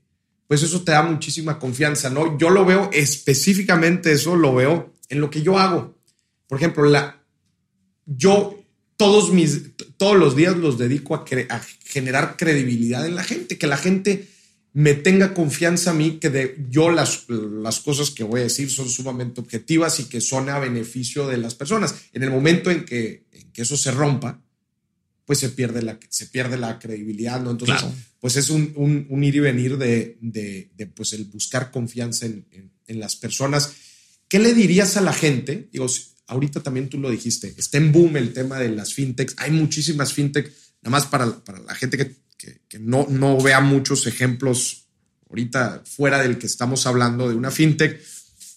pues 0.48 0.64
eso 0.64 0.84
te 0.84 0.92
da 0.92 1.02
muchísima 1.02 1.58
confianza, 1.60 2.10
¿no? 2.10 2.38
Yo 2.38 2.50
lo 2.50 2.66
veo 2.66 2.90
específicamente, 2.94 4.12
eso 4.12 4.36
lo 4.36 4.54
veo 4.54 4.94
en 5.10 5.22
lo 5.22 5.30
que 5.30 5.42
yo 5.42 5.58
hago. 5.58 5.98
Por 6.48 6.58
ejemplo, 6.58 6.84
la, 6.86 7.24
yo 8.06 8.59
todos, 9.00 9.32
mis, 9.32 9.62
todos 9.96 10.18
los 10.18 10.36
días 10.36 10.58
los 10.58 10.78
dedico 10.78 11.16
a, 11.16 11.26
generar 11.86 12.36
credibilidad 12.36 13.06
en 13.06 13.16
la 13.16 13.24
gente, 13.24 13.58
que 13.58 13.66
la 13.66 13.78
gente 13.78 14.28
me 14.74 14.94
tenga 14.94 15.34
confianza 15.34 15.92
a 15.92 15.94
mí, 15.94 16.20
que 16.20 16.30
de, 16.30 16.58
yo 16.70 16.92
las, 16.92 17.24
las 17.30 17.80
cosas 17.80 18.12
que 18.12 18.26
voy 18.26 18.42
a 18.42 18.44
decir 18.44 18.70
son 18.70 18.90
sumamente 18.90 19.40
objetivas 19.40 20.02
y 20.02 20.10
que 20.10 20.20
son 20.20 20.50
a 20.50 20.60
beneficio 20.60 21.28
de 21.30 21.38
las 21.38 21.56
personas. 21.56 21.96
En 22.12 22.24
el 22.24 22.30
momento 22.30 22.72
en 22.72 22.84
que, 22.84 23.24
eso 23.56 23.78
se 23.78 23.92
rompa, 23.92 24.42
pues 25.26 25.40
se 25.40 25.50
pierde 25.50 25.82
la, 25.82 25.98
se 26.10 26.28
pierde 26.28 26.58
la 26.58 26.78
credibilidad, 26.78 27.42
¿no? 27.42 27.52
Entonces, 27.52 27.78
pues 28.20 28.36
es 28.36 28.50
un, 28.50 28.74
un, 29.10 29.24
ir 29.24 29.36
y 29.36 29.40
venir 29.40 29.78
de, 29.78 30.18
de, 30.20 30.88
pues 30.88 31.14
el 31.14 31.24
buscar 31.24 31.72
confianza 31.72 32.26
en, 32.26 32.46
en, 32.86 33.00
las 33.00 33.16
personas. 33.16 33.72
¿Qué 34.28 34.40
le 34.40 34.54
dirías 34.54 34.98
a 34.98 35.02
la 35.02 35.14
gente? 35.14 35.70
Digo, 35.72 35.88
ahorita 36.30 36.62
también 36.62 36.90
tú 36.90 37.00
lo 37.00 37.10
dijiste, 37.10 37.54
está 37.58 37.78
en 37.78 37.92
boom 37.92 38.16
el 38.18 38.34
tema 38.34 38.60
de 38.60 38.70
las 38.70 38.94
fintechs. 38.94 39.36
Hay 39.38 39.52
muchísimas 39.52 40.14
fintech, 40.14 40.52
nada 40.82 40.92
más 40.92 41.06
para, 41.08 41.44
para 41.44 41.60
la 41.60 41.76
gente 41.76 41.98
que, 41.98 42.16
que, 42.70 42.80
no, 42.80 43.08
no 43.10 43.42
vea 43.42 43.60
muchos 43.60 44.08
ejemplos 44.08 44.86
ahorita 45.30 45.84
fuera 45.86 46.22
del 46.22 46.38
que 46.38 46.46
estamos 46.46 46.86
hablando 46.86 47.28
de 47.28 47.36
una 47.36 47.52
fintech, 47.52 48.02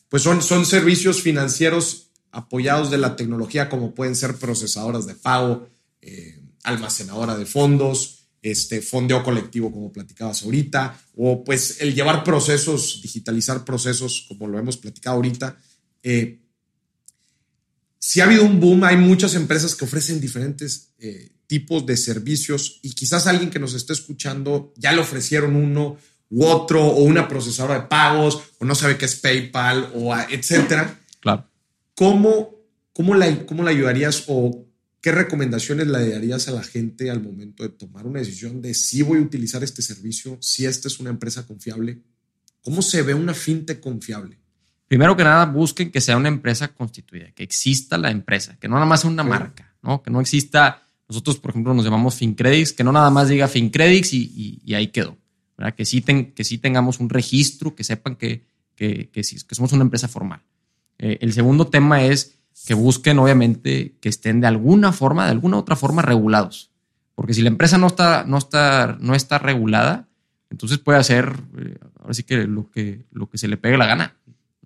pues 0.09 0.23
son, 0.23 0.43
son 0.43 0.65
servicios 0.67 1.23
financieros 1.23 2.11
apoyados 2.31 2.91
de 2.91 2.99
la 2.99 3.17
tecnología 3.17 3.69
como 3.69 3.95
pueden 3.95 4.15
ser 4.15 4.37
procesadoras 4.37 5.07
de 5.07 5.15
pago, 5.15 5.69
eh, 6.01 6.39
almacenadora 6.63 7.37
de 7.37 7.47
fondos, 7.47 8.29
este 8.43 8.83
fondeo 8.83 9.23
colectivo 9.23 9.73
como 9.73 9.93
platicabas 9.93 10.43
ahorita, 10.43 11.01
o 11.17 11.45
pues 11.45 11.81
el 11.81 11.95
llevar 11.95 12.25
procesos, 12.25 13.01
digitalizar 13.03 13.65
procesos 13.65 14.27
como 14.29 14.47
lo 14.49 14.59
hemos 14.59 14.77
platicado 14.77 15.17
ahorita. 15.17 15.57
Eh, 16.03 16.42
si 18.05 18.21
ha 18.21 18.25
habido 18.25 18.43
un 18.43 18.59
boom, 18.59 18.83
hay 18.83 18.97
muchas 18.97 19.37
empresas 19.37 19.77
que 19.77 19.85
ofrecen 19.85 20.21
diferentes 20.21 20.93
eh, 20.99 21.31
tipos 21.47 21.87
de 21.87 21.97
servicios 21.97 22.81
y 22.83 22.95
quizás 22.95 23.29
alguien 23.29 23.49
que 23.49 23.61
nos 23.61 23.75
esté 23.75 23.93
escuchando 23.93 24.75
ya 24.77 24.93
le 24.93 25.01
ofrecieron 25.01 25.55
uno 25.55 25.99
u 26.29 26.45
otro 26.45 26.85
o 26.85 27.05
una 27.05 27.29
procesadora 27.29 27.83
de 27.83 27.87
pagos 27.87 28.43
o 28.59 28.65
no 28.65 28.75
sabe 28.75 28.99
qué 28.99 29.05
es 29.05 29.15
PayPal 29.15 29.93
o 29.95 30.13
etcétera. 30.17 31.01
Claro. 31.21 31.49
¿Cómo, 31.95 32.57
cómo, 32.93 33.15
la, 33.15 33.47
¿Cómo 33.47 33.63
la 33.63 33.71
ayudarías 33.71 34.25
o 34.27 34.67
qué 35.01 35.13
recomendaciones 35.13 35.87
le 35.87 36.11
darías 36.11 36.49
a 36.49 36.51
la 36.53 36.65
gente 36.65 37.09
al 37.09 37.23
momento 37.23 37.63
de 37.63 37.69
tomar 37.69 38.05
una 38.05 38.19
decisión 38.19 38.61
de 38.61 38.75
si 38.75 39.03
voy 39.03 39.21
a 39.21 39.23
utilizar 39.23 39.63
este 39.63 39.81
servicio, 39.81 40.39
si 40.41 40.67
esta 40.67 40.89
es 40.89 40.99
una 40.99 41.11
empresa 41.11 41.47
confiable? 41.47 42.03
¿Cómo 42.63 42.83
se 42.83 43.03
ve 43.03 43.15
una 43.15 43.33
fintech 43.33 43.79
confiable? 43.79 44.42
Primero 44.93 45.17
que 45.17 45.25
nada, 45.25 45.47
busquen 45.47 45.91
que 45.91 46.03
sea 46.03 46.19
una 46.19 46.29
empresa 46.29 46.69
constituida, 46.69 47.31
que 47.31 47.43
exista 47.43 47.97
la 47.97 48.11
empresa, 48.11 48.59
que 48.61 48.69
no 48.69 48.75
nada 48.75 48.85
más 48.85 49.01
sea 49.01 49.09
una 49.09 49.23
marca, 49.23 49.75
¿no? 49.81 50.03
Que 50.03 50.11
no 50.11 50.21
exista, 50.21 50.83
nosotros, 51.09 51.39
por 51.39 51.53
ejemplo, 51.53 51.73
nos 51.73 51.87
llamamos 51.87 52.17
FinCredits, 52.17 52.75
que 52.75 52.85
no 52.85 52.93
nada 52.93 53.09
más 53.09 53.31
diga 53.31 53.49
FinCredits 53.49 54.13
y, 54.13 54.61
y, 54.63 54.75
ahí 54.75 54.89
quedó. 54.89 55.17
¿verdad? 55.57 55.75
Que, 55.75 55.87
sí 55.87 56.03
que 56.03 56.45
sí 56.45 56.59
tengamos 56.59 57.01
un 57.01 57.09
registro, 57.09 57.75
que 57.75 57.85
sepan 57.85 58.17
que, 58.17 58.45
que, 58.75 59.09
que, 59.11 59.23
que 59.23 59.55
somos 59.55 59.73
una 59.73 59.81
empresa 59.81 60.09
formal. 60.09 60.43
Eh, 60.99 61.17
el 61.23 61.33
segundo 61.33 61.69
tema 61.69 62.05
es 62.05 62.41
que 62.67 62.75
busquen, 62.75 63.19
obviamente, 63.19 63.97
que 63.99 64.11
estén 64.11 64.43
de 64.43 64.47
alguna 64.47 64.93
forma, 64.93 65.25
de 65.25 65.31
alguna 65.31 65.57
otra 65.57 65.75
forma, 65.75 66.03
regulados. 66.03 66.71
Porque 67.15 67.33
si 67.33 67.41
la 67.41 67.49
empresa 67.49 67.79
no 67.79 67.87
está, 67.87 68.25
no 68.27 68.37
está, 68.37 68.99
no 69.01 69.15
está 69.15 69.39
regulada, 69.39 70.07
entonces 70.51 70.77
puede 70.77 70.99
hacer, 70.99 71.33
eh, 71.57 71.79
ahora 71.99 72.13
sí 72.13 72.25
que 72.25 72.47
lo, 72.47 72.71
que 72.71 73.07
lo 73.11 73.31
que 73.31 73.39
se 73.39 73.49
le 73.49 73.57
pegue 73.57 73.79
la 73.79 73.87
gana. 73.87 74.17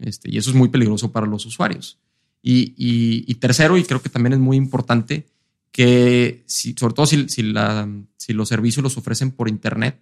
Este, 0.01 0.31
y 0.31 0.39
eso 0.39 0.51
es 0.51 0.57
muy 0.57 0.69
peligroso 0.69 1.13
para 1.13 1.27
los 1.27 1.47
usuarios. 1.47 1.99
Y, 2.43 3.35
tercero, 3.37 3.77
y 3.77 3.85
creo 3.85 4.01
que 4.01 4.09
también 4.09 4.35
es 4.35 4.39
muy 4.39 4.57
importante, 4.57 5.27
que 5.73 6.45
si, 6.47 6.75
sobre 6.79 6.95
todo 6.95 7.07
si, 7.07 7.29
si, 7.29 7.43
la, 7.43 7.89
si, 8.17 8.33
los 8.33 8.49
servicios 8.49 8.83
los 8.85 8.97
ofrecen 8.97 9.33
por 9.33 9.49
Internet, 9.49 9.99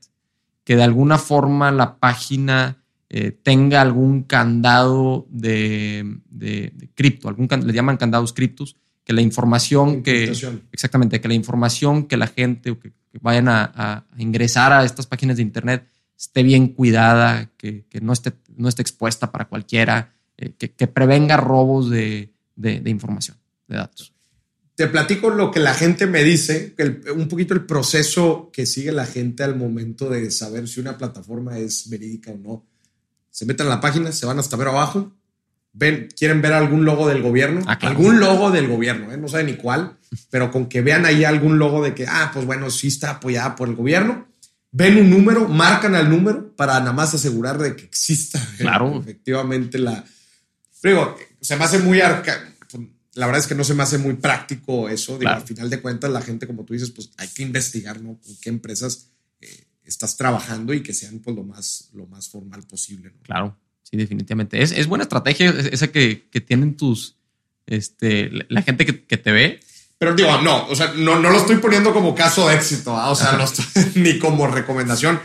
que 0.62 0.76
de 0.76 0.82
alguna 0.82 1.18
forma 1.18 1.72
la 1.72 1.96
página 1.98 2.84
eh, 3.08 3.30
tenga 3.30 3.80
algún 3.80 4.24
candado 4.24 5.26
de, 5.30 6.18
de, 6.28 6.72
cripto, 6.94 7.28
algún, 7.28 7.48
le 7.64 7.72
llaman 7.72 7.96
candados 7.96 8.32
criptos, 8.32 8.76
que 9.04 9.12
la 9.12 9.20
información 9.20 10.02
que 10.02 10.32
exactamente 10.72 11.20
que 11.20 11.28
la 11.28 11.34
información 11.34 12.06
que 12.06 12.16
la 12.16 12.26
gente 12.26 12.70
o 12.70 12.80
que, 12.80 12.92
vayan 13.20 13.48
a, 13.48 14.06
ingresar 14.18 14.72
a 14.72 14.84
estas 14.84 15.06
páginas 15.06 15.36
de 15.36 15.42
internet 15.42 15.86
esté 16.18 16.42
bien 16.42 16.68
cuidada, 16.68 17.50
que, 17.56 17.84
no, 18.02 18.12
esté, 18.12 18.32
no 18.56 18.68
esté 18.68 18.82
expuesta 18.82 19.30
para 19.32 19.46
cualquiera, 19.46 20.14
eh, 20.36 20.52
que, 20.52 20.86
prevenga 20.86 21.36
robos 21.36 21.90
de, 21.90 22.32
información, 22.86 23.36
de 23.68 23.76
datos. 23.76 24.12
Te 24.74 24.88
platico 24.88 25.30
lo 25.30 25.50
que 25.50 25.60
la 25.60 25.74
gente 25.74 26.06
me 26.06 26.24
dice, 26.24 26.74
un 27.14 27.28
poquito 27.28 27.54
el 27.54 27.64
proceso 27.64 28.50
que 28.52 28.66
sigue 28.66 28.90
la 28.90 29.06
gente 29.06 29.44
al 29.44 29.54
momento 29.54 30.10
de 30.10 30.30
saber 30.30 30.66
si 30.66 30.80
una 30.80 30.98
plataforma 30.98 31.58
es 31.58 31.88
verídica 31.88 32.32
o 32.32 32.36
no. 32.36 32.66
Se 33.30 33.46
meten 33.46 33.66
a 33.66 33.70
la 33.70 33.80
página, 33.80 34.10
se 34.10 34.26
van 34.26 34.38
hasta 34.40 34.56
ver 34.56 34.68
abajo, 34.68 35.12
ven, 35.72 36.08
quieren 36.16 36.40
ver 36.42 36.54
algún 36.54 36.84
logo 36.84 37.06
del 37.08 37.22
gobierno, 37.22 37.62
ah, 37.66 37.78
algún 37.82 38.18
logo 38.18 38.50
del 38.50 38.66
gobierno, 38.66 39.12
¿eh? 39.12 39.16
no 39.16 39.28
saben 39.28 39.46
ni 39.46 39.54
cuál, 39.54 39.96
pero 40.30 40.50
con 40.50 40.66
que 40.66 40.80
vean 40.80 41.04
ahí 41.04 41.24
algún 41.24 41.58
logo 41.58 41.82
de 41.82 41.94
que, 41.94 42.06
ah, 42.08 42.30
pues 42.32 42.46
bueno, 42.46 42.70
sí 42.70 42.88
está 42.88 43.10
apoyada 43.10 43.54
por 43.54 43.68
el 43.68 43.74
gobierno, 43.74 44.26
ven 44.74 44.96
un 44.98 45.08
número, 45.08 45.48
marcan 45.48 45.94
al 45.94 46.10
número 46.10 46.54
para 46.56 46.80
nada 46.80 46.92
más 46.92 47.14
asegurar 47.14 47.58
de 47.58 47.76
que 47.76 47.84
exista 47.84 48.44
claro. 48.58 49.00
efectivamente 49.00 49.78
la... 49.78 50.04
Digo, 50.82 51.16
se 51.40 51.56
me 51.56 51.64
hace 51.64 51.78
muy 51.78 52.00
arca... 52.00 52.50
La 53.14 53.26
verdad 53.26 53.42
es 53.42 53.46
que 53.46 53.54
no 53.54 53.62
se 53.62 53.74
me 53.74 53.84
hace 53.84 53.96
muy 53.96 54.14
práctico 54.14 54.88
eso. 54.88 55.16
Digo, 55.16 55.30
Al 55.30 55.42
final 55.42 55.70
de 55.70 55.80
cuentas, 55.80 56.10
la 56.10 56.20
gente, 56.20 56.48
como 56.48 56.64
tú 56.64 56.72
dices, 56.72 56.90
pues 56.90 57.12
hay 57.16 57.28
que 57.28 57.44
investigar, 57.44 58.00
¿no? 58.00 58.18
Con 58.18 58.36
qué 58.42 58.48
empresas 58.48 59.12
eh, 59.40 59.66
estás 59.84 60.16
trabajando 60.16 60.74
y 60.74 60.82
que 60.82 60.92
sean 60.92 61.20
pues 61.20 61.36
lo 61.36 61.44
más, 61.44 61.90
lo 61.92 62.08
más 62.08 62.28
formal 62.28 62.64
posible. 62.64 63.12
¿no? 63.14 63.22
Claro, 63.22 63.56
sí, 63.84 63.96
definitivamente. 63.96 64.60
Es, 64.60 64.72
es 64.72 64.88
buena 64.88 65.04
estrategia 65.04 65.50
esa 65.50 65.92
que, 65.92 66.28
que, 66.28 66.40
tienen 66.40 66.76
tus, 66.76 67.16
este, 67.66 68.32
la 68.48 68.62
gente 68.62 68.84
que, 68.84 69.04
que 69.04 69.16
te 69.16 69.30
ve 69.30 69.60
pero 69.98 70.14
digo, 70.14 70.40
no, 70.42 70.66
o 70.66 70.74
sea, 70.74 70.92
no, 70.96 71.18
no 71.18 71.30
lo 71.30 71.38
estoy 71.38 71.56
poniendo 71.56 71.92
como 71.92 72.14
caso 72.14 72.48
de 72.48 72.56
éxito, 72.56 72.96
¿ah? 72.96 73.10
o 73.10 73.14
sea, 73.14 73.32
no 73.32 73.44
estoy, 73.44 73.64
ni 73.94 74.18
como 74.18 74.46
recomendación. 74.46 75.20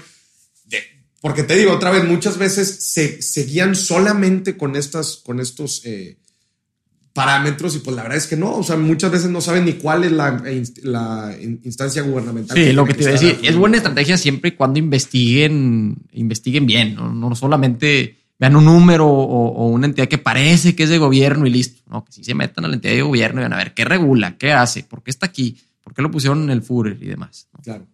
porque 1.22 1.43
te 1.43 1.55
digo 1.55 1.74
otra 1.74 1.91
vez, 1.91 2.05
muchas 2.05 2.38
veces 2.38 2.78
se, 2.82 3.22
seguían 3.22 3.76
solamente 3.76 4.57
con, 4.57 4.76
estas, 4.76 5.17
con 5.17 5.39
estos 5.39 5.82
eh, 5.86 6.17
parámetros 7.13 7.76
y 7.76 7.80
pues 7.80 7.95
la 7.95 8.03
verdad 8.03 8.17
es 8.17 8.28
que 8.28 8.38
no, 8.38 8.55
o 8.55 8.63
sea, 8.63 8.78
muchas 8.78 9.11
veces 9.11 9.30
no 9.30 9.41
saben 9.41 9.65
ni 9.65 9.74
cuál 9.74 10.03
es 10.05 10.11
la, 10.11 10.41
la 10.84 11.36
instancia 11.41 12.03
gubernamental. 12.03 12.55
Sí, 12.55 12.72
lo 12.72 12.86
que 12.86 12.93
te 12.93 13.01
iba 13.03 13.09
a 13.09 13.13
decir, 13.13 13.39
es 13.43 13.55
buena 13.55 13.78
estrategia 13.78 14.17
siempre 14.17 14.51
y 14.51 14.53
cuando 14.53 14.80
investiguen, 14.80 15.97
investiguen 16.13 16.65
bien, 16.65 16.95
no, 16.95 17.11
no 17.11 17.36
solamente 17.36 18.18
vean 18.39 18.55
un 18.55 18.65
número 18.65 19.05
o, 19.07 19.67
una 19.67 19.85
entidad 19.85 20.07
que 20.07 20.17
parece 20.17 20.75
que 20.75 20.83
es 20.83 20.89
de 20.89 20.97
gobierno 20.97 21.45
y 21.45 21.49
listo. 21.49 21.81
No, 21.91 22.05
que 22.05 22.13
si 22.13 22.23
se 22.23 22.33
metan 22.33 22.65
a 22.65 22.69
la 22.69 22.75
entidad 22.75 22.93
de 22.93 23.01
gobierno 23.01 23.41
y 23.41 23.43
van 23.43 23.53
a 23.53 23.57
ver 23.57 23.73
qué 23.73 23.85
regula, 23.85 24.37
qué 24.37 24.53
hace, 24.53 24.83
por 24.83 25.03
qué 25.03 25.11
está 25.11 25.25
aquí, 25.25 25.57
por 25.83 25.93
qué 25.93 26.01
lo 26.01 26.09
pusieron 26.09 26.43
en 26.43 26.49
el 26.49 26.61
FURER 26.61 26.97
y 27.01 27.07
demás. 27.07 27.47
Claro. 27.61 27.85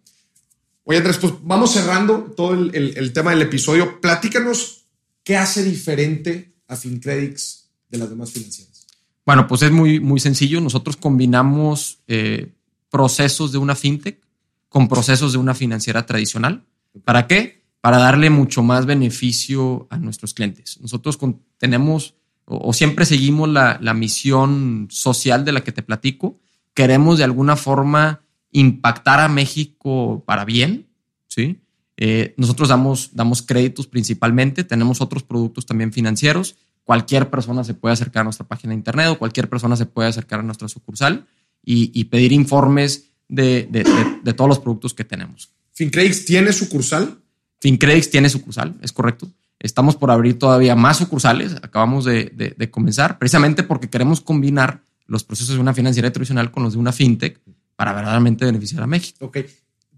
Oye, 0.84 0.98
Andrés, 0.98 1.18
pues 1.18 1.34
vamos 1.42 1.72
cerrando 1.72 2.32
todo 2.36 2.54
el, 2.54 3.12
tema 3.12 3.32
del 3.32 3.42
episodio. 3.42 4.00
Platícanos 4.00 4.84
qué 5.24 5.36
hace 5.36 5.64
diferente 5.64 6.54
a 6.68 6.76
FinCredits 6.76 7.68
de 7.88 7.98
las 7.98 8.08
demás 8.08 8.30
financieras. 8.30 8.86
Bueno, 9.24 9.48
pues 9.48 9.62
es 9.62 9.72
muy, 9.72 9.98
muy 9.98 10.20
sencillo. 10.20 10.60
Nosotros 10.60 10.96
combinamos 10.96 11.98
eh, 12.06 12.52
procesos 12.88 13.50
de 13.50 13.58
una 13.58 13.74
fintech 13.74 14.20
con 14.68 14.86
procesos 14.86 15.32
de 15.32 15.38
una 15.38 15.54
financiera 15.54 16.06
tradicional. 16.06 16.64
¿Para 17.04 17.26
qué? 17.26 17.65
Para 17.86 17.98
darle 17.98 18.30
mucho 18.30 18.64
más 18.64 18.84
beneficio 18.84 19.86
a 19.90 19.96
nuestros 19.96 20.34
clientes. 20.34 20.80
Nosotros 20.80 21.20
tenemos 21.56 22.16
o, 22.44 22.72
siempre 22.72 23.06
seguimos 23.06 23.48
la, 23.48 23.78
misión 23.94 24.88
social 24.90 25.44
de 25.44 25.52
la 25.52 25.62
que 25.62 25.70
te 25.70 25.84
platico. 25.84 26.40
Queremos 26.74 27.16
de 27.16 27.22
alguna 27.22 27.54
forma 27.54 28.22
impactar 28.50 29.20
a 29.20 29.28
México 29.28 30.24
para 30.26 30.44
bien, 30.44 30.88
¿sí? 31.28 31.60
Eh, 31.96 32.34
nosotros 32.36 32.70
damos, 32.70 33.10
damos 33.14 33.42
créditos 33.42 33.86
principalmente, 33.86 34.64
tenemos 34.64 35.00
otros 35.00 35.22
productos 35.22 35.64
también 35.64 35.92
financieros. 35.92 36.56
Cualquier 36.82 37.30
persona 37.30 37.62
se 37.62 37.74
puede 37.74 37.92
acercar 37.92 38.22
a 38.22 38.24
nuestra 38.24 38.48
página 38.48 38.72
de 38.72 38.78
internet 38.78 39.10
o 39.10 39.18
cualquier 39.20 39.48
persona 39.48 39.76
se 39.76 39.86
puede 39.86 40.08
acercar 40.08 40.40
a 40.40 40.42
nuestra 40.42 40.66
sucursal 40.66 41.28
y, 41.64 42.02
pedir 42.06 42.32
informes 42.32 43.12
de, 43.28 43.68
de, 43.70 44.32
todos 44.34 44.48
los 44.48 44.58
productos 44.58 44.92
que 44.92 45.04
tenemos. 45.04 45.52
¿FinCredits 45.72 46.24
tiene 46.24 46.52
sucursal? 46.52 47.22
FinCredits 47.60 48.10
tiene 48.10 48.28
sucursal, 48.28 48.74
es 48.82 48.92
correcto. 48.92 49.28
Estamos 49.58 49.96
por 49.96 50.10
abrir 50.10 50.38
todavía 50.38 50.76
más 50.76 50.98
sucursales, 50.98 51.54
acabamos 51.62 52.04
de, 52.04 52.68
comenzar, 52.70 53.18
precisamente 53.18 53.62
porque 53.62 53.88
queremos 53.88 54.20
combinar 54.20 54.82
los 55.06 55.24
procesos 55.24 55.54
de 55.54 55.60
una 55.60 55.72
financiera 55.72 56.12
tradicional 56.12 56.50
con 56.50 56.62
los 56.62 56.74
de 56.74 56.78
una 56.78 56.92
fintech 56.92 57.40
para 57.74 57.92
verdaderamente 57.92 58.44
beneficiar 58.44 58.82
a 58.82 58.86
México. 58.86 59.26
Ok, 59.26 59.38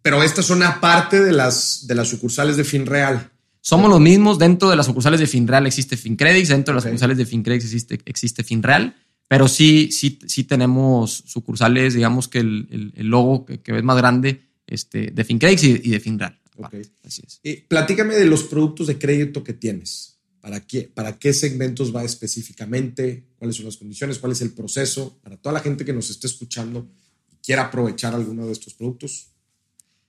pero 0.03 0.23
estas 0.23 0.47
son 0.47 0.63
aparte 0.63 1.21
de 1.21 1.33
las, 1.33 1.87
de 1.87 1.95
las 1.95 2.09
sucursales 2.09 2.57
de 2.57 2.65
FinReal. 2.65 3.31
Somos 3.61 3.91
los 3.91 4.01
mismos, 4.01 4.39
dentro 4.39 4.71
de 4.71 4.77
las 4.77 4.87
sucursales 4.87 5.19
de 5.21 5.27
FinReal 5.27 5.67
existe 5.67 5.97
FinCredits, 5.97 6.49
dentro 6.49 6.73
de 6.73 6.77
las 6.77 6.85
sucursales 6.85 7.19
de 7.19 7.27
FinCredits 7.27 7.65
existe, 7.65 8.01
existe 8.05 8.45
FinReal, 8.45 8.95
pero 9.27 9.49
sí, 9.49 9.91
sí, 9.91 10.19
sí 10.27 10.45
tenemos 10.45 11.25
sucursales, 11.27 11.95
digamos 11.95 12.29
que 12.29 12.39
el, 12.39 12.93
logo 12.97 13.45
que, 13.45 13.61
que, 13.61 13.73
ves 13.73 13.83
más 13.83 13.97
grande 13.97 14.43
este, 14.67 15.11
de 15.11 15.25
FinCredits 15.25 15.65
y, 15.65 15.81
y 15.85 15.91
de 15.91 16.01
FinReal. 16.01 16.38
Ok. 16.59 16.75
Así 17.05 17.23
es. 17.27 17.41
Platícame 17.69 18.15
de 18.15 18.27
los 18.27 18.45
productos 18.45 18.87
de 18.87 18.99
crédito 18.99 19.45
que 19.45 19.53
tienes. 19.53 20.19
¿Para 20.41 20.67
qué, 20.67 20.91
¿Para 20.93 21.19
qué 21.19 21.33
segmentos 21.33 21.95
va 21.95 22.05
específicamente? 22.05 23.27
¿Cuáles 23.37 23.57
son 23.57 23.67
las 23.67 23.77
condiciones? 23.77 24.19
¿Cuál 24.19 24.33
es 24.33 24.41
el 24.41 24.53
proceso? 24.53 25.19
Para 25.23 25.37
toda 25.37 25.53
la 25.53 25.61
gente 25.61 25.85
que 25.85 25.93
nos 25.93 26.11
esté 26.11 26.27
escuchando 26.27 26.89
y 27.31 27.37
quiera 27.37 27.65
aprovechar 27.65 28.15
alguno 28.15 28.47
de 28.47 28.53
estos 28.53 28.75
productos. 28.75 29.31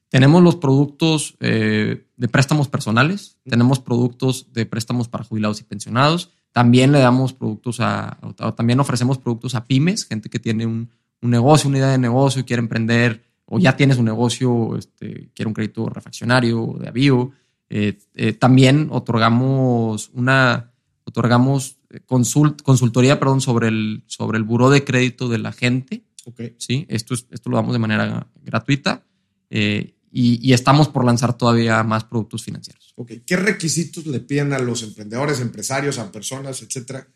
Tenemos 0.09 0.41
los 0.41 0.55
productos 0.55 1.35
eh, 1.39 2.05
de 2.17 2.27
préstamos 2.27 2.67
personales, 2.67 3.37
tenemos 3.47 3.79
productos 3.79 4.47
de 4.53 4.65
préstamos 4.65 5.07
para 5.07 5.23
jubilados 5.23 5.61
y 5.61 5.63
pensionados, 5.63 6.31
también 6.51 6.91
le 6.91 6.99
damos 6.99 7.33
productos 7.33 7.79
a, 7.79 8.17
también 8.55 8.79
ofrecemos 8.79 9.19
productos 9.19 9.53
a 9.53 9.67
pymes, 9.67 10.05
gente 10.05 10.29
que 10.29 10.39
tiene 10.39 10.65
un, 10.65 10.89
un 11.21 11.29
negocio, 11.29 11.69
una 11.69 11.77
idea 11.77 11.89
de 11.89 11.99
negocio 11.99 12.41
y 12.41 12.43
quiere 12.43 12.61
emprender 12.61 13.28
o 13.49 13.59
ya 13.59 13.75
tienes 13.75 13.97
un 13.97 14.05
negocio, 14.05 14.77
este, 14.77 15.31
quiere 15.33 15.47
un 15.47 15.53
crédito 15.53 15.89
refaccionario, 15.89 16.77
de 16.79 16.87
avío. 16.87 17.31
Eh, 17.67 17.97
eh, 18.15 18.33
también 18.33 18.89
otorgamos 18.91 20.11
una, 20.13 20.71
otorgamos 21.03 21.79
eh, 21.89 21.99
consult, 22.05 22.61
consultoría, 22.61 23.19
perdón, 23.19 23.41
sobre 23.41 23.69
el, 23.69 24.03
sobre 24.05 24.37
el 24.37 24.43
buró 24.43 24.69
de 24.69 24.83
crédito 24.83 25.27
de 25.29 25.39
la 25.39 25.51
gente. 25.51 26.03
Okay. 26.25 26.55
Sí, 26.57 26.85
esto, 26.89 27.15
es, 27.15 27.25
esto 27.31 27.49
lo 27.49 27.57
damos 27.57 27.73
de 27.73 27.79
manera 27.79 28.27
gratuita 28.43 29.03
y, 29.49 30.53
estamos 30.53 30.87
por 30.89 31.03
lanzar 31.03 31.35
todavía 31.35 31.81
más 31.83 32.03
productos 32.03 32.43
financieros. 32.43 32.93
Okay. 32.97 33.21
¿Qué 33.25 33.35
requisitos 33.35 34.05
le 34.05 34.19
piden 34.19 34.53
a 34.53 34.59
los 34.59 34.83
emprendedores, 34.83 35.41
empresarios, 35.41 35.97
a 35.97 36.11
personas, 36.11 36.61
etcétera, 36.61 37.07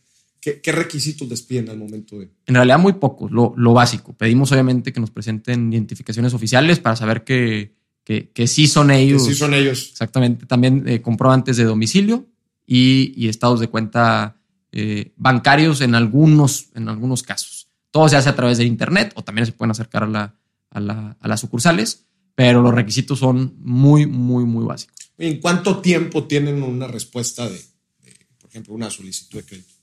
¿Qué, 0.44 0.72
requisitos 0.74 1.30
les 1.30 1.42
piden 1.42 1.70
al 1.70 1.78
momento 1.78 2.20
de...? 2.20 2.30
En 2.48 2.56
realidad 2.56 2.78
muy 2.78 2.94
pocos, 2.94 3.32
lo, 3.32 3.74
básico. 3.74 4.12
Pedimos 4.12 4.52
obviamente 4.52 4.92
que 4.92 5.00
nos 5.00 5.10
presenten 5.10 5.72
identificaciones 5.72 6.34
oficiales 6.34 6.80
para 6.80 6.98
saber 6.98 7.24
que, 7.24 7.72
que, 8.04 8.48
sí 8.48 8.68
son 8.68 8.92
ellos. 8.92 9.24
Que 9.24 9.30
sí 9.32 9.40
son 9.40 9.54
ellos. 9.54 9.92
Exactamente. 9.92 10.46
También 10.46 10.84
eh, 10.86 11.02
comprobantes 11.02 11.56
de 11.56 11.64
domicilio 11.64 12.28
y, 12.68 13.30
estados 13.30 13.62
de 13.62 13.70
cuenta 13.70 14.36
eh, 14.74 15.14
bancarios 15.16 15.80
en 15.80 15.96
algunos, 15.96 16.68
en 16.76 16.90
algunos 16.90 17.24
casos. 17.24 17.70
Todo 17.90 18.10
se 18.10 18.18
hace 18.18 18.28
a 18.28 18.36
través 18.36 18.58
de 18.58 18.66
Internet 18.66 19.14
o 19.16 19.24
también 19.24 19.46
se 19.46 19.54
pueden 19.54 19.72
acercar 19.72 20.04
a, 20.04 20.08
la, 20.08 20.36
a, 20.70 21.28
las 21.28 21.40
sucursales, 21.40 22.06
pero 22.36 22.62
los 22.62 22.74
requisitos 22.74 23.20
son 23.20 23.56
muy, 23.60 24.08
muy, 24.08 24.44
muy 24.44 24.66
básicos. 24.66 25.10
¿En 25.18 25.40
cuánto 25.40 25.78
tiempo 25.80 26.26
tienen 26.26 26.62
una 26.64 26.88
respuesta 26.88 27.48
de 27.48 27.62
por 28.42 28.50
ejemplo, 28.50 28.74
una 28.74 28.90
solicitud 28.90 29.40
de 29.40 29.46
crédito? 29.46 29.74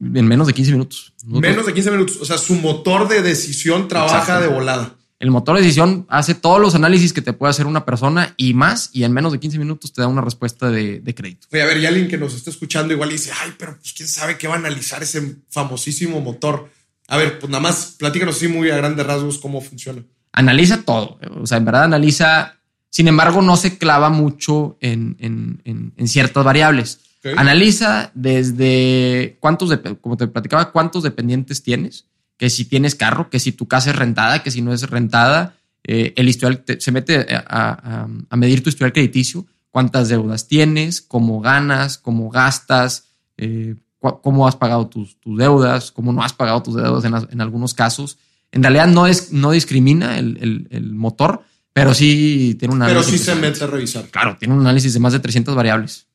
En 0.00 0.26
menos 0.26 0.46
de 0.46 0.54
15 0.54 0.72
minutos. 0.72 1.12
Menos 1.24 1.66
de 1.66 1.74
15 1.74 1.90
minutos. 1.90 2.18
O 2.20 2.24
sea, 2.24 2.38
su 2.38 2.54
motor 2.54 3.08
de 3.08 3.22
decisión 3.22 3.88
trabaja 3.88 4.40
de 4.40 4.48
volada. 4.48 4.94
El 5.20 5.32
motor 5.32 5.56
de 5.56 5.62
decisión 5.62 6.06
hace 6.08 6.34
todos 6.36 6.60
los 6.60 6.76
análisis 6.76 7.12
que 7.12 7.22
te 7.22 7.32
puede 7.32 7.50
hacer 7.50 7.66
una 7.66 7.84
persona 7.84 8.34
y 8.36 8.54
más, 8.54 8.90
y 8.92 9.02
en 9.02 9.12
menos 9.12 9.32
de 9.32 9.40
15 9.40 9.58
minutos 9.58 9.92
te 9.92 10.00
da 10.00 10.06
una 10.06 10.20
respuesta 10.20 10.70
de, 10.70 11.02
crédito. 11.16 11.48
Oye, 11.52 11.62
a 11.62 11.66
ver, 11.66 11.78
y 11.78 11.86
alguien 11.86 12.06
que 12.06 12.16
nos 12.16 12.34
está 12.34 12.50
escuchando 12.50 12.94
igual 12.94 13.10
dice, 13.10 13.32
ay, 13.42 13.52
pero 13.58 13.76
pues 13.76 13.92
quién 13.94 14.08
sabe 14.08 14.38
qué 14.38 14.46
va 14.46 14.54
a 14.54 14.58
analizar 14.58 15.02
ese 15.02 15.36
famosísimo 15.50 16.20
motor. 16.20 16.70
A 17.08 17.16
ver, 17.16 17.40
pues 17.40 17.50
nada 17.50 17.60
más 17.60 17.96
platícanos 17.98 18.36
así 18.36 18.46
muy 18.46 18.70
a 18.70 18.76
grandes 18.76 19.04
rasgos 19.04 19.38
cómo 19.38 19.60
funciona. 19.60 20.04
Analiza 20.30 20.82
todo. 20.82 21.18
O 21.40 21.46
sea, 21.46 21.58
en 21.58 21.64
verdad 21.64 21.84
analiza. 21.84 22.54
Sin 22.90 23.08
embargo, 23.08 23.42
no 23.42 23.56
se 23.56 23.76
clava 23.76 24.10
mucho 24.10 24.78
en, 24.80 25.16
en 25.18 26.08
ciertas 26.08 26.44
variables. 26.44 27.00
Analiza 27.36 28.10
desde 28.14 29.36
cuántos, 29.40 29.76
como 30.00 30.16
te 30.16 30.28
platicaba, 30.28 30.70
cuántos 30.70 31.02
dependientes 31.02 31.62
tienes, 31.62 32.06
que 32.36 32.50
si 32.50 32.64
tienes 32.64 32.94
carro, 32.94 33.28
que 33.30 33.40
si 33.40 33.52
tu 33.52 33.66
casa 33.66 33.90
es 33.90 33.96
rentada, 33.96 34.42
que 34.42 34.50
si 34.50 34.62
no 34.62 34.72
es 34.72 34.88
rentada, 34.88 35.56
eh, 35.84 36.12
el 36.16 36.28
historial 36.28 36.64
se 36.78 36.92
mete 36.92 37.26
a, 37.30 38.06
medir 38.36 38.62
tu 38.62 38.68
historial 38.68 38.92
crediticio, 38.92 39.46
cuántas 39.70 40.08
deudas 40.08 40.46
tienes, 40.46 41.00
cómo 41.00 41.40
ganas, 41.40 41.98
cómo 41.98 42.30
gastas, 42.30 43.08
eh, 43.36 43.74
cómo 43.98 44.46
has 44.46 44.56
pagado 44.56 44.86
tus, 44.88 45.16
deudas, 45.24 45.90
cómo 45.90 46.12
no 46.12 46.22
has 46.22 46.32
pagado 46.32 46.62
tus 46.62 46.76
deudas 46.76 47.04
en, 47.04 47.40
algunos 47.40 47.74
casos. 47.74 48.18
En 48.52 48.62
realidad 48.62 48.86
no, 48.86 49.06
es, 49.06 49.32
no 49.32 49.50
discrimina 49.50 50.18
el, 50.18 50.92
motor, 50.92 51.42
pero 51.72 51.94
sí 51.94 52.56
tiene 52.58 52.74
un 52.74 52.82
análisis. 52.82 53.06
Pero 53.06 53.18
sí 53.18 53.24
se 53.24 53.34
mete 53.34 53.64
a 53.64 53.66
revisar. 53.66 54.08
Claro, 54.08 54.36
tiene 54.38 54.54
un 54.54 54.60
análisis 54.60 54.94
de 54.94 55.00
más 55.00 55.12
de 55.12 55.20
300 55.20 55.54
variables. 55.54 56.07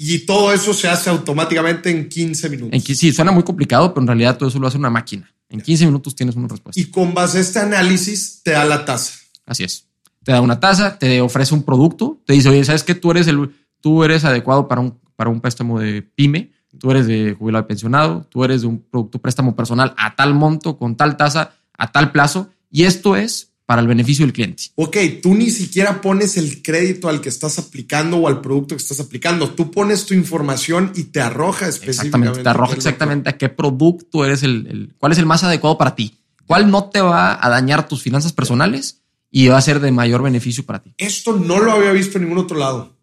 Y 0.00 0.20
todo 0.20 0.52
eso 0.52 0.72
se 0.72 0.88
hace 0.88 1.10
automáticamente 1.10 1.90
en 1.90 2.08
15 2.08 2.48
minutos. 2.48 2.72
En, 2.72 2.96
sí, 2.96 3.12
suena 3.12 3.32
muy 3.32 3.42
complicado, 3.42 3.92
pero 3.92 4.02
en 4.02 4.06
realidad 4.06 4.38
todo 4.38 4.48
eso 4.48 4.60
lo 4.60 4.68
hace 4.68 4.78
una 4.78 4.90
máquina. 4.90 5.28
En 5.48 5.60
15 5.60 5.86
minutos 5.86 6.14
tienes 6.14 6.36
una 6.36 6.46
respuesta. 6.46 6.80
Y 6.80 6.84
con 6.84 7.12
base 7.12 7.38
a 7.38 7.40
este 7.40 7.58
análisis 7.58 8.40
te 8.44 8.52
da 8.52 8.64
la 8.64 8.84
tasa. 8.84 9.14
Así 9.44 9.64
es. 9.64 9.86
Te 10.22 10.30
da 10.30 10.40
una 10.40 10.60
tasa, 10.60 11.00
te 11.00 11.20
ofrece 11.20 11.52
un 11.52 11.64
producto, 11.64 12.20
te 12.24 12.34
dice, 12.34 12.48
oye, 12.48 12.64
¿sabes 12.64 12.84
qué? 12.84 12.94
Tú 12.94 13.10
eres, 13.10 13.26
el, 13.26 13.50
tú 13.80 14.04
eres 14.04 14.24
adecuado 14.24 14.68
para 14.68 14.82
un, 14.82 15.00
para 15.16 15.30
un 15.30 15.40
préstamo 15.40 15.80
de 15.80 16.02
pyme, 16.02 16.52
tú 16.78 16.92
eres 16.92 17.08
de 17.08 17.34
jubilado 17.36 17.66
pensionado, 17.66 18.24
tú 18.28 18.44
eres 18.44 18.60
de 18.60 18.68
un 18.68 18.78
producto 18.78 19.18
préstamo 19.18 19.56
personal 19.56 19.94
a 19.96 20.14
tal 20.14 20.32
monto, 20.32 20.78
con 20.78 20.96
tal 20.96 21.16
tasa, 21.16 21.54
a 21.76 21.90
tal 21.90 22.12
plazo, 22.12 22.50
y 22.70 22.84
esto 22.84 23.16
es 23.16 23.47
para 23.68 23.82
el 23.82 23.86
beneficio 23.86 24.24
del 24.24 24.32
cliente. 24.32 24.62
Ok, 24.76 24.96
tú 25.22 25.34
ni 25.34 25.50
siquiera 25.50 26.00
pones 26.00 26.38
el 26.38 26.62
crédito 26.62 27.10
al 27.10 27.20
que 27.20 27.28
estás 27.28 27.58
aplicando 27.58 28.16
o 28.16 28.26
al 28.26 28.40
producto 28.40 28.74
que 28.74 28.80
estás 28.80 28.98
aplicando. 28.98 29.50
Tú 29.50 29.70
pones 29.70 30.06
tu 30.06 30.14
información 30.14 30.90
y 30.96 31.04
te 31.04 31.20
arroja 31.20 31.68
específicamente. 31.68 31.90
Exactamente, 31.90 32.42
te 32.44 32.48
arroja 32.48 32.74
exactamente 32.74 33.28
a 33.28 33.36
qué 33.36 33.50
producto 33.50 34.24
eres 34.24 34.42
el, 34.42 34.94
cuál 34.96 35.12
es 35.12 35.18
el 35.18 35.26
más 35.26 35.44
adecuado 35.44 35.76
para 35.76 35.94
ti. 35.94 36.16
¿Cuál 36.46 36.70
no 36.70 36.88
te 36.88 37.02
va 37.02 37.38
a 37.44 37.50
dañar 37.50 37.86
tus 37.86 38.00
finanzas 38.02 38.32
personales 38.32 39.02
y 39.30 39.48
va 39.48 39.58
a 39.58 39.60
ser 39.60 39.80
de 39.80 39.92
mayor 39.92 40.22
beneficio 40.22 40.64
para 40.64 40.80
ti? 40.82 40.94
Esto 40.96 41.36
no 41.36 41.58
lo 41.58 41.72
había 41.72 41.92
visto 41.92 42.16
en 42.16 42.24
ningún 42.24 42.38
otro 42.38 42.56
lado. 42.56 42.96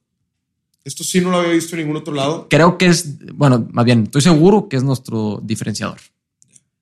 Esto 0.84 1.04
sí 1.04 1.22
no 1.22 1.30
lo 1.30 1.38
había 1.38 1.52
visto 1.52 1.76
en 1.76 1.84
ningún 1.84 1.98
otro 1.98 2.16
lado. 2.16 2.48
Creo 2.50 2.80
que 2.80 2.88
es, 2.88 3.20
bueno, 3.36 3.68
más 3.72 3.86
bien, 3.86 4.06
estoy 4.06 4.24
seguro 4.24 4.68
que 4.68 4.78
es 4.78 4.84
nuestro 4.84 5.40
diferenciador. 5.44 6.00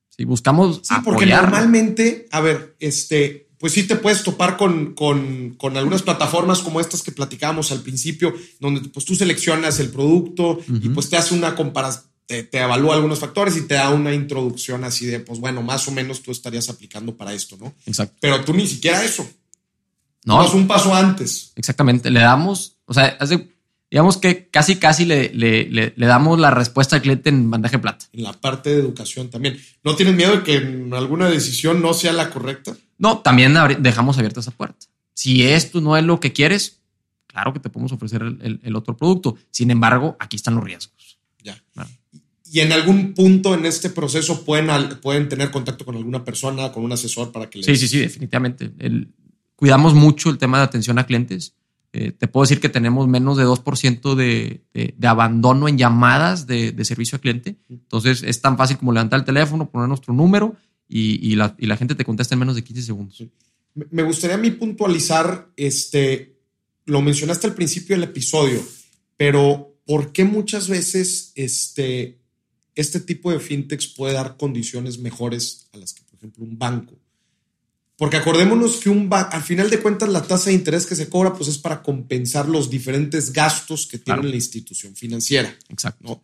Si 0.07 0.23
buscamos. 0.23 0.79
Sí, 0.83 0.95
porque 1.03 1.25
normalmente, 1.25 2.27
a 2.31 2.39
ver, 2.39 2.77
este, 2.79 3.49
pues 3.63 3.71
sí 3.71 3.83
te 3.83 3.95
puedes 3.95 4.23
topar 4.23 4.57
con, 4.57 4.93
con, 4.93 5.77
algunas 5.77 6.01
plataformas 6.01 6.59
como 6.59 6.81
estas 6.81 7.01
que 7.01 7.13
platicábamos 7.13 7.71
al 7.71 7.79
principio, 7.79 8.33
donde 8.59 8.81
pues 8.89 9.05
tú 9.05 9.15
seleccionas 9.15 9.79
el 9.79 9.87
producto 9.87 10.59
y 10.67 10.89
pues 10.89 11.09
te 11.09 11.15
hace 11.15 11.33
una 11.33 11.55
comparación, 11.55 12.03
te, 12.25 12.45
evalúa 12.51 12.95
algunos 12.95 13.19
factores 13.19 13.55
y 13.55 13.65
te 13.65 13.75
da 13.75 13.89
una 13.91 14.13
introducción 14.13 14.83
así 14.83 15.05
de, 15.05 15.21
pues 15.21 15.39
bueno, 15.39 15.61
más 15.61 15.87
o 15.87 15.91
menos 15.91 16.21
tú 16.21 16.31
estarías 16.31 16.67
aplicando 16.67 17.15
para 17.15 17.31
esto, 17.31 17.55
¿no? 17.55 17.73
Exacto. 17.85 18.17
Pero 18.19 18.43
tú 18.43 18.53
ni 18.53 18.67
siquiera 18.67 19.01
eso. 19.01 19.25
No. 20.25 20.45
es 20.45 20.53
un 20.53 20.67
paso 20.67 20.93
antes. 20.93 21.53
Exactamente. 21.55 22.11
Le 22.11 22.19
damos, 22.19 22.75
o 22.83 22.93
sea, 22.93 23.15
hace, 23.17 23.47
digamos 23.93 24.17
que 24.17 24.47
casi, 24.49 24.77
casi 24.77 25.05
le, 25.05 25.31
le, 25.35 25.65
le, 25.69 25.93
damos 26.07 26.39
la 26.39 26.49
respuesta 26.49 26.95
al 26.95 27.03
cliente 27.03 27.29
en 27.29 27.51
bandaje 27.51 27.77
plata. 27.77 28.07
En 28.11 28.23
la 28.23 28.33
parte 28.33 28.71
de 28.71 28.79
educación 28.79 29.29
también. 29.29 29.59
¿No 29.83 29.95
tienes 29.95 30.15
miedo 30.15 30.35
de 30.37 30.41
que 30.41 30.57
alguna 30.93 31.29
decisión 31.29 31.79
no 31.79 31.93
sea 31.93 32.11
la 32.11 32.31
correcta? 32.31 32.75
No, 32.97 33.19
también 33.19 33.53
dejamos 33.81 34.17
abierta 34.17 34.39
esa 34.39 34.49
puerta. 34.49 34.87
Si 35.13 35.43
esto 35.43 35.79
no 35.79 35.95
es 35.95 36.03
lo 36.03 36.19
que 36.19 36.33
quieres, 36.33 36.79
claro 37.27 37.53
que 37.53 37.59
te 37.59 37.69
podemos 37.69 37.91
ofrecer 37.91 38.23
el, 38.23 38.75
otro 38.75 38.97
producto. 38.97 39.37
Sin 39.51 39.69
embargo, 39.69 40.17
aquí 40.19 40.37
están 40.37 40.55
los 40.55 40.63
riesgos. 40.63 41.19
Ya. 41.43 41.63
Y 42.51 42.61
en 42.61 42.71
algún 42.71 43.13
punto 43.13 43.53
en 43.53 43.67
este 43.67 43.91
proceso 43.91 44.43
pueden, 44.43 44.71
pueden 45.03 45.29
tener 45.29 45.51
contacto 45.51 45.85
con 45.85 45.95
alguna 45.95 46.25
persona, 46.25 46.71
con 46.71 46.83
un 46.83 46.93
asesor 46.93 47.31
para 47.31 47.47
que 47.47 47.59
les... 47.59 47.67
Sí, 47.67 47.75
sí, 47.75 47.87
sí, 47.87 47.99
definitivamente. 47.99 48.71
cuidamos 49.55 49.93
mucho 49.93 50.31
el 50.31 50.39
tema 50.39 50.57
de 50.57 50.63
atención 50.63 50.97
a 50.97 51.05
clientes. 51.05 51.53
Eh, 51.93 52.11
te 52.11 52.27
puedo 52.27 52.43
decir 52.43 52.59
que 52.59 52.69
tenemos 52.69 53.07
menos 53.07 53.37
de 53.37 53.45
2% 53.45 54.15
de, 54.15 54.63
de, 54.73 55.07
abandono 55.07 55.67
en 55.67 55.77
llamadas 55.77 56.47
de, 56.47 56.71
de, 56.71 56.85
servicio 56.85 57.15
al 57.15 57.21
cliente. 57.21 57.55
Entonces 57.69 58.23
es 58.23 58.41
tan 58.41 58.57
fácil 58.57 58.77
como 58.77 58.91
levantar 58.91 59.19
el 59.19 59.25
teléfono, 59.25 59.69
poner 59.69 59.87
nuestro 59.87 60.13
número 60.13 60.55
y, 60.87 61.35
la, 61.35 61.77
gente 61.77 61.95
te 61.95 62.05
contesta 62.05 62.35
en 62.35 62.39
menos 62.39 62.55
de 62.55 62.63
15 62.63 62.83
segundos. 62.83 63.23
Me 63.73 64.03
gustaría 64.03 64.35
a 64.35 64.39
mí 64.39 64.51
puntualizar, 64.51 65.51
este, 65.55 66.37
lo 66.85 67.01
mencionaste 67.01 67.47
al 67.47 67.55
principio 67.55 67.95
del 67.95 68.03
episodio, 68.03 68.63
pero 69.17 69.75
¿por 69.85 70.11
qué 70.11 70.23
muchas 70.23 70.67
veces 70.67 71.31
este, 71.35 72.19
este 72.75 72.99
tipo 72.99 73.31
de 73.31 73.39
fintechs 73.39 73.87
puede 73.87 74.13
dar 74.13 74.37
condiciones 74.37 74.99
mejores 74.99 75.69
a 75.73 75.77
las 75.77 75.93
que, 75.93 76.03
por 76.03 76.15
ejemplo, 76.17 76.43
un 76.43 76.59
banco? 76.59 76.99
Porque 78.03 78.17
acordémonos 78.17 78.81
que 78.81 78.89
un 78.89 79.07
al 79.13 79.43
final 79.43 79.69
de 79.69 79.79
cuentas 79.79 80.09
la 80.09 80.23
tasa 80.23 80.49
de 80.49 80.55
interés 80.55 80.85
que 80.85 80.95
se 80.95 81.07
cobra 81.07 81.33
pues 81.33 81.47
es 81.47 81.57
para 81.57 81.81
compensar 81.81 82.49
los 82.49 82.69
diferentes 82.69 83.31
gastos 83.31 83.87
que 83.87 83.97
tiene 83.97 84.23
la 84.23 84.35
institución 84.35 84.93
financiera. 84.93 85.57
Exacto. 85.69 86.21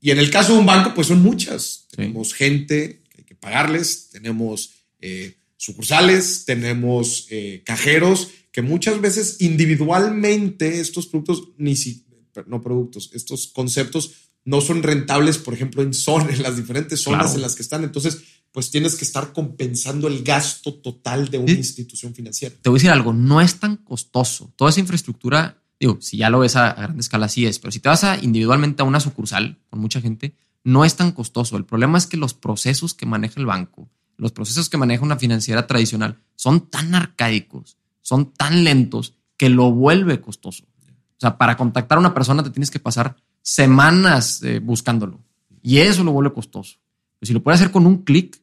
Y 0.00 0.10
en 0.10 0.18
el 0.18 0.30
caso 0.32 0.54
de 0.54 0.58
un 0.58 0.66
banco 0.66 0.94
pues 0.94 1.06
son 1.06 1.22
muchas. 1.22 1.86
Tenemos 1.94 2.34
gente 2.34 3.02
pagarles, 3.42 4.08
tenemos 4.10 4.70
eh, 5.00 5.36
sucursales, 5.56 6.44
tenemos 6.44 7.26
eh, 7.30 7.62
cajeros, 7.64 8.30
que 8.50 8.62
muchas 8.62 9.00
veces 9.00 9.40
individualmente 9.40 10.80
estos 10.80 11.06
productos, 11.06 11.50
ni 11.56 11.76
si, 11.76 12.04
no 12.46 12.62
productos, 12.62 13.10
estos 13.14 13.46
conceptos 13.46 14.31
no 14.44 14.60
son 14.60 14.82
rentables, 14.82 15.38
por 15.38 15.54
ejemplo, 15.54 15.82
en 15.82 15.94
zonas, 15.94 16.36
en 16.36 16.42
las 16.42 16.56
diferentes 16.56 17.00
zonas 17.02 17.34
en 17.34 17.42
las 17.42 17.54
que 17.54 17.62
están. 17.62 17.84
Entonces, 17.84 18.22
pues 18.52 18.70
tienes 18.70 18.96
que 18.96 19.04
estar 19.04 19.32
compensando 19.32 20.08
el 20.08 20.22
gasto 20.22 20.74
total 20.74 21.28
de 21.30 21.38
una 21.38 21.52
institución 21.52 22.14
financiera. 22.14 22.54
Te 22.60 22.68
voy 22.68 22.76
a 22.76 22.80
decir 22.80 22.90
algo, 22.90 23.12
no 23.12 23.40
es 23.40 23.58
tan 23.58 23.76
costoso. 23.76 24.52
Toda 24.56 24.70
esa 24.70 24.80
infraestructura, 24.80 25.62
digo, 25.80 25.98
si 26.00 26.18
ya 26.18 26.28
lo 26.28 26.40
ves 26.40 26.56
a, 26.56 26.70
a 26.70 26.82
gran 26.82 26.98
escala, 26.98 27.28
sí 27.28 27.46
es, 27.46 27.58
pero 27.58 27.72
si 27.72 27.80
te 27.80 27.88
vas 27.88 28.04
a 28.04 28.18
individualmente 28.18 28.82
a 28.82 28.84
una 28.84 29.00
sucursal 29.00 29.58
con 29.70 29.80
mucha 29.80 30.00
gente, 30.00 30.36
no 30.64 30.84
es 30.84 30.96
tan 30.96 31.12
costoso. 31.12 31.56
El 31.56 31.64
problema 31.64 31.98
es 31.98 32.06
que 32.06 32.16
los 32.16 32.34
procesos 32.34 32.94
que 32.94 33.06
maneja 33.06 33.40
el 33.40 33.46
banco, 33.46 33.88
los 34.16 34.32
procesos 34.32 34.68
que 34.68 34.76
maneja 34.76 35.02
una 35.02 35.18
financiera 35.18 35.66
tradicional, 35.66 36.18
son 36.36 36.68
tan 36.68 36.94
arcaicos, 36.94 37.78
son 38.02 38.32
tan 38.34 38.64
lentos 38.64 39.14
que 39.36 39.48
lo 39.48 39.72
vuelve 39.72 40.20
costoso. 40.20 40.64
O 40.64 41.20
sea, 41.22 41.38
para 41.38 41.56
contactar 41.56 41.98
a 41.98 42.00
una 42.00 42.14
persona 42.14 42.42
te 42.42 42.50
tienes 42.50 42.70
que 42.70 42.80
pasar 42.80 43.16
semanas 43.42 44.42
eh, 44.42 44.60
buscándolo 44.60 45.20
y 45.62 45.78
eso 45.78 46.04
lo 46.04 46.12
vuelve 46.12 46.32
costoso. 46.32 46.78
Pero 47.18 47.28
si 47.28 47.32
lo 47.32 47.42
puedes 47.42 47.60
hacer 47.60 47.72
con 47.72 47.86
un 47.86 47.98
clic, 47.98 48.40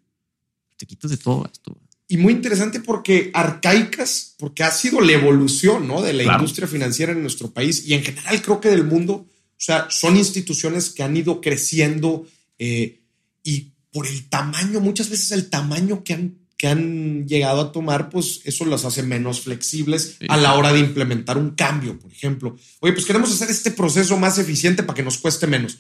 te 0.77 0.85
quitas 0.85 1.11
de 1.11 1.17
todo 1.17 1.49
esto. 1.51 1.75
Y 2.07 2.17
muy 2.17 2.33
interesante 2.33 2.79
porque 2.79 3.29
arcaicas, 3.33 4.35
porque 4.37 4.63
ha 4.63 4.71
sido 4.71 4.99
la 5.01 5.11
evolución 5.11 5.87
¿no? 5.87 6.01
de 6.01 6.13
la 6.13 6.23
industria 6.23 6.67
financiera 6.67 7.11
en 7.11 7.21
nuestro 7.21 7.51
país 7.51 7.85
y 7.85 7.93
en 7.93 8.03
general 8.03 8.41
creo 8.41 8.59
que 8.59 8.69
del 8.69 8.83
mundo 8.83 9.27
o 9.59 9.61
sea, 9.61 9.87
son 9.91 10.15
instituciones 10.15 10.89
que 10.89 11.03
han 11.03 11.17
ido 11.17 11.41
creciendo 11.41 12.25
eh, 12.57 13.01
y 13.43 13.73
por 13.91 14.07
el 14.07 14.29
tamaño, 14.29 14.79
muchas 14.79 15.09
veces 15.09 15.31
el 15.33 15.49
tamaño 15.49 16.03
que 16.03 16.13
han, 16.13 16.37
que 16.59 16.67
han 16.67 17.25
llegado 17.25 17.61
a 17.61 17.71
tomar, 17.71 18.09
pues 18.09 18.41
eso 18.43 18.65
las 18.65 18.83
hace 18.83 19.01
menos 19.01 19.39
flexibles 19.39 20.17
a 20.27 20.35
la 20.35 20.55
hora 20.55 20.73
de 20.73 20.79
implementar 20.79 21.37
un 21.37 21.51
cambio, 21.51 21.97
por 21.97 22.11
ejemplo. 22.11 22.57
Oye, 22.81 22.91
pues 22.91 23.05
queremos 23.05 23.31
hacer 23.31 23.49
este 23.49 23.71
proceso 23.71 24.17
más 24.17 24.37
eficiente 24.39 24.83
para 24.83 24.93
que 24.93 25.01
nos 25.01 25.19
cueste 25.19 25.47
menos. 25.47 25.77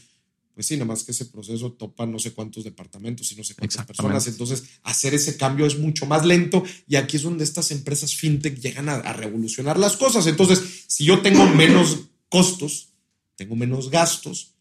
Pues 0.55 0.67
sí, 0.67 0.75
nada 0.75 0.85
más 0.85 1.03
que 1.03 1.11
ese 1.11 1.25
proceso 1.25 1.73
topa 1.73 2.05
no 2.05 2.17
sé 2.17 2.31
cuántos 2.31 2.63
departamentos 2.63 3.29
y 3.29 3.35
no 3.35 3.43
sé 3.43 3.55
cuántas 3.55 3.85
personas. 3.85 4.25
Entonces, 4.27 4.63
hacer 4.83 5.13
ese 5.13 5.35
cambio 5.35 5.65
es 5.65 5.77
mucho 5.77 6.05
más 6.05 6.25
lento 6.25 6.63
y 6.87 6.95
aquí 6.95 7.17
es 7.17 7.23
donde 7.23 7.43
estas 7.43 7.71
empresas 7.71 8.15
fintech 8.15 8.57
llegan 8.57 8.87
a 8.87 9.11
revolucionar 9.11 9.77
las 9.77 9.97
cosas. 9.97 10.27
Entonces, 10.27 10.85
si 10.87 11.03
yo 11.03 11.21
tengo 11.21 11.45
menos 11.45 12.05
costos, 12.29 12.93
tengo 13.35 13.57
menos 13.57 13.89
gastos 13.89 14.53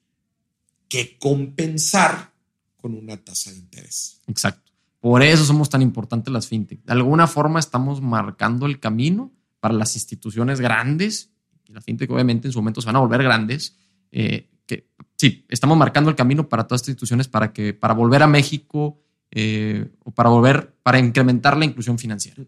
que 0.88 1.16
compensar 1.16 2.32
con 2.76 2.94
una 2.94 3.16
tasa 3.18 3.52
de 3.52 3.58
interés. 3.58 4.18
Exacto. 4.26 4.67
Por 5.00 5.22
eso 5.22 5.44
somos 5.44 5.68
tan 5.68 5.82
importantes 5.82 6.32
las 6.32 6.48
fintech. 6.48 6.84
De 6.84 6.92
alguna 6.92 7.26
forma 7.26 7.60
estamos 7.60 8.00
marcando 8.00 8.66
el 8.66 8.80
camino 8.80 9.32
para 9.60 9.74
las 9.74 9.94
instituciones 9.94 10.60
grandes, 10.60 11.30
y 11.66 11.72
las 11.72 11.84
fintech 11.84 12.10
obviamente 12.10 12.48
en 12.48 12.52
su 12.52 12.58
momento 12.58 12.80
se 12.80 12.86
van 12.86 12.96
a 12.96 13.00
volver 13.00 13.22
grandes, 13.22 13.76
eh, 14.10 14.48
que 14.66 14.88
sí, 15.16 15.44
estamos 15.48 15.76
marcando 15.76 16.10
el 16.10 16.16
camino 16.16 16.48
para 16.48 16.64
todas 16.66 16.80
estas 16.82 16.90
instituciones 16.90 17.28
para 17.28 17.52
que 17.52 17.74
para 17.74 17.94
volver 17.94 18.22
a 18.22 18.26
México 18.26 19.00
eh, 19.30 19.86
o 20.04 20.10
para 20.10 20.30
volver, 20.30 20.74
para 20.82 20.98
incrementar 20.98 21.56
la 21.56 21.64
inclusión 21.64 21.98
financiera. 21.98 22.42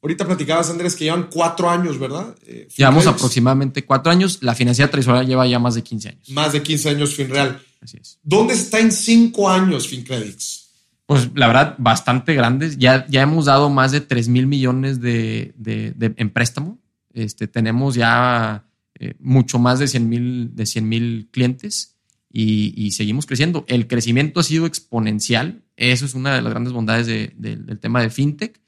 Ahorita 0.00 0.26
platicabas, 0.26 0.70
Andrés, 0.70 0.94
que 0.94 1.04
llevan 1.04 1.28
cuatro 1.30 1.68
años, 1.68 1.98
¿verdad? 1.98 2.36
Eh, 2.46 2.68
Llevamos 2.76 3.06
aproximadamente 3.06 3.84
cuatro 3.84 4.12
años. 4.12 4.38
La 4.42 4.54
financiera 4.54 4.90
tradicional 4.90 5.26
lleva 5.26 5.46
ya 5.46 5.58
más 5.58 5.74
de 5.74 5.82
15 5.82 6.08
años. 6.08 6.30
Más 6.30 6.52
de 6.52 6.62
15 6.62 6.90
años 6.90 7.14
FinReal. 7.14 7.60
Así 7.80 7.98
es. 8.00 8.18
¿Dónde 8.22 8.54
está 8.54 8.78
en 8.78 8.92
cinco 8.92 9.50
años 9.50 9.88
FinCredits? 9.88 10.67
Pues 11.08 11.30
la 11.34 11.46
verdad, 11.46 11.74
bastante 11.78 12.34
grandes. 12.34 12.76
Ya, 12.76 13.06
ya 13.08 13.22
hemos 13.22 13.46
dado 13.46 13.70
más 13.70 13.92
de 13.92 14.02
3 14.02 14.28
mil 14.28 14.46
millones 14.46 15.00
de, 15.00 15.54
en 15.96 16.30
préstamo. 16.30 16.78
Este, 17.14 17.48
tenemos 17.48 17.94
ya 17.94 18.66
eh, 19.00 19.14
mucho 19.18 19.58
más 19.58 19.78
de 19.78 19.88
100 19.88 20.06
mil 20.06 20.54
de 20.54 20.66
100 20.66 20.86
mil 20.86 21.28
clientes 21.30 21.96
y, 22.30 22.90
seguimos 22.90 23.24
creciendo. 23.24 23.64
El 23.68 23.86
crecimiento 23.86 24.40
ha 24.40 24.42
sido 24.42 24.66
exponencial. 24.66 25.62
Eso 25.76 26.04
es 26.04 26.12
una 26.12 26.34
de 26.34 26.42
las 26.42 26.50
grandes 26.50 26.74
bondades 26.74 27.06
del 27.06 27.78
tema 27.80 28.02
de 28.02 28.10
FinTech 28.10 28.60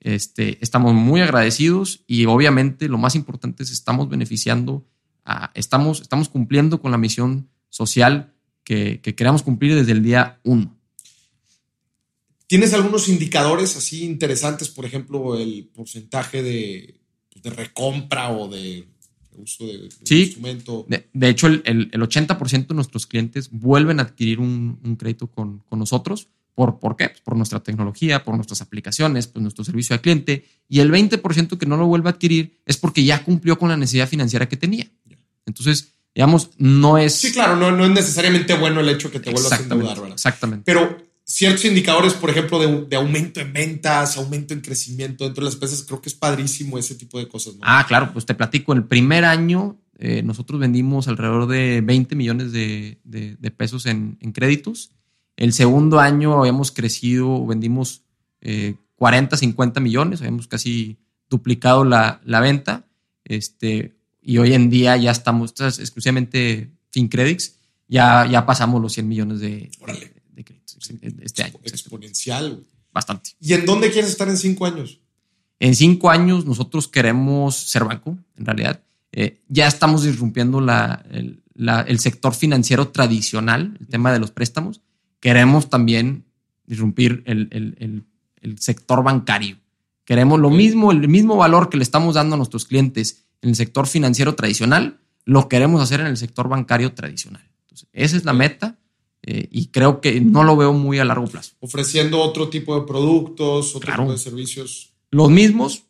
Este, 0.00 0.58
estamos 0.60 0.92
muy 0.92 1.22
agradecidos 1.22 2.04
y 2.06 2.26
obviamente 2.26 2.90
lo 2.90 2.98
más 2.98 3.14
importante 3.14 3.62
es 3.62 3.70
estamos 3.70 4.10
beneficiando, 4.10 4.86
estamos, 5.54 6.02
estamos 6.02 6.28
cumpliendo 6.28 6.82
con 6.82 6.90
la 6.90 6.98
misión 6.98 7.48
social 7.70 8.34
que, 8.64 9.00
queremos 9.00 9.42
cumplir 9.42 9.74
desde 9.74 9.92
el 9.92 10.02
día 10.02 10.40
uno. 10.44 10.75
¿Tienes 12.46 12.72
algunos 12.74 13.08
indicadores 13.08 13.76
así 13.76 14.04
interesantes, 14.04 14.68
por 14.68 14.84
ejemplo, 14.84 15.36
el 15.36 15.68
porcentaje 15.74 16.42
de, 16.42 17.00
pues, 17.42 17.56
recompra 17.56 18.30
o 18.30 18.48
de 18.48 18.86
uso 19.36 19.66
de, 19.66 19.88
instrumento? 20.16 20.86
De, 20.88 21.28
hecho, 21.28 21.48
el, 21.48 21.90
80% 21.90 22.68
de 22.68 22.74
nuestros 22.74 23.06
clientes 23.06 23.50
vuelven 23.50 23.98
a 23.98 24.04
adquirir 24.04 24.38
un, 24.38 24.96
crédito 24.96 25.26
con, 25.26 25.64
nosotros. 25.72 26.28
¿Por, 26.54 26.78
¿Por 26.78 26.96
qué? 26.96 27.08
Pues 27.08 27.20
por 27.20 27.36
nuestra 27.36 27.60
tecnología, 27.60 28.24
por 28.24 28.34
nuestras 28.36 28.62
aplicaciones, 28.62 29.26
por 29.26 29.42
nuestro 29.42 29.64
servicio 29.64 29.94
al 29.94 30.00
cliente. 30.00 30.46
Y 30.68 30.80
el 30.80 30.90
20% 30.90 31.58
que 31.58 31.66
no 31.66 31.76
lo 31.76 31.86
vuelve 31.86 32.08
a 32.08 32.12
adquirir 32.12 32.60
es 32.64 32.76
porque 32.76 33.04
ya 33.04 33.24
cumplió 33.24 33.58
con 33.58 33.68
la 33.68 33.76
necesidad 33.76 34.08
financiera 34.08 34.48
que 34.48 34.56
tenía. 34.56 34.90
Entonces, 35.44 35.92
digamos, 36.14 36.50
no 36.58 36.96
es. 36.96 37.12
Sí, 37.12 37.32
claro, 37.32 37.56
no, 37.56 37.72
no 37.72 37.84
es 37.84 37.90
necesariamente 37.90 38.54
bueno 38.54 38.80
el 38.80 38.88
hecho 38.88 39.10
que 39.10 39.20
te 39.20 39.30
vuelvas 39.30 39.52
a 39.52 39.56
endeudar, 39.56 39.96
¿verdad? 39.96 40.14
Exactamente. 40.14 40.62
Pero 40.64 41.05
ciertos 41.26 41.64
indicadores, 41.64 42.14
por 42.14 42.30
ejemplo, 42.30 42.58
de, 42.58 42.96
aumento 42.96 43.40
en 43.40 43.52
ventas, 43.52 44.16
aumento 44.16 44.54
en 44.54 44.60
crecimiento 44.60 45.24
dentro 45.24 45.42
de 45.42 45.46
las 45.46 45.54
empresas, 45.54 45.82
creo 45.82 46.00
que 46.00 46.08
es 46.08 46.14
padrísimo 46.14 46.78
ese 46.78 46.94
tipo 46.94 47.18
de 47.18 47.28
cosas. 47.28 47.56
¿no? 47.56 47.60
Ah, 47.62 47.84
claro, 47.86 48.12
pues 48.12 48.24
te 48.24 48.34
platico. 48.34 48.72
El 48.72 48.84
primer 48.84 49.24
año 49.24 49.76
eh, 49.98 50.22
nosotros 50.22 50.60
vendimos 50.60 51.08
alrededor 51.08 51.48
de 51.48 51.80
20 51.82 52.14
millones 52.14 52.52
de, 52.52 52.98
pesos 53.56 53.86
en, 53.86 54.16
créditos. 54.32 54.92
El 55.36 55.52
segundo 55.52 55.98
año 55.98 56.38
habíamos 56.38 56.70
crecido, 56.70 57.44
vendimos 57.44 58.04
40, 58.96 59.34
eh, 59.34 59.38
50 59.38 59.80
millones, 59.80 60.20
habíamos 60.20 60.46
casi 60.46 60.98
duplicado 61.28 61.84
la, 61.84 62.20
la 62.24 62.40
venta. 62.40 62.86
Este, 63.24 63.96
y 64.22 64.38
hoy 64.38 64.54
en 64.54 64.70
día 64.70 64.96
ya 64.96 65.10
estamos, 65.10 65.54
exclusivamente 65.60 66.70
FinCredits, 66.92 67.58
ya, 67.88 68.26
ya 68.30 68.46
pasamos 68.46 68.80
los 68.80 68.92
100 68.92 69.08
millones 69.08 69.40
de, 69.40 69.70
de, 69.86 70.15
este 70.78 71.42
año. 71.42 71.54
Exponencial. 71.64 72.64
Bastante. 72.92 73.30
¿Y 73.40 73.52
en 73.52 73.66
dónde 73.66 73.90
quieres 73.90 74.10
estar 74.10 74.28
en 74.28 74.38
cinco 74.38 74.64
años? 74.64 75.00
En 75.60 75.74
cinco 75.74 76.10
años 76.10 76.46
nosotros 76.46 76.88
queremos 76.88 77.54
ser 77.54 77.84
banco, 77.84 78.16
en 78.36 78.46
realidad. 78.46 78.82
Eh, 79.12 79.42
ya 79.48 79.66
estamos 79.66 80.02
disrumpiendo 80.02 80.60
la, 80.60 81.04
el, 81.10 81.98
sector 81.98 82.34
financiero 82.34 82.88
tradicional, 82.88 83.76
el 83.80 83.86
tema 83.86 84.12
de 84.12 84.18
los 84.18 84.30
préstamos. 84.30 84.80
Queremos 85.20 85.68
también 85.70 86.24
disrumpir 86.66 87.22
el, 87.26 88.04
el 88.40 88.58
sector 88.58 89.02
bancario. 89.02 89.58
Queremos 90.04 90.38
lo 90.38 90.50
mismo, 90.50 90.92
el 90.92 91.08
mismo 91.08 91.36
valor 91.36 91.68
que 91.68 91.76
le 91.76 91.82
estamos 91.82 92.14
dando 92.14 92.34
a 92.34 92.36
nuestros 92.38 92.64
clientes 92.64 93.26
en 93.42 93.50
el 93.50 93.56
sector 93.56 93.86
financiero 93.86 94.34
tradicional, 94.34 95.00
lo 95.24 95.48
queremos 95.48 95.82
hacer 95.82 96.00
en 96.00 96.06
el 96.06 96.16
sector 96.16 96.48
bancario 96.48 96.92
tradicional. 96.92 97.42
Entonces, 97.62 97.88
esa 97.92 98.16
es 98.16 98.24
la 98.24 98.32
meta 98.32 98.78
eh, 99.26 99.48
y 99.50 99.66
creo 99.66 100.00
que 100.00 100.20
no 100.20 100.44
lo 100.44 100.56
veo 100.56 100.72
muy 100.72 101.00
a 101.00 101.04
largo 101.04 101.26
plazo. 101.26 101.54
Ofreciendo 101.58 102.20
otro 102.20 102.48
tipo 102.48 102.78
de 102.78 102.86
productos, 102.86 103.74
otro 103.74 103.92
tipo 103.92 104.12
de 104.12 104.18
servicios. 104.18 104.94
Los 105.10 105.30
mismos 105.30 105.82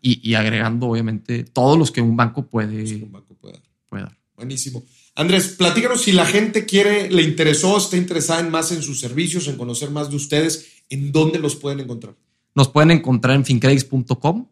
y, 0.00 0.34
agregando, 0.34 0.86
obviamente, 0.86 1.44
todos 1.44 1.78
los 1.78 1.90
que 1.90 2.00
un 2.00 2.16
banco 2.16 2.46
puede, 2.46 3.02
un 3.02 3.12
banco 3.12 3.34
puede, 3.34 3.60
dar. 3.90 4.16
Buenísimo. 4.36 4.84
Andrés, 5.14 5.54
platícanos 5.56 6.02
si 6.02 6.12
la 6.12 6.26
gente 6.26 6.66
quiere, 6.66 7.10
le 7.10 7.22
interesó, 7.22 7.78
está 7.78 7.96
interesada 7.96 8.40
en 8.40 8.50
más 8.50 8.70
en 8.70 8.82
sus 8.82 9.00
servicios, 9.00 9.48
en 9.48 9.56
conocer 9.56 9.90
más 9.90 10.10
de 10.10 10.16
ustedes, 10.16 10.84
¿en 10.88 11.10
dónde 11.10 11.38
los 11.38 11.56
pueden 11.56 11.80
encontrar? 11.80 12.14
Nos 12.54 12.68
pueden 12.68 12.90
encontrar 12.90 13.36
en 13.36 13.44
fincredits.com 13.44 14.46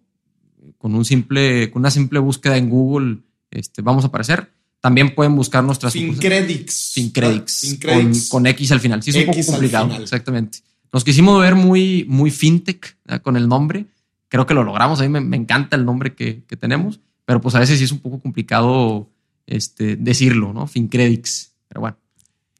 con, 0.78 0.94
un 0.94 1.04
simple, 1.04 1.70
con 1.70 1.80
una 1.80 1.90
simple 1.90 2.18
búsqueda 2.18 2.56
en 2.56 2.70
Google 2.70 3.18
este, 3.50 3.82
vamos 3.82 4.04
a 4.04 4.08
aparecer. 4.08 4.53
También 4.84 5.14
pueden 5.14 5.34
buscar 5.34 5.64
nuestras... 5.64 5.94
FinCredits. 5.94 6.90
FinCredits. 6.92 7.78
Con, 7.82 8.12
con, 8.28 8.46
X 8.48 8.70
al 8.70 8.80
final. 8.80 9.02
Sí, 9.02 9.08
es 9.08 9.16
un 9.16 9.24
poco 9.24 9.46
complicado. 9.46 9.94
Exactamente. 9.94 10.58
Nos 10.92 11.02
quisimos 11.04 11.40
ver 11.40 11.54
muy, 11.54 12.04
muy 12.06 12.30
fintech 12.30 12.94
con 13.22 13.38
el 13.38 13.48
nombre. 13.48 13.86
Creo 14.28 14.44
que 14.44 14.52
lo 14.52 14.62
logramos. 14.62 15.00
A 15.00 15.08
mí 15.08 15.08
me, 15.08 15.36
encanta 15.38 15.74
el 15.76 15.86
nombre 15.86 16.14
que, 16.14 16.42
tenemos, 16.60 17.00
pero 17.24 17.40
pues 17.40 17.54
a 17.54 17.60
veces 17.60 17.78
sí 17.78 17.84
es 17.84 17.92
un 17.92 18.00
poco 18.00 18.20
complicado 18.20 19.08
este, 19.46 19.96
decirlo, 19.96 20.52
¿no? 20.52 20.66
FinCredits. 20.66 21.54
Pero 21.66 21.80
bueno, 21.80 21.96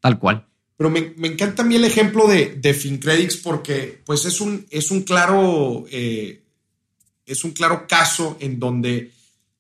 tal 0.01 0.19
cual. 0.19 0.47
Pero 0.79 0.89
me, 0.89 1.13
encanta 1.29 1.63
a 1.63 1.67
mí 1.67 1.77
el 1.77 1.85
ejemplo 1.85 2.27
de, 2.27 2.55
de 2.55 2.73
FinCredits 2.73 3.37
porque 3.37 4.01
pues 4.07 4.25
es 4.25 4.41
un, 4.41 4.65
es 4.71 4.91
un 4.91 5.03
claro 5.03 5.85
eh, 5.91 6.43
es 7.27 7.45
un 7.45 7.51
claro 7.51 7.87
caso 7.87 8.39
en 8.41 8.59
donde 8.59 9.11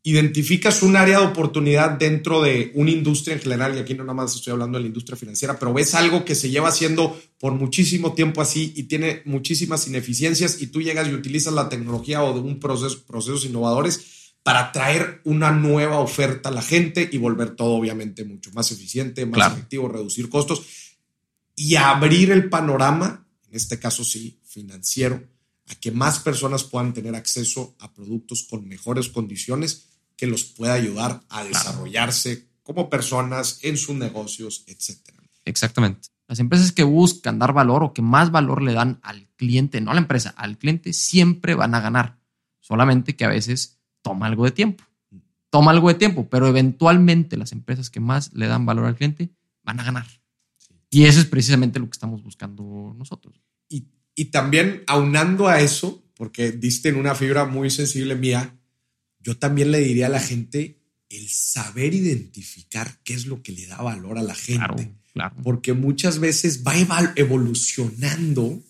identificas 0.07 0.83
un 0.83 0.97
área 0.97 1.19
de 1.19 1.27
oportunidad 1.27 1.93
dentro 1.93 2.43
de 2.43 2.73
una 2.75 2.91
industria 2.91 3.35
en 3.35 3.41
general, 3.41 3.75
y 3.75 3.79
aquí 3.79 3.95
no 3.95 4.05
nada 4.05 4.13
más 4.13 4.37
estoy 4.37 4.53
hablando 4.53 4.77
de 4.77 4.83
la 4.83 4.89
industria 4.89 5.17
financiera, 5.17 5.59
pero 5.59 5.73
ves 5.73 5.95
algo 5.95 6.27
que 6.27 6.35
se 6.35 6.51
lleva 6.51 6.69
haciendo 6.69 7.19
por 7.39 7.55
muchísimo 7.55 8.13
tiempo 8.13 8.43
así 8.43 8.75
y 8.77 8.83
tiene 8.83 9.23
muchísimas 9.25 9.87
ineficiencias 9.87 10.61
y 10.61 10.67
tú 10.67 10.83
llegas 10.83 11.09
y 11.09 11.15
utilizas 11.15 11.55
la 11.55 11.71
tecnología 11.71 12.23
o 12.23 12.35
de 12.35 12.41
un 12.41 12.61
proceso, 12.61 13.03
procesos 13.07 13.47
innovadores 13.47 14.35
para 14.43 14.73
traer 14.73 15.23
una 15.25 15.53
nueva 15.53 15.99
oferta 16.01 16.51
a 16.51 16.53
la 16.53 16.61
gente 16.61 17.09
y 17.11 17.17
volver 17.17 17.57
todo 17.57 17.71
obviamente 17.71 18.27
mucho 18.27 18.51
más 18.53 18.71
eficiente, 18.73 19.25
más 19.25 19.55
efectivo, 19.55 19.89
reducir 19.89 20.29
costos 20.29 20.67
y 21.57 21.77
abrir 21.77 22.31
el 22.31 22.51
panorama, 22.51 23.27
en 23.49 23.57
este 23.57 23.79
caso 23.79 24.05
sí, 24.05 24.39
financiero, 24.45 25.25
a 25.67 25.75
que 25.77 25.91
más 25.93 26.19
personas 26.19 26.63
puedan 26.63 26.93
tener 26.93 27.15
acceso 27.15 27.75
a 27.79 27.91
productos 27.95 28.43
con 28.43 28.69
mejores 28.69 29.09
condiciones 29.09 29.94
que 30.17 30.27
los 30.27 30.45
pueda 30.45 30.75
ayudar 30.75 31.23
a 31.29 31.45
desarrollarse 31.45 32.49
como 32.63 32.89
personas 32.89 33.59
en 33.63 33.77
sus 33.77 33.95
negocios, 33.97 34.65
etc. 34.67 34.99
Exactamente. 35.45 36.09
Las 36.27 36.39
empresas 36.39 36.73
que 36.73 36.85
buscan 36.85 37.39
dar 37.39 37.53
valor 37.53 37.83
o 37.83 37.93
que 37.93 38.01
más 38.01 38.31
valor 38.31 38.63
le 38.63 38.73
dan 38.73 39.01
al 39.03 39.29
cliente, 39.37 39.81
no 39.81 39.91
a 39.91 39.95
la 39.95 40.01
empresa, 40.01 40.31
al 40.37 40.57
cliente, 40.57 40.93
siempre 40.93 41.55
van 41.55 41.75
a 41.75 41.81
ganar. 41.81 42.19
Solamente 42.61 43.15
que 43.15 43.25
a 43.25 43.29
veces 43.29 43.79
toma 44.01 44.27
algo 44.27 44.45
de 44.45 44.53
tiempo. 44.53 44.85
Toma 45.51 45.71
algo 45.71 45.89
de 45.89 45.95
tiempo, 45.95 46.29
pero 46.29 46.49
eventualmente 46.49 47.37
las 47.37 47.53
empresas 47.53 47.91
que 47.91 48.01
más 48.01 48.33
le 48.33 48.47
dan 48.47 48.65
valor 48.65 48.87
al 48.87 48.97
cliente 48.97 49.31
van 49.63 49.81
a 49.81 49.85
ganar. 49.85 50.07
Y 50.91 51.05
eso 51.05 51.21
es 51.21 51.27
precisamente 51.27 51.79
lo 51.79 51.87
que 51.87 51.93
estamos 51.93 52.23
buscando 52.23 52.95
nosotros. 52.97 53.43
Y 53.69 53.89
y 54.15 54.27
también 54.27 54.85
aunando 54.87 55.49
a 55.49 55.61
eso, 55.61 56.05
porque 56.15 56.53
diste 56.53 56.89
en 56.89 56.97
una 56.97 57.15
fibra 57.15 57.45
muy 57.47 57.71
sensible 57.71 58.15
mía, 58.15 58.57
yo 59.25 59.39
también 59.39 59.73
le 59.73 59.79
diría 59.79 60.07
a 60.07 60.11
la 60.11 60.21
gente 60.21 60.79
el 61.09 61.29
saber 61.31 61.95
identificar 61.95 63.01
qué 63.03 63.15
es 63.15 63.27
lo 63.27 63.43
que 63.43 63.53
le 63.53 63.67
da 63.67 63.79
valor 63.79 64.19
a 64.19 64.23
la 64.23 64.35
gente. 64.35 64.95
Claro, 65.15 65.37
Porque 65.43 65.73
muchas 65.73 66.19
veces 66.19 66.63
va 66.65 66.75
evolucionando 67.17 68.63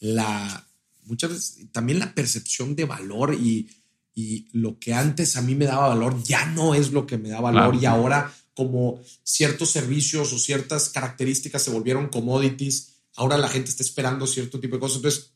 la, 0.00 0.66
muchas 1.04 1.30
veces 1.30 1.66
también 1.70 2.00
la 2.00 2.14
percepción 2.14 2.74
de 2.74 2.84
valor 2.84 3.34
y, 3.34 3.70
y, 4.14 4.48
lo 4.52 4.78
que 4.78 4.94
antes 4.94 5.36
a 5.36 5.42
mí 5.42 5.54
me 5.54 5.66
daba 5.66 5.88
valor 5.88 6.20
ya 6.24 6.46
no 6.46 6.74
es 6.74 6.92
lo 6.92 7.06
que 7.06 7.18
me 7.18 7.28
da 7.28 7.40
valor 7.40 7.76
y 7.76 7.84
ahora 7.84 8.34
como 8.54 9.00
ciertos 9.22 9.70
servicios 9.70 10.32
o 10.32 10.38
ciertas 10.38 10.88
características 10.88 11.62
se 11.62 11.70
volvieron 11.70 12.08
commodities, 12.08 12.94
ahora 13.16 13.36
la 13.36 13.48
gente 13.48 13.70
está 13.70 13.82
esperando 13.82 14.26
cierto 14.26 14.60
tipo 14.60 14.76
de 14.76 14.80
cosas. 14.80 14.96
Entonces, 14.96 15.33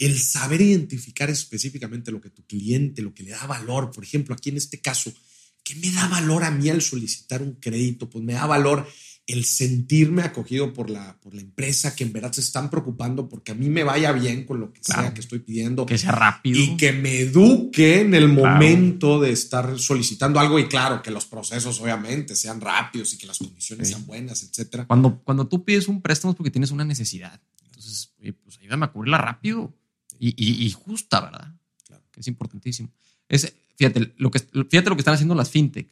el 0.00 0.18
saber 0.18 0.62
identificar 0.62 1.28
específicamente 1.28 2.10
lo 2.10 2.22
que 2.22 2.30
tu 2.30 2.42
cliente, 2.46 3.02
lo 3.02 3.12
que 3.12 3.22
le 3.22 3.32
da 3.32 3.46
valor, 3.46 3.90
por 3.90 4.02
ejemplo, 4.02 4.34
aquí 4.34 4.48
en 4.48 4.56
este 4.56 4.80
caso, 4.80 5.12
¿qué 5.62 5.74
me 5.76 5.92
da 5.92 6.08
valor 6.08 6.42
a 6.42 6.50
mí 6.50 6.70
al 6.70 6.80
solicitar 6.80 7.42
un 7.42 7.56
crédito? 7.56 8.08
Pues 8.08 8.24
me 8.24 8.32
da 8.32 8.46
valor 8.46 8.88
el 9.26 9.44
sentirme 9.44 10.22
acogido 10.22 10.72
por 10.72 10.88
la, 10.88 11.18
por 11.20 11.34
la 11.34 11.42
empresa, 11.42 11.94
que 11.94 12.04
en 12.04 12.14
verdad 12.14 12.32
se 12.32 12.40
están 12.40 12.70
preocupando 12.70 13.28
porque 13.28 13.52
a 13.52 13.54
mí 13.54 13.68
me 13.68 13.84
vaya 13.84 14.10
bien 14.12 14.46
con 14.46 14.58
lo 14.58 14.72
que 14.72 14.82
sea 14.82 15.12
que 15.12 15.20
estoy 15.20 15.40
pidiendo. 15.40 15.84
Que 15.84 15.98
sea 15.98 16.12
rápido. 16.12 16.58
Y 16.58 16.78
que 16.78 16.92
me 16.92 17.20
eduque 17.20 18.00
en 18.00 18.14
el 18.14 18.28
momento 18.28 19.20
de 19.20 19.32
estar 19.32 19.78
solicitando 19.78 20.40
algo 20.40 20.58
y 20.58 20.66
claro, 20.66 21.02
que 21.02 21.10
los 21.10 21.26
procesos 21.26 21.78
obviamente 21.78 22.36
sean 22.36 22.58
rápidos 22.58 23.12
y 23.12 23.18
que 23.18 23.26
las 23.26 23.36
condiciones 23.36 23.86
sean 23.86 24.06
buenas, 24.06 24.42
etcétera. 24.42 24.86
Cuando, 24.86 25.20
cuando 25.22 25.46
tú 25.46 25.62
pides 25.62 25.88
un 25.88 26.00
préstamo 26.00 26.32
es 26.32 26.36
porque 26.38 26.50
tienes 26.50 26.70
una 26.70 26.86
necesidad. 26.86 27.38
Entonces, 27.66 28.14
pues 28.16 28.58
ayúdame 28.58 28.86
a 28.86 28.92
cubrirla 28.92 29.18
rápido 29.18 29.74
y, 30.28 30.66
y, 30.66 30.70
justa, 30.72 31.20
¿verdad? 31.20 31.54
Claro. 31.86 32.04
Que 32.10 32.20
es 32.20 32.28
importantísimo. 32.28 32.90
Es, 33.28 33.54
fíjate, 33.76 34.12
lo 34.18 34.30
que, 34.30 34.38
fíjate 34.38 34.90
lo 34.90 34.96
que 34.96 35.00
están 35.00 35.14
haciendo 35.14 35.34
las 35.34 35.50
fintech 35.50 35.90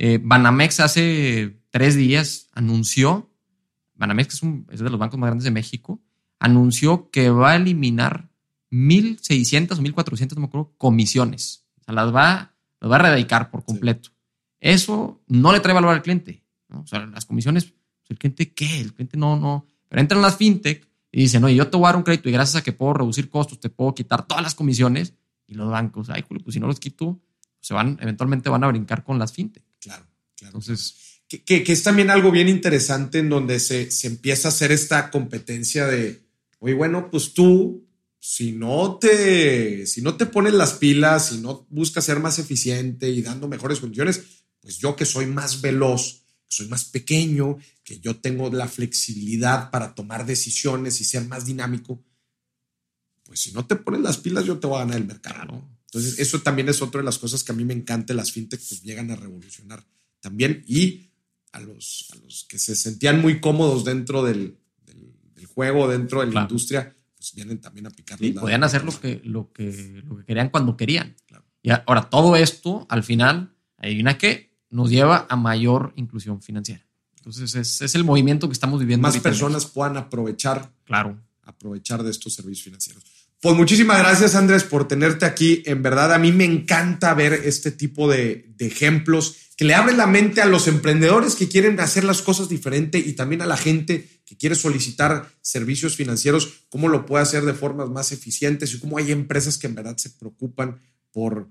eh, 0.00 0.20
Banamex 0.22 0.78
hace 0.78 1.60
tres 1.70 1.96
días 1.96 2.48
anunció, 2.52 3.30
Banamex 3.96 4.34
es, 4.34 4.42
un, 4.44 4.64
es 4.70 4.78
de 4.78 4.90
los 4.90 4.98
bancos 4.98 5.18
más 5.18 5.26
grandes 5.26 5.44
de 5.44 5.50
México, 5.50 6.00
anunció 6.38 7.10
que 7.10 7.30
va 7.30 7.52
a 7.52 7.56
eliminar 7.56 8.28
1.600 8.70 9.72
o 9.72 9.82
1.400, 9.82 10.34
no 10.36 10.42
me 10.42 10.46
acuerdo, 10.46 10.72
comisiones. 10.78 11.64
O 11.80 11.84
sea, 11.84 11.94
las 11.94 12.14
va, 12.14 12.54
las 12.78 12.90
va 12.90 12.96
a 12.96 12.98
erradicar 13.00 13.50
por 13.50 13.64
completo. 13.64 14.10
Eso 14.60 15.20
no 15.26 15.52
le 15.52 15.58
trae 15.58 15.74
valor 15.74 15.90
al 15.90 16.02
cliente. 16.02 16.44
O 16.70 16.86
sea, 16.86 17.04
las 17.06 17.26
comisiones, 17.26 17.64
pues, 17.64 18.10
¿el 18.10 18.18
cliente 18.18 18.52
qué? 18.52 18.80
El 18.80 18.94
cliente 18.94 19.16
no, 19.16 19.36
no. 19.36 19.66
Pero 19.88 20.00
entran 20.00 20.22
las 20.22 20.36
fintech 20.36 20.87
y 21.18 21.22
y 21.22 21.24
dicen, 21.24 21.42
oye, 21.42 21.56
yo 21.56 21.66
te 21.66 21.76
voy 21.76 21.86
a 21.86 21.88
dar 21.88 21.96
un 21.96 22.04
crédito 22.04 22.28
y 22.28 22.32
gracias 22.32 22.60
a 22.60 22.62
que 22.62 22.72
puedo 22.72 22.94
reducir 22.94 23.28
costos, 23.28 23.58
te 23.58 23.70
puedo 23.70 23.92
quitar 23.92 24.24
todas 24.24 24.40
las 24.40 24.54
comisiones. 24.54 25.14
Y 25.48 25.54
los 25.54 25.68
bancos, 25.68 26.10
ay, 26.10 26.22
pues 26.22 26.54
si 26.54 26.60
no 26.60 26.68
los 26.68 26.78
quito, 26.78 27.20
se 27.60 27.74
van, 27.74 27.98
eventualmente 28.00 28.48
van 28.48 28.62
a 28.62 28.68
brincar 28.68 29.02
con 29.02 29.18
las 29.18 29.32
fintech. 29.32 29.64
Claro, 29.80 30.06
claro. 30.36 30.58
Entonces, 30.58 31.20
que, 31.26 31.42
que, 31.42 31.72
es 31.72 31.82
también 31.82 32.10
algo 32.10 32.30
bien 32.30 32.48
interesante 32.48 33.18
en 33.18 33.30
donde 33.30 33.58
se, 33.58 33.90
se 33.90 34.06
empieza 34.06 34.46
a 34.46 34.50
hacer 34.50 34.70
esta 34.70 35.10
competencia 35.10 35.88
de, 35.88 36.22
oye, 36.60 36.74
bueno, 36.74 37.10
pues 37.10 37.34
tú, 37.34 37.84
si 38.20 38.52
no 38.52 38.98
te, 39.00 39.88
si 39.88 40.02
no 40.02 40.16
te 40.16 40.26
pones 40.26 40.52
las 40.52 40.74
pilas, 40.74 41.30
si 41.30 41.38
no 41.38 41.66
buscas 41.68 42.04
ser 42.04 42.20
más 42.20 42.38
eficiente 42.38 43.08
y 43.10 43.22
dando 43.22 43.48
mejores 43.48 43.80
condiciones, 43.80 44.44
pues 44.60 44.78
yo 44.78 44.94
que 44.94 45.04
soy 45.04 45.26
más 45.26 45.62
veloz, 45.62 46.26
soy 46.48 46.68
más 46.68 46.84
pequeño, 46.84 47.58
que 47.84 48.00
yo 48.00 48.16
tengo 48.16 48.50
la 48.50 48.68
flexibilidad 48.68 49.70
para 49.70 49.94
tomar 49.94 50.26
decisiones 50.26 51.00
y 51.00 51.04
ser 51.04 51.24
más 51.26 51.46
dinámico, 51.46 52.02
pues 53.24 53.40
si 53.40 53.52
no 53.52 53.66
te 53.66 53.76
pones 53.76 54.00
las 54.00 54.16
pilas, 54.18 54.46
yo 54.46 54.58
te 54.58 54.66
voy 54.66 54.76
a 54.76 54.84
ganar 54.84 54.96
el 54.96 55.06
mercado. 55.06 55.68
Entonces, 55.84 56.18
eso 56.18 56.40
también 56.40 56.68
es 56.68 56.82
otra 56.82 57.00
de 57.00 57.04
las 57.04 57.18
cosas 57.18 57.44
que 57.44 57.52
a 57.52 57.54
mí 57.54 57.64
me 57.64 57.74
encanta. 57.74 58.14
Las 58.14 58.32
fintech 58.32 58.60
pues 58.60 58.82
llegan 58.82 59.10
a 59.10 59.16
revolucionar 59.16 59.84
también 60.20 60.64
y 60.66 61.10
a 61.52 61.60
los, 61.60 62.08
a 62.12 62.16
los 62.16 62.44
que 62.44 62.58
se 62.58 62.74
sentían 62.74 63.20
muy 63.20 63.40
cómodos 63.40 63.84
dentro 63.84 64.22
del, 64.22 64.58
del, 64.84 65.46
juego, 65.46 65.88
dentro 65.88 66.20
de 66.20 66.32
la 66.32 66.42
industria, 66.42 66.94
pues 67.16 67.34
vienen 67.34 67.60
también 67.60 67.86
a 67.86 67.90
picar. 67.90 68.18
Sí, 68.18 68.32
podían 68.32 68.64
hacer 68.64 68.84
lo 68.84 68.98
que, 68.98 69.20
lo, 69.24 69.52
que, 69.52 70.02
lo 70.06 70.18
que 70.18 70.24
querían 70.24 70.50
cuando 70.50 70.76
querían. 70.76 71.16
Y 71.62 71.70
ahora, 71.70 72.08
todo 72.08 72.36
esto, 72.36 72.86
al 72.88 73.02
final, 73.02 73.54
adivina 73.76 74.16
qué, 74.16 74.47
nos 74.70 74.90
lleva 74.90 75.26
a 75.28 75.36
mayor 75.36 75.92
inclusión 75.96 76.42
financiera. 76.42 76.86
Entonces, 77.16 77.54
es, 77.54 77.82
es 77.82 77.94
el 77.94 78.04
movimiento 78.04 78.48
que 78.48 78.52
estamos 78.52 78.80
viviendo. 78.80 79.06
Más 79.06 79.18
personas 79.18 79.66
puedan 79.66 79.96
aprovechar. 79.96 80.72
Claro. 80.84 81.18
Aprovechar 81.42 82.02
de 82.02 82.10
estos 82.10 82.34
servicios 82.34 82.64
financieros. 82.64 83.04
Pues 83.40 83.56
muchísimas 83.56 83.98
gracias, 84.00 84.34
Andrés, 84.34 84.64
por 84.64 84.88
tenerte 84.88 85.24
aquí. 85.24 85.62
En 85.64 85.80
verdad, 85.80 86.12
a 86.12 86.18
mí 86.18 86.32
me 86.32 86.44
encanta 86.44 87.14
ver 87.14 87.32
este 87.32 87.70
tipo 87.70 88.10
de, 88.10 88.52
de, 88.56 88.66
ejemplos 88.66 89.36
que 89.56 89.64
le 89.64 89.74
abren 89.74 89.96
la 89.96 90.08
mente 90.08 90.40
a 90.40 90.46
los 90.46 90.66
emprendedores 90.66 91.36
que 91.36 91.48
quieren 91.48 91.78
hacer 91.78 92.02
las 92.02 92.20
cosas 92.20 92.48
diferente 92.48 92.98
y 92.98 93.12
también 93.12 93.42
a 93.42 93.46
la 93.46 93.56
gente 93.56 94.08
que 94.24 94.36
quiere 94.36 94.56
solicitar 94.56 95.30
servicios 95.40 95.94
financieros, 95.94 96.64
cómo 96.68 96.88
lo 96.88 97.06
puede 97.06 97.22
hacer 97.22 97.44
de 97.44 97.54
formas 97.54 97.88
más 97.88 98.10
eficientes 98.10 98.74
y 98.74 98.80
cómo 98.80 98.98
hay 98.98 99.12
empresas 99.12 99.56
que 99.56 99.68
en 99.68 99.76
verdad 99.76 99.96
se 99.96 100.10
preocupan 100.10 100.80
por, 101.12 101.48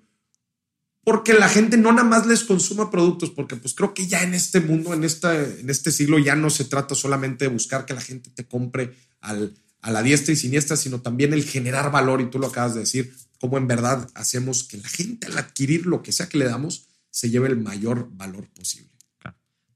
porque 1.07 1.33
la 1.33 1.47
gente 1.47 1.77
no 1.77 1.93
nada 1.93 2.05
más 2.05 2.27
les 2.27 2.43
consuma 2.43 2.91
productos, 2.91 3.29
porque 3.29 3.55
pues 3.55 3.73
creo 3.73 3.93
que 3.93 4.07
ya 4.07 4.23
en 4.23 4.33
este 4.33 4.59
mundo, 4.59 4.93
en, 4.93 5.05
esta, 5.05 5.41
en 5.41 5.69
este 5.69 5.89
siglo, 5.89 6.19
ya 6.19 6.35
no 6.35 6.49
se 6.49 6.65
trata 6.65 6.95
solamente 6.95 7.45
de 7.45 7.49
buscar 7.49 7.85
que 7.85 7.93
la 7.93 8.01
gente 8.01 8.29
te 8.29 8.45
compre 8.45 8.93
al, 9.21 9.53
a 9.79 9.91
la 9.91 10.03
diestra 10.03 10.33
y 10.33 10.35
siniestra, 10.35 10.75
sino 10.75 10.99
también 10.99 11.31
el 11.31 11.45
generar 11.45 11.93
valor, 11.93 12.19
y 12.19 12.29
tú 12.29 12.39
lo 12.39 12.47
acabas 12.47 12.73
de 12.73 12.81
decir, 12.81 13.15
cómo 13.39 13.57
en 13.57 13.69
verdad 13.69 14.05
hacemos 14.15 14.65
que 14.65 14.75
la 14.75 14.89
gente 14.89 15.27
al 15.27 15.37
adquirir 15.37 15.85
lo 15.85 16.03
que 16.03 16.11
sea 16.11 16.27
que 16.27 16.39
le 16.39 16.43
damos, 16.43 16.89
se 17.09 17.29
lleve 17.29 17.47
el 17.47 17.55
mayor 17.55 18.09
valor 18.11 18.49
posible. 18.49 18.91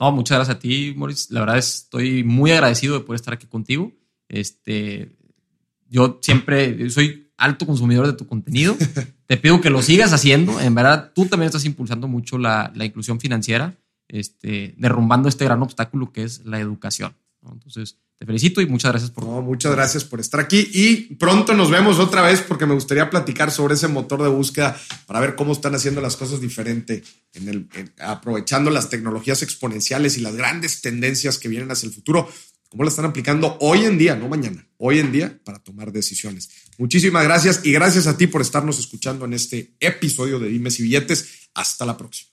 No, 0.01 0.11
muchas 0.11 0.37
gracias 0.37 0.57
a 0.57 0.59
ti, 0.59 0.93
Maurice. 0.97 1.27
La 1.29 1.39
verdad 1.39 1.59
estoy 1.59 2.25
muy 2.25 2.51
agradecido 2.51 2.95
de 2.95 3.05
poder 3.05 3.21
estar 3.21 3.35
aquí 3.35 3.47
contigo. 3.47 3.93
Este, 4.27 5.15
yo 5.87 6.19
siempre 6.21 6.89
soy 6.89 7.31
alto 7.37 7.65
consumidor 7.65 8.05
de 8.07 8.13
tu 8.13 8.27
contenido. 8.27 8.75
Te 9.31 9.37
pido 9.37 9.61
que 9.61 9.69
lo 9.69 9.81
sigas 9.81 10.11
haciendo. 10.11 10.59
En 10.59 10.75
verdad, 10.75 11.13
tú 11.15 11.25
también 11.25 11.45
estás 11.45 11.63
impulsando 11.63 12.09
mucho 12.09 12.37
la, 12.37 12.69
inclusión 12.75 13.17
financiera, 13.21 13.77
este, 14.09 14.75
derrumbando 14.77 15.29
este 15.29 15.45
gran 15.45 15.61
obstáculo 15.61 16.11
que 16.11 16.23
es 16.23 16.43
la 16.43 16.59
educación. 16.59 17.15
Entonces, 17.49 17.95
te 18.19 18.25
felicito 18.25 18.59
y 18.59 18.65
muchas 18.65 18.91
gracias 18.91 19.09
por... 19.09 19.23
muchas 19.41 19.71
gracias 19.71 20.03
por 20.03 20.19
estar 20.19 20.41
aquí 20.41 20.69
y 20.73 21.15
pronto 21.15 21.53
nos 21.53 21.71
vemos 21.71 21.97
otra 21.97 22.21
vez 22.23 22.41
porque 22.41 22.65
me 22.65 22.73
gustaría 22.73 23.09
platicar 23.09 23.51
sobre 23.51 23.75
ese 23.75 23.87
motor 23.87 24.21
de 24.21 24.27
búsqueda 24.27 24.77
para 25.07 25.21
ver 25.21 25.37
cómo 25.37 25.53
están 25.53 25.75
haciendo 25.75 26.01
las 26.01 26.17
cosas 26.17 26.41
diferente, 26.41 27.01
en 27.33 27.47
el, 27.47 27.69
aprovechando 27.99 28.69
las 28.69 28.89
tecnologías 28.89 29.43
exponenciales 29.43 30.17
y 30.17 30.21
las 30.21 30.35
grandes 30.35 30.81
tendencias 30.81 31.37
que 31.39 31.47
vienen 31.47 31.71
hacia 31.71 31.87
el 31.87 31.93
futuro 31.93 32.29
cómo 32.71 32.85
la 32.85 32.89
están 32.89 33.03
aplicando 33.03 33.57
hoy 33.59 33.83
en 33.83 33.97
día, 33.97 34.15
no 34.15 34.29
mañana, 34.29 34.65
hoy 34.77 34.99
en 34.99 35.11
día 35.11 35.37
para 35.43 35.59
tomar 35.59 35.91
decisiones. 35.91 36.49
Muchísimas 36.77 37.25
gracias 37.25 37.59
y 37.65 37.73
gracias 37.73 38.07
a 38.07 38.15
ti 38.15 38.27
por 38.27 38.41
estarnos 38.41 38.79
escuchando 38.79 39.25
en 39.25 39.33
este 39.33 39.75
episodio 39.81 40.39
de 40.39 40.47
Dimes 40.47 40.79
y 40.79 40.83
Billetes. 40.83 41.49
Hasta 41.53 41.85
la 41.85 41.97
próxima. 41.97 42.30